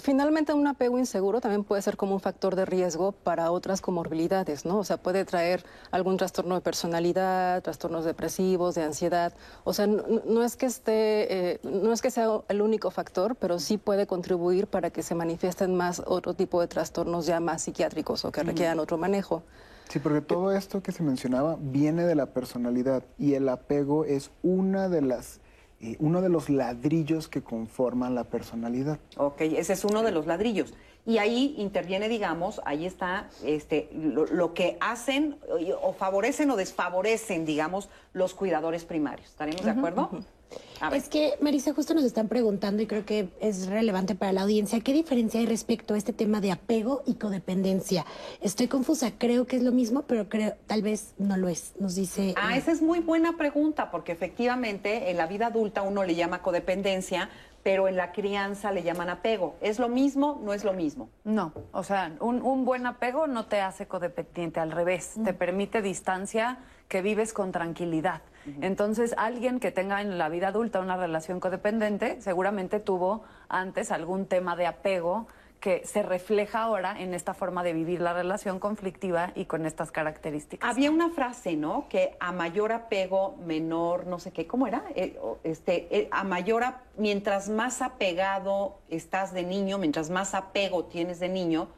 [0.00, 4.64] Finalmente, un apego inseguro también puede ser como un factor de riesgo para otras comorbilidades,
[4.64, 4.78] ¿no?
[4.78, 9.34] O sea, puede traer algún trastorno de personalidad, trastornos depresivos, de ansiedad.
[9.64, 13.58] O sea, no, es que esté, eh, no es que sea el único factor, pero
[13.58, 18.24] sí puede contribuir para que se manifiesten más otro tipo de trastornos ya más psiquiátricos
[18.24, 19.42] o que requieran otro manejo.
[19.88, 24.30] Sí, porque todo esto que se mencionaba viene de la personalidad y el apego es
[24.42, 25.40] una de las
[25.98, 28.98] uno de los ladrillos que conforman la personalidad.
[29.16, 30.74] Ok, ese es uno de los ladrillos.
[31.06, 35.38] Y ahí interviene, digamos, ahí está este, lo, que hacen
[35.80, 39.30] o favorecen o desfavorecen, digamos, los cuidadores primarios.
[39.30, 40.10] ¿Estaremos de acuerdo?
[40.92, 44.80] Es que, Marisa, justo nos están preguntando y creo que es relevante para la audiencia,
[44.80, 48.06] ¿qué diferencia hay respecto a este tema de apego y codependencia?
[48.40, 51.94] Estoy confusa, creo que es lo mismo, pero creo tal vez no lo es, nos
[51.94, 52.34] dice...
[52.36, 56.40] Ah, esa es muy buena pregunta, porque efectivamente en la vida adulta uno le llama
[56.40, 57.28] codependencia,
[57.62, 59.56] pero en la crianza le llaman apego.
[59.60, 60.40] ¿Es lo mismo?
[60.42, 61.10] ¿No es lo mismo?
[61.24, 66.58] No, o sea, un, buen apego no te hace codependiente, al revés, te permite distancia
[66.90, 68.20] que vives con tranquilidad.
[68.62, 74.26] Entonces, alguien que tenga en la vida adulta una relación codependiente seguramente tuvo antes algún
[74.26, 75.28] tema de apego
[75.60, 79.92] que se refleja ahora en esta forma de vivir la relación conflictiva y con estas
[79.92, 80.68] características.
[80.68, 81.86] Había una frase, ¿no?
[81.88, 84.82] Que a mayor apego, menor, no sé qué, ¿cómo era?
[84.96, 86.64] Eh, este, eh, a mayor,
[86.96, 91.68] mientras más apegado estás de niño, mientras más apego tienes de niño,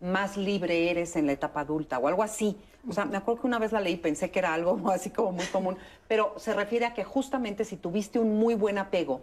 [0.00, 2.58] más libre eres en la etapa adulta o algo así.
[2.88, 5.32] O sea, me acuerdo que una vez la leí, pensé que era algo así como
[5.32, 9.22] muy común, pero se refiere a que justamente si tuviste un muy buen apego,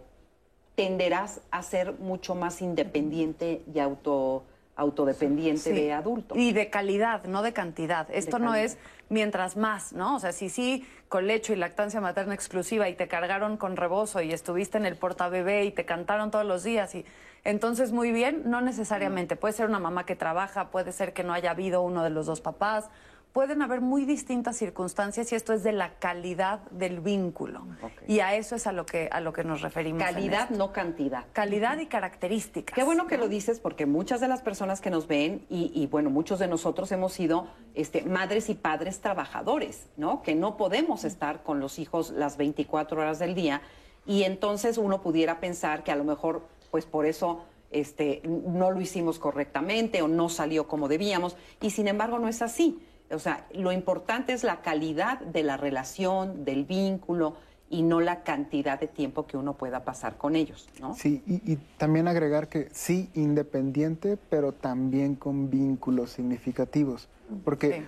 [0.74, 4.44] tenderás a ser mucho más independiente y auto
[4.76, 6.34] autodependiente de adulto.
[6.36, 8.06] Y de calidad, no de cantidad.
[8.10, 8.76] Esto no es
[9.08, 10.16] mientras más, ¿no?
[10.16, 14.20] O sea, si sí, con lecho y lactancia materna exclusiva y te cargaron con rebozo
[14.20, 17.06] y estuviste en el portabebé y te cantaron todos los días y
[17.42, 19.36] entonces muy bien, no necesariamente.
[19.36, 22.26] Puede ser una mamá que trabaja, puede ser que no haya habido uno de los
[22.26, 22.90] dos papás,
[23.36, 27.66] pueden haber muy distintas circunstancias y esto es de la calidad del vínculo.
[28.08, 30.02] Y a eso es a lo que, a lo que nos referimos.
[30.02, 31.26] Calidad, no cantidad.
[31.34, 32.74] Calidad y características.
[32.74, 36.08] Qué bueno que lo dices porque muchas de las personas que nos ven y, bueno,
[36.08, 40.22] muchos de nosotros hemos sido este, madres y padres trabajadores, ¿no?
[40.22, 43.60] Que no podemos estar con los hijos las 24 horas del día
[44.06, 48.80] y entonces uno pudiera pensar que a lo mejor, pues por eso este, no lo
[48.80, 52.80] hicimos correctamente o no salió como debíamos y sin embargo no es así.
[53.10, 57.36] O sea, lo importante es la calidad de la relación, del vínculo
[57.68, 60.94] y no la cantidad de tiempo que uno pueda pasar con ellos, ¿no?
[60.94, 67.08] Sí, y, también agregar que sí, independiente, pero también con vínculos significativos.
[67.44, 67.84] Porque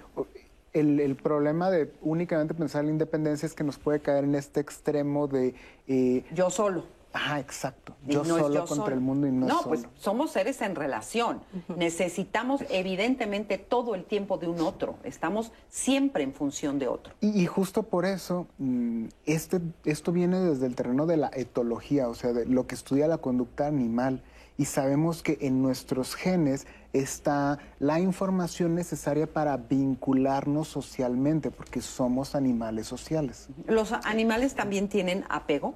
[0.73, 4.61] el, problema de únicamente pensar en la independencia es que nos puede caer en este
[4.61, 5.55] extremo de...
[5.86, 6.97] Eh, yo solo.
[7.12, 7.97] Ah, exacto.
[8.06, 11.40] Yo solo contra el mundo y no, no pues somos seres en relación.
[11.76, 14.97] Necesitamos evidentemente todo el tiempo de un otro.
[15.05, 17.14] Estamos siempre en función de otro.
[17.20, 22.14] Y, justo por eso, mm, este, esto viene desde el terreno de la etología, o
[22.14, 24.22] sea, de lo que estudia la conducta animal.
[24.59, 32.35] Y sabemos que en nuestros genes está la información necesaria para vincularnos socialmente, porque somos
[32.35, 33.48] animales sociales.
[33.66, 35.74] ¿Los animales también tienen apego?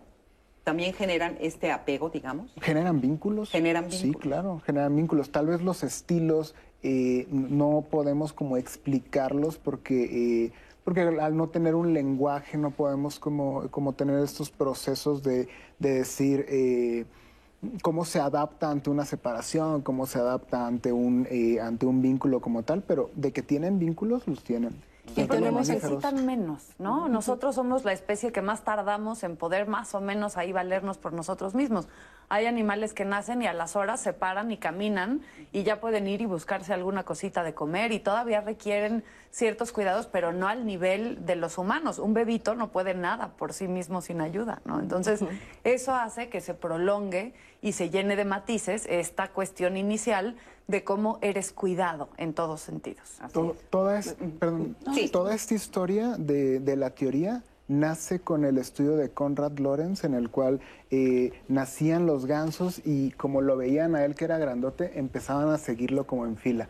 [0.64, 2.52] También generan este apego, digamos.
[2.60, 3.50] ¿Generan vínculos?
[3.50, 4.00] Generan vínculos.
[4.00, 5.30] Sí, claro, generan vínculos.
[5.30, 10.52] Tal vez los estilos eh, no podemos como explicarlos porque, eh,
[10.84, 15.48] porque al no tener un lenguaje no podemos como, como tener estos procesos de,
[15.78, 16.46] decir...
[16.48, 17.06] Eh,
[17.80, 21.28] cómo se adapta ante una separación, cómo se adapta ante un,
[21.62, 24.72] ante un vínculo como tal, pero de que tienen vínculos, los tienen.
[25.16, 27.08] Y tenemos necesitan menos, ¿no?
[27.08, 31.12] Nosotros somos la especie que más tardamos en poder más o menos ahí valernos por
[31.12, 31.88] nosotros mismos.
[32.32, 35.20] Hay animales que nacen y a las horas se paran y caminan
[35.52, 40.06] y ya pueden ir y buscarse alguna cosita de comer y todavía requieren ciertos cuidados,
[40.06, 41.98] pero no al nivel de los humanos.
[41.98, 44.80] Un bebito no puede nada por sí mismo sin ayuda, ¿no?
[44.80, 45.20] Entonces,
[45.62, 50.34] eso hace que se prolongue y se llene de matices esta cuestión inicial
[50.68, 53.18] de cómo eres cuidado en todos sentidos.
[53.68, 54.00] toda,
[55.12, 57.42] toda esta historia de, de la teoría
[57.78, 63.12] nace con el estudio de Conrad Lorenz, en el cual eh, nacían los gansos y
[63.12, 66.68] como lo veían a él que era grandote, empezaban a seguirlo como en fila.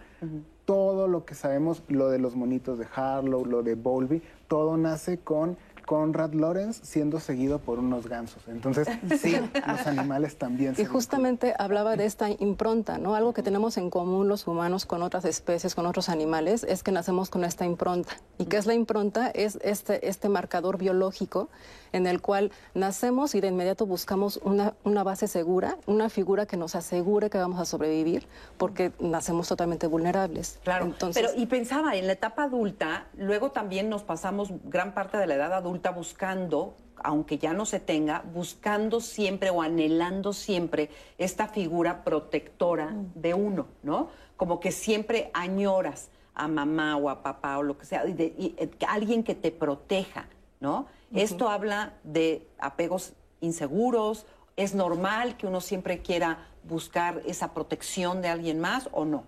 [0.65, 5.19] Todo lo que sabemos, lo de los monitos de Harlow, lo de Bowlby, todo nace
[5.19, 5.57] con
[5.87, 8.43] Conrad Lorenz siendo seguido por unos gansos.
[8.49, 8.89] Entonces,
[9.21, 9.37] sí,
[9.67, 10.75] los animales también.
[10.79, 13.15] y justamente hablaba de esta impronta, ¿no?
[13.15, 16.93] Algo que tenemos en común los humanos con otras especies, con otros animales, es que
[16.93, 18.13] nacemos con esta impronta.
[18.39, 19.31] ¿Y qué es la impronta?
[19.31, 21.49] Es este, este marcador biológico
[21.93, 26.57] en el cual nacemos y de inmediato buscamos una, una base segura, una figura que
[26.57, 28.27] nos asegure que vamos a sobrevivir,
[28.57, 30.59] porque nacemos totalmente vulnerables.
[30.65, 35.19] Claro, Entonces, pero y pensaba, en la etapa adulta, luego también nos pasamos gran parte
[35.19, 40.91] de la edad adulta buscando aunque ya no se tenga, buscando siempre o anhelando siempre
[41.19, 44.11] esta figura protectora de uno, ¿no?
[44.37, 48.71] Como que siempre añoras a mamá o a papá o lo que sea, y, eh,
[48.89, 50.27] alguien que te proteja,
[50.61, 50.87] ¿no?
[51.13, 54.27] Esto habla de apegos inseguros,
[54.57, 59.25] es normal que uno siempre quiera buscar esa protección de alguien más o no.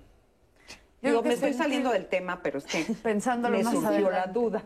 [1.04, 4.62] Digo, me estoy saliendo del tema, pero es que pensándolo me más surgió la duda.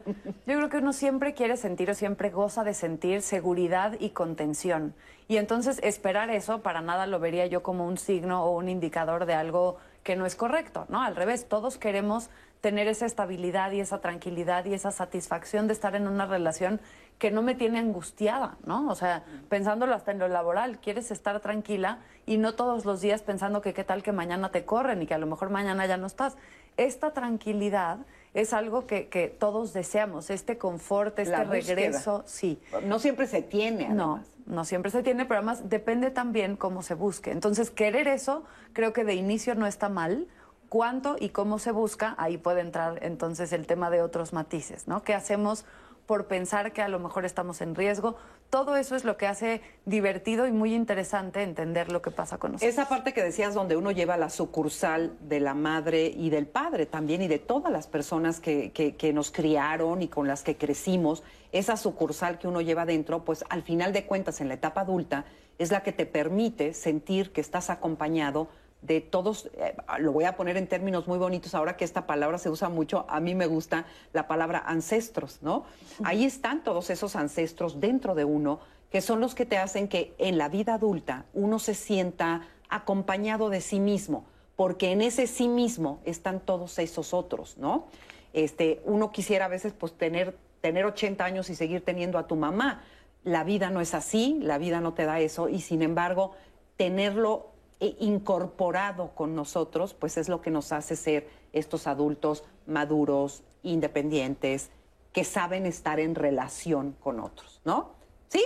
[0.47, 4.95] Yo creo que uno siempre quiere sentir o siempre goza de sentir seguridad y contención.
[5.27, 9.27] Y entonces esperar eso para nada lo vería yo como un signo o un indicador
[9.27, 11.03] de algo que no es correcto, ¿no?
[11.03, 15.95] Al revés, todos queremos tener esa estabilidad y esa tranquilidad y esa satisfacción de estar
[15.95, 16.81] en una relación
[17.19, 18.89] que no me tiene angustiada, ¿no?
[18.89, 23.23] O sea, pensándolo hasta en lo laboral, quieres estar tranquila y no todos los días
[23.23, 25.97] pensando que qué tal que mañana te corren y que a lo mejor mañana ya
[25.97, 26.37] no estás.
[26.77, 27.99] Esta tranquilidad
[28.35, 32.61] es algo que, que todos deseamos, este confort, este regreso, sí.
[32.85, 33.97] No siempre se tiene, además.
[33.97, 37.31] No no siempre se tiene, pero además depende también cómo se busque.
[37.31, 40.27] Entonces, querer eso creo que de inicio no está mal.
[40.69, 45.03] Cuánto y cómo se busca, ahí puede entrar entonces el tema de otros matices, ¿no?
[45.03, 45.65] ¿Qué hacemos
[46.09, 48.17] por pensar que a lo mejor estamos en riesgo.
[48.49, 52.53] Todo eso es lo que hace divertido y muy interesante entender lo que pasa con
[52.53, 52.73] nosotros.
[52.73, 56.87] Esa parte que decías donde uno lleva la sucursal de la madre y del padre
[56.87, 61.23] también y de todas las personas que, que, nos criaron y con las que crecimos,
[61.53, 65.27] esa sucursal que uno lleva dentro, pues al final de cuentas en la etapa adulta
[65.59, 68.49] es la que te permite sentir que estás acompañado
[68.83, 72.39] de todos, eh, lo voy a poner en términos muy bonitos, ahora que esta palabra
[72.39, 75.65] se usa mucho, a mí me gusta la palabra ancestros, ¿no?
[76.05, 78.61] Ahí están todos esos ancestros dentro de uno,
[78.91, 83.51] que son los que te hacen que en la vida adulta uno se sienta acompañado
[83.51, 84.25] de sí mismo,
[84.57, 87.87] porque en ese sí mismo están todos esos otros, ¿no?
[88.33, 92.37] Este, uno quisiera a veces pues tener, tener 80 años y seguir teniendo a tu
[92.37, 92.83] mamá.
[93.25, 96.33] La vida no es así, la vida no te da eso, y sin embargo,
[96.77, 97.49] tenerlo
[97.81, 104.71] incorporado con nosotros, pues es lo que nos hace ser estos adultos maduros, independientes,
[105.13, 107.93] que saben estar en relación con otros, ¿no?
[108.29, 108.45] ¿Sí?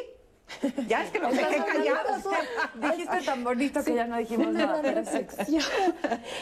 [0.87, 2.25] Ya es que los dejé callados.
[2.75, 4.83] Dijiste tan bonito que ya no dijimos nada.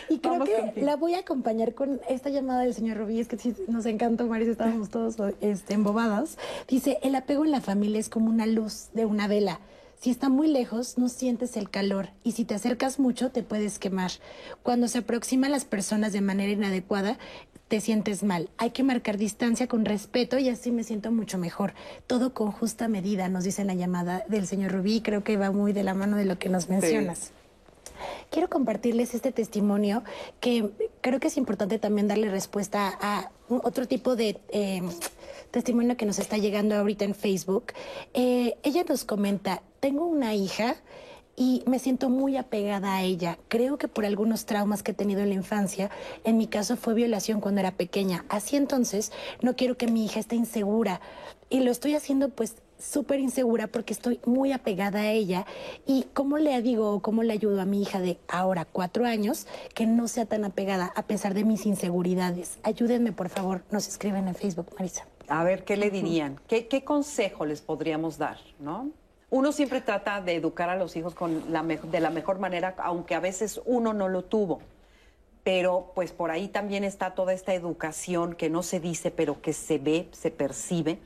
[0.08, 3.38] y creo que la voy a acompañar con esta llamada del señor Rubí, es que
[3.68, 6.38] nos encantó, Marisa, estábamos todos este, embobados.
[6.68, 9.60] Dice, el apego en la familia es como una luz de una vela
[10.00, 13.78] si está muy lejos, no sientes el calor y si te acercas mucho, te puedes
[13.78, 14.10] quemar.
[14.62, 17.18] Cuando se aproximan las personas de manera inadecuada,
[17.68, 18.48] te sientes mal.
[18.56, 21.74] Hay que marcar distancia con respeto y así me siento mucho mejor.
[22.06, 25.02] Todo con justa medida, nos dice la llamada del señor Rubí.
[25.02, 27.32] Creo que va muy de la mano de lo que nos mencionas.
[28.30, 30.02] Quiero compartirles este testimonio
[30.40, 30.70] que
[31.02, 34.80] creo que es importante también darle respuesta a otro tipo de eh,
[35.50, 37.72] testimonio que nos está llegando ahorita en Facebook.
[38.14, 40.76] Eh, ella nos comenta, tengo una hija
[41.36, 43.38] y me siento muy apegada a ella.
[43.48, 45.90] Creo que por algunos traumas que he tenido en la infancia,
[46.24, 48.24] en mi caso fue violación cuando era pequeña.
[48.28, 49.10] Así entonces,
[49.40, 51.00] no quiero que mi hija esté insegura
[51.48, 55.46] y lo estoy haciendo pues súper insegura porque estoy muy apegada a ella.
[55.86, 59.46] ¿Y cómo le digo o cómo le ayudo a mi hija de ahora cuatro años
[59.74, 62.58] que no sea tan apegada a pesar de mis inseguridades?
[62.62, 63.62] Ayúdenme, por favor.
[63.70, 65.06] Nos escriben en Facebook, Marisa.
[65.30, 66.40] A ver, ¿qué le dirían?
[66.48, 68.38] ¿Qué, consejo les podríamos dar?
[68.58, 68.90] ¿no?
[69.30, 73.14] Uno siempre trata de educar a los hijos con la de la mejor manera, aunque
[73.14, 74.60] a veces uno no lo tuvo.
[75.44, 79.52] Pero pues por ahí también está toda esta educación que no se dice, pero que
[79.52, 80.98] se ve, se percibe.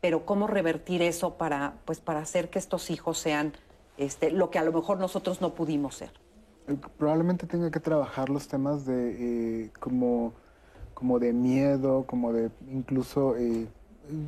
[0.00, 3.52] Pero cómo revertir eso para, pues, para hacer que estos hijos sean
[3.96, 6.10] este, lo que a lo mejor nosotros no pudimos ser.
[6.98, 10.34] Probablemente tenga que trabajar los temas de eh, como
[10.98, 13.68] como de miedo, como de incluso, eh,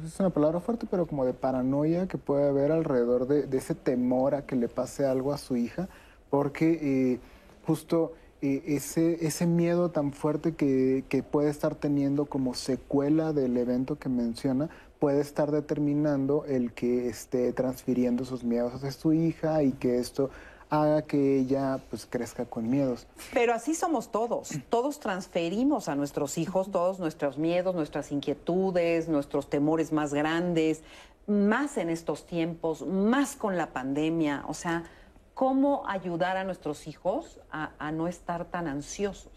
[0.06, 4.36] es una palabra fuerte, pero como de paranoia que puede haber alrededor de, ese temor
[4.36, 5.88] a que le pase algo a su hija,
[6.30, 7.18] porque eh,
[7.66, 13.56] justo eh, ese, ese miedo tan fuerte que, que puede estar teniendo como secuela del
[13.56, 14.70] evento que menciona,
[15.00, 20.30] puede estar determinando el que esté transfiriendo sus miedos hacia su hija y que esto
[20.70, 23.06] haga que ella pues crezca con miedos.
[23.34, 24.50] Pero así somos todos.
[24.68, 30.82] Todos transferimos a nuestros hijos todos nuestros miedos, nuestras inquietudes, nuestros temores más grandes,
[31.26, 34.44] más en estos tiempos, más con la pandemia.
[34.48, 34.84] O sea,
[35.34, 39.32] ¿cómo ayudar a nuestros hijos a, no estar tan ansiosos?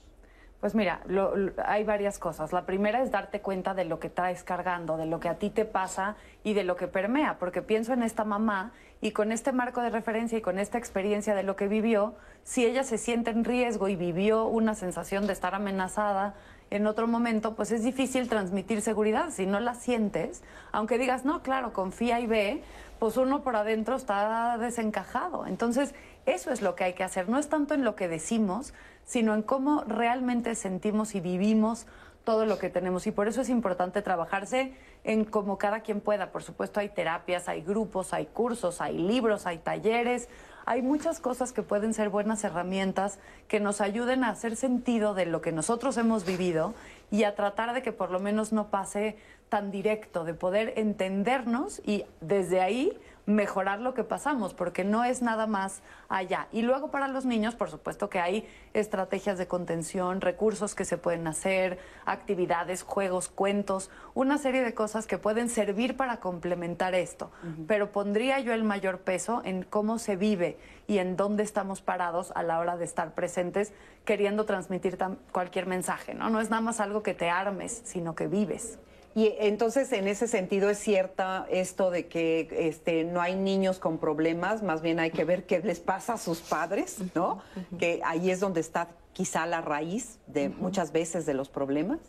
[0.63, 1.33] Pues mira, lo-
[1.65, 2.53] hay varias cosas.
[2.53, 5.49] La primera es darte cuenta de lo que traes cargando, de lo que a ti
[5.49, 8.71] te pasa y de lo que permea, porque pienso en esta mamá
[9.01, 12.13] y con este marco de referencia y con esta experiencia de lo que vivió,
[12.45, 16.33] si ella se siente en riesgo y vivió una sensación de estar amenazada
[16.69, 19.31] en otro momento, pues es difícil transmitir seguridad.
[19.31, 22.63] Si no la sientes, aunque digas, no, claro, confía y ve,
[22.99, 25.45] pues uno por adentro está desencajado.
[25.45, 25.93] Entonces,
[26.25, 27.29] eso es lo que hay que hacer.
[27.29, 28.73] No es tanto en lo que decimos,
[29.05, 31.85] sino en cómo realmente sentimos y vivimos
[32.23, 33.05] todo lo que tenemos.
[33.07, 34.73] Y por eso es importante trabajarse
[35.03, 36.31] en como cada quien pueda.
[36.31, 40.29] Por supuesto, hay terapias, hay grupos, hay cursos, hay libros, hay talleres.
[40.65, 43.19] Hay muchas cosas que pueden ser buenas herramientas
[43.49, 46.73] que nos ayuden a hacer sentido de lo que nosotros hemos vivido
[47.11, 49.17] y a tratar de que por lo menos no pase
[49.49, 55.21] tan directo, de poder entendernos y desde ahí mejorar lo que pasamos, porque no es
[55.21, 56.47] nada más allá.
[56.51, 60.97] Y luego para los niños, por supuesto que hay estrategias de contención, recursos que se
[60.97, 67.31] pueden hacer, actividades, juegos, cuentos, una serie de cosas que pueden servir para complementar esto.
[67.67, 72.31] Pero pondría yo el mayor peso en cómo se vive y en dónde estamos parados
[72.35, 73.73] a la hora de estar presentes
[74.05, 74.97] queriendo transmitir
[75.31, 76.29] cualquier mensaje, ¿no?
[76.29, 78.79] No es nada más algo que te armes, sino que vives.
[79.15, 83.97] Y entonces, en ese sentido, es cierta esto de que este, no hay niños con
[83.99, 87.39] problemas, más bien hay que ver qué les pasa a sus padres, ¿no?
[87.77, 91.99] Que ahí es donde está quizá la raíz de muchas veces de los problemas.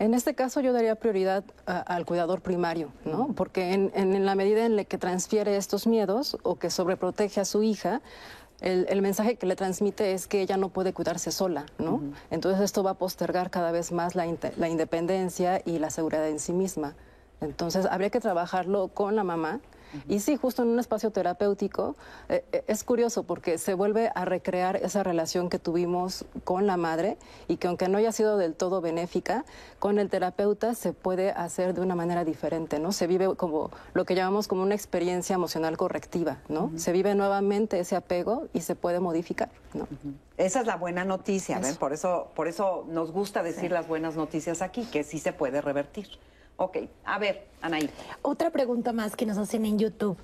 [0.00, 3.32] En este caso yo daría prioridad a- al cuidador primario, ¿no?
[3.36, 7.40] Porque en, en- en la medida en la que transfiere estos miedos o que sobreprotege
[7.40, 8.00] a su hija,
[8.60, 12.02] el, el mensaje que le transmite es que ella no puede cuidarse sola, ¿no?
[12.30, 14.26] Entonces esto va a postergar cada vez más la,
[14.56, 16.94] la independencia y la seguridad en sí misma.
[17.40, 19.60] Entonces habría que trabajarlo con la mamá.
[20.08, 21.96] Y sí, justo en un espacio terapéutico,
[22.28, 26.76] eh, eh, es curioso porque se vuelve a recrear esa relación que tuvimos con la
[26.76, 29.44] madre y que aunque no haya sido del todo benéfica,
[29.78, 32.92] con el terapeuta se puede hacer de una manera diferente, ¿no?
[32.92, 36.70] Se vive como lo que llamamos como una experiencia emocional correctiva, ¿no?
[36.76, 39.88] Se vive nuevamente ese apego y se puede modificar, ¿no?
[40.36, 41.70] Esa es la buena noticia, ¿ven?
[41.70, 41.78] Eso.
[41.78, 45.60] Por eso, por eso nos gusta decir las buenas noticias aquí, que sí se puede
[45.60, 46.08] revertir.
[46.58, 47.88] Ok, a ver, Anaí.
[48.20, 50.18] Otra pregunta más que nos hacen en YouTube.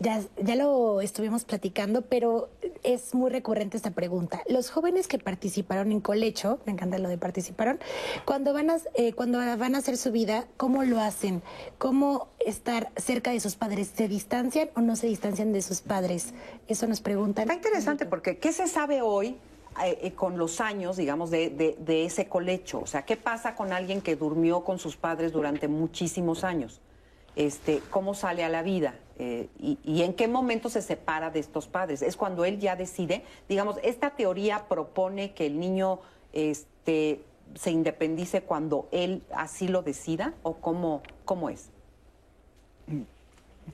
[0.00, 2.48] Ya, ya lo estuvimos platicando, pero
[2.82, 4.42] es muy recurrente esta pregunta.
[4.48, 7.78] Los jóvenes que participaron en Colecho, me encanta lo de participaron,
[8.24, 11.42] cuando van a, eh, cuando van a hacer su vida, ¿cómo lo hacen?
[11.78, 13.92] ¿Cómo estar cerca de sus padres?
[13.94, 16.34] ¿Se distancian o no se distancian de sus padres?
[16.66, 17.44] Eso nos preguntan.
[17.44, 19.36] Está interesante porque ¿qué se sabe hoy
[19.84, 22.80] eh, eh, con los años, digamos, de, ese colecho?
[22.80, 26.80] O sea, ¿qué pasa con alguien que durmió con sus padres durante muchísimos años?
[27.36, 28.96] Este, ¿Cómo sale a la vida?
[29.18, 32.02] Eh, y, y en qué momento se separa de estos padres?
[32.02, 36.00] Es cuando él ya decide, digamos, esta teoría propone que el niño
[36.32, 37.24] este,
[37.54, 41.70] se independice cuando él así lo decida o cómo, cómo es?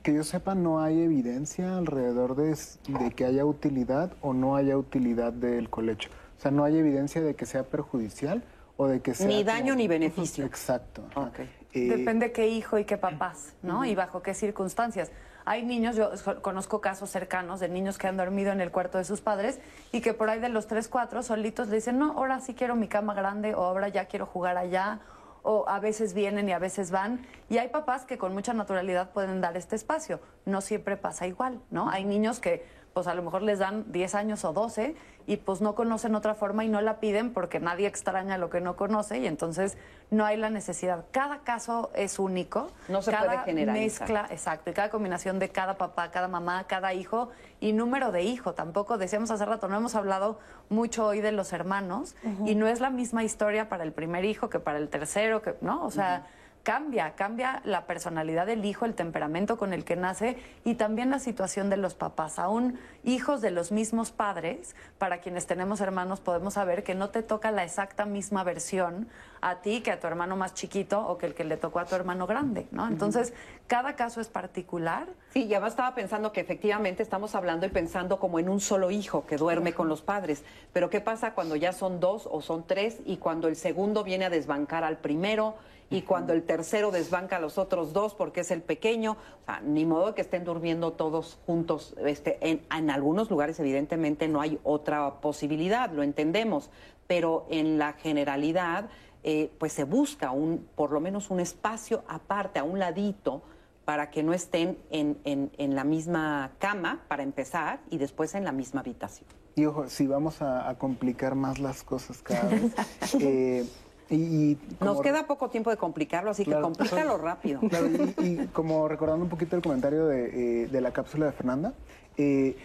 [0.03, 2.57] Que yo sepa, no hay evidencia alrededor de,
[2.89, 6.11] de que haya utilidad o no haya utilidad del colecho.
[6.39, 8.43] O sea, no hay evidencia de que sea perjudicial
[8.77, 9.27] o de que sea...
[9.27, 10.45] Ni daño como- ni beneficio.
[10.45, 11.03] Exacto.
[11.11, 11.29] ajá.
[11.29, 11.39] Ok.
[11.73, 13.85] Eh, Depende qué hijo y qué papás, ¿no?
[13.85, 15.11] Y bajo qué circunstancias.
[15.45, 16.11] Hay niños, yo
[16.41, 19.59] conozco casos cercanos de niños que han dormido en el cuarto de sus padres
[19.93, 22.77] y que por ahí de los 3, 4 solitos le dicen, no, ahora sí quiero
[22.77, 25.01] mi cama grande o ahora ya quiero jugar allá
[25.45, 27.25] o a veces vienen y a veces van.
[27.49, 30.21] Y hay papás que con mucha naturalidad pueden dar este espacio.
[30.45, 31.89] No siempre pasa igual, ¿no?
[31.89, 34.95] Hay niños que pues a lo mejor les dan 10 años o 12
[35.27, 38.61] y pues no conocen otra forma y no la piden porque nadie extraña lo que
[38.61, 39.77] no conoce y entonces
[40.11, 41.05] no hay la necesidad.
[41.11, 42.71] Cada caso es único.
[42.89, 44.09] No se cada puede generalizar.
[44.09, 48.23] mezcla, exacto, y cada combinación de cada papá, cada mamá, cada hijo y número de
[48.23, 48.55] hijo.
[48.55, 50.39] Tampoco decíamos hace rato, no hemos hablado
[50.69, 52.15] mucho hoy de los hermanos
[52.45, 55.57] y no es la misma historia para el primer hijo que para el tercero, que
[55.63, 56.27] no, o sea,
[56.65, 61.19] cambia, cambia la personalidad del hijo, el temperamento con el que nace y también la
[61.19, 62.39] situación de los papás.
[62.39, 67.23] Aún hijos de los mismos padres, para quienes tenemos hermanos podemos saber que no te
[67.23, 69.09] toca la exacta misma versión
[69.43, 71.85] a ti que a tu hermano más chiquito o que el que le tocó a
[71.85, 72.89] tu hermano grande, ¿no?
[72.89, 73.35] Entonces,
[73.67, 75.07] cada caso es particular.
[75.35, 78.91] Sí, y además estaba pensando que efectivamente estamos hablando y pensando como en un solo
[78.91, 80.45] hijo que duerme con los padres.
[80.73, 84.25] Pero ¿qué pasa cuando ya son dos o son tres y cuando el segundo viene
[84.25, 85.57] a desbancar al primero
[85.91, 89.13] y cuando el tercero desbanca a los otros dos porque es el pequeño?
[89.43, 91.95] O sea, ni modo que estén durmiendo todos juntos.
[92.05, 96.71] Este, en, en algunos lugares evidentemente no hay otra posibilidad, lo entendemos,
[97.07, 98.89] pero en la generalidad
[99.23, 103.43] eh, pues se busca un, por lo menos un espacio aparte, a un ladito,
[103.85, 108.45] para que no estén en, en- en la misma cama, para empezar, y después en
[108.45, 109.29] la misma habitación.
[109.57, 112.73] Y ojo, si vamos a, a complicar más las cosas cada vez.
[113.21, 113.65] eh,
[114.11, 117.61] y, y Nos queda poco tiempo de complicarlo, así que complícalo rápido.
[117.61, 121.33] Claro, y, y como recordando un poquito el comentario de, eh, de la cápsula de
[121.33, 121.75] Fernanda,
[122.17, 122.57] eh,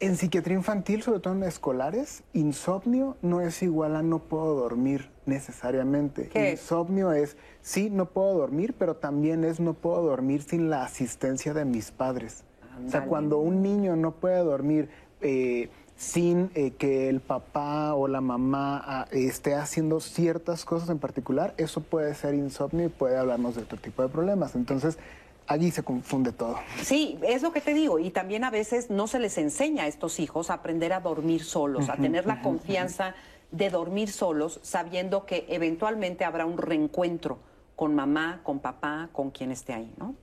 [0.00, 5.10] en psiquiatría infantil, sobre todo en escolares, insomnio no es igual a no puedo dormir
[5.24, 6.30] necesariamente.
[6.52, 11.54] Insomnio es, sí, no puedo dormir, pero también es no puedo dormir sin la asistencia
[11.54, 12.44] de mis padres.
[12.86, 14.88] O sea, cuando un niño no puede dormir
[15.20, 20.98] eh, sin eh, que el papá o la mamá ah, esté haciendo ciertas cosas en
[20.98, 24.54] particular, eso puede ser insomnio y puede hablarnos de otro tipo de problemas.
[24.54, 24.98] Entonces,
[25.46, 26.58] allí se confunde todo.
[26.82, 27.98] Sí, es lo que te digo.
[27.98, 31.44] Y también a veces no se les enseña a estos hijos a aprender a dormir
[31.44, 33.14] solos, a tener la confianza
[33.50, 37.38] de dormir solos, sabiendo que eventualmente habrá un reencuentro
[37.76, 40.14] con mamá, con papá, con quien esté ahí, ¿no?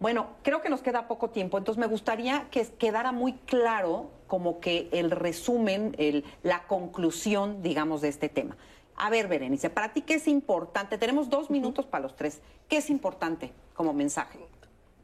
[0.00, 4.60] Bueno, creo que nos queda poco tiempo, entonces me gustaría que quedara muy claro como
[4.60, 8.56] que el resumen, el, la conclusión, digamos, de este tema.
[8.96, 10.98] A ver, Berenice, para ti, ¿qué es importante?
[10.98, 12.40] Tenemos dos minutos para los tres.
[12.68, 14.38] ¿Qué es importante como mensaje?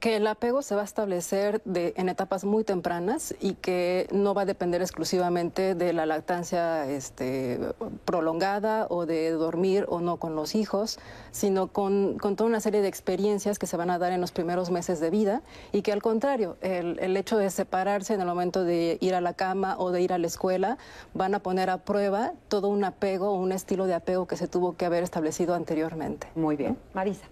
[0.00, 4.32] Que el apego se va a establecer de, en etapas muy tempranas y que no
[4.32, 7.60] va a depender exclusivamente de la lactancia este,
[8.06, 10.98] prolongada o de dormir o no con los hijos,
[11.32, 14.32] sino con, con toda una serie de experiencias que se van a dar en los
[14.32, 18.26] primeros meses de vida y que al contrario, el, el hecho de separarse en el
[18.26, 20.78] momento de ir a la cama o de ir a la escuela
[21.12, 24.48] van a poner a prueba todo un apego o un estilo de apego que se
[24.48, 26.26] tuvo que haber establecido anteriormente.
[26.34, 26.78] Muy bien.
[26.94, 27.26] Marisa.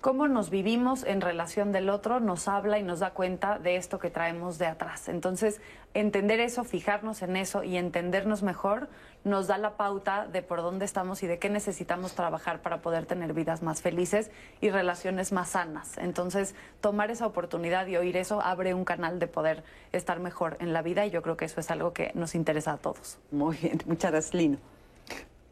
[0.00, 3.98] Cómo nos vivimos en relación del otro nos habla y nos da cuenta de esto
[3.98, 5.08] que traemos de atrás.
[5.08, 5.60] Entonces,
[5.94, 8.88] entender eso, fijarnos en eso y entendernos mejor
[9.24, 13.06] nos da la pauta de por dónde estamos y de qué necesitamos trabajar para poder
[13.06, 14.30] tener vidas más felices
[14.60, 15.98] y relaciones más sanas.
[15.98, 20.72] Entonces, tomar esa oportunidad y oír eso abre un canal de poder estar mejor en
[20.72, 23.18] la vida y yo creo que eso es algo que nos interesa a todos.
[23.32, 24.58] Muy bien, muchas gracias, Lino.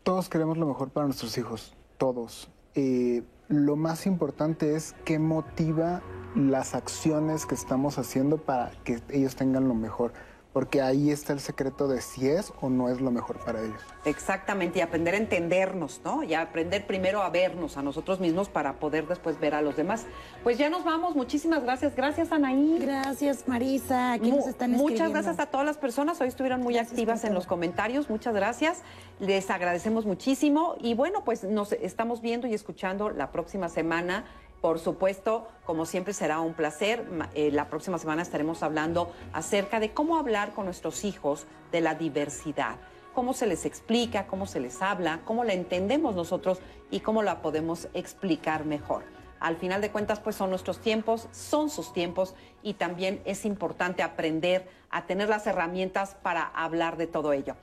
[0.05, 2.48] Todos queremos lo mejor para nuestros hijos, todos.
[2.77, 6.02] Eh, lo más importante es qué motiva
[6.35, 10.12] las acciones que estamos haciendo para que ellos tengan lo mejor,
[10.56, 13.78] porque ahí está el secreto de si es o no es lo mejor para ellos.
[14.06, 16.22] Exactamente, y aprender a entendernos, ¿no?
[16.22, 20.06] Y aprender primero a vernos a nosotros mismos para poder después ver a los demás.
[20.42, 21.94] Pues ya nos vamos, muchísimas gracias.
[21.94, 22.78] Gracias, Anaí.
[22.80, 24.12] Gracias, Marisa.
[24.12, 26.18] Aquí Mu- nos están Muchas gracias a todas las personas.
[26.22, 28.08] Hoy estuvieron muy Gracias activas en los comentarios.
[28.08, 28.80] Muchas gracias.
[29.20, 30.76] Les agradecemos muchísimo.
[30.80, 34.24] Y bueno, pues nos estamos viendo y escuchando la próxima semana.
[34.60, 37.04] Por supuesto, como siempre será un placer.
[37.34, 41.94] Eh, la próxima semana estaremos hablando acerca de cómo hablar con nuestros hijos de la
[41.94, 42.76] diversidad.
[43.14, 46.58] Cómo se les explica, cómo se les habla, cómo la entendemos nosotros
[46.90, 49.04] y cómo la podemos explicar mejor.
[49.40, 54.02] Al final de cuentas, pues son nuestros tiempos, son sus tiempos y también es importante
[54.02, 57.54] aprender a tener las herramientas para hablar de todo ello.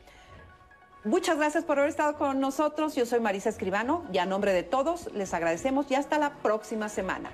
[1.05, 2.95] Muchas gracias por haber estado con nosotros.
[2.95, 6.87] Yo soy Marisa Escribano y a nombre de todos les agradecemos y hasta la próxima
[6.87, 7.29] semana.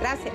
[0.00, 0.34] Gracias.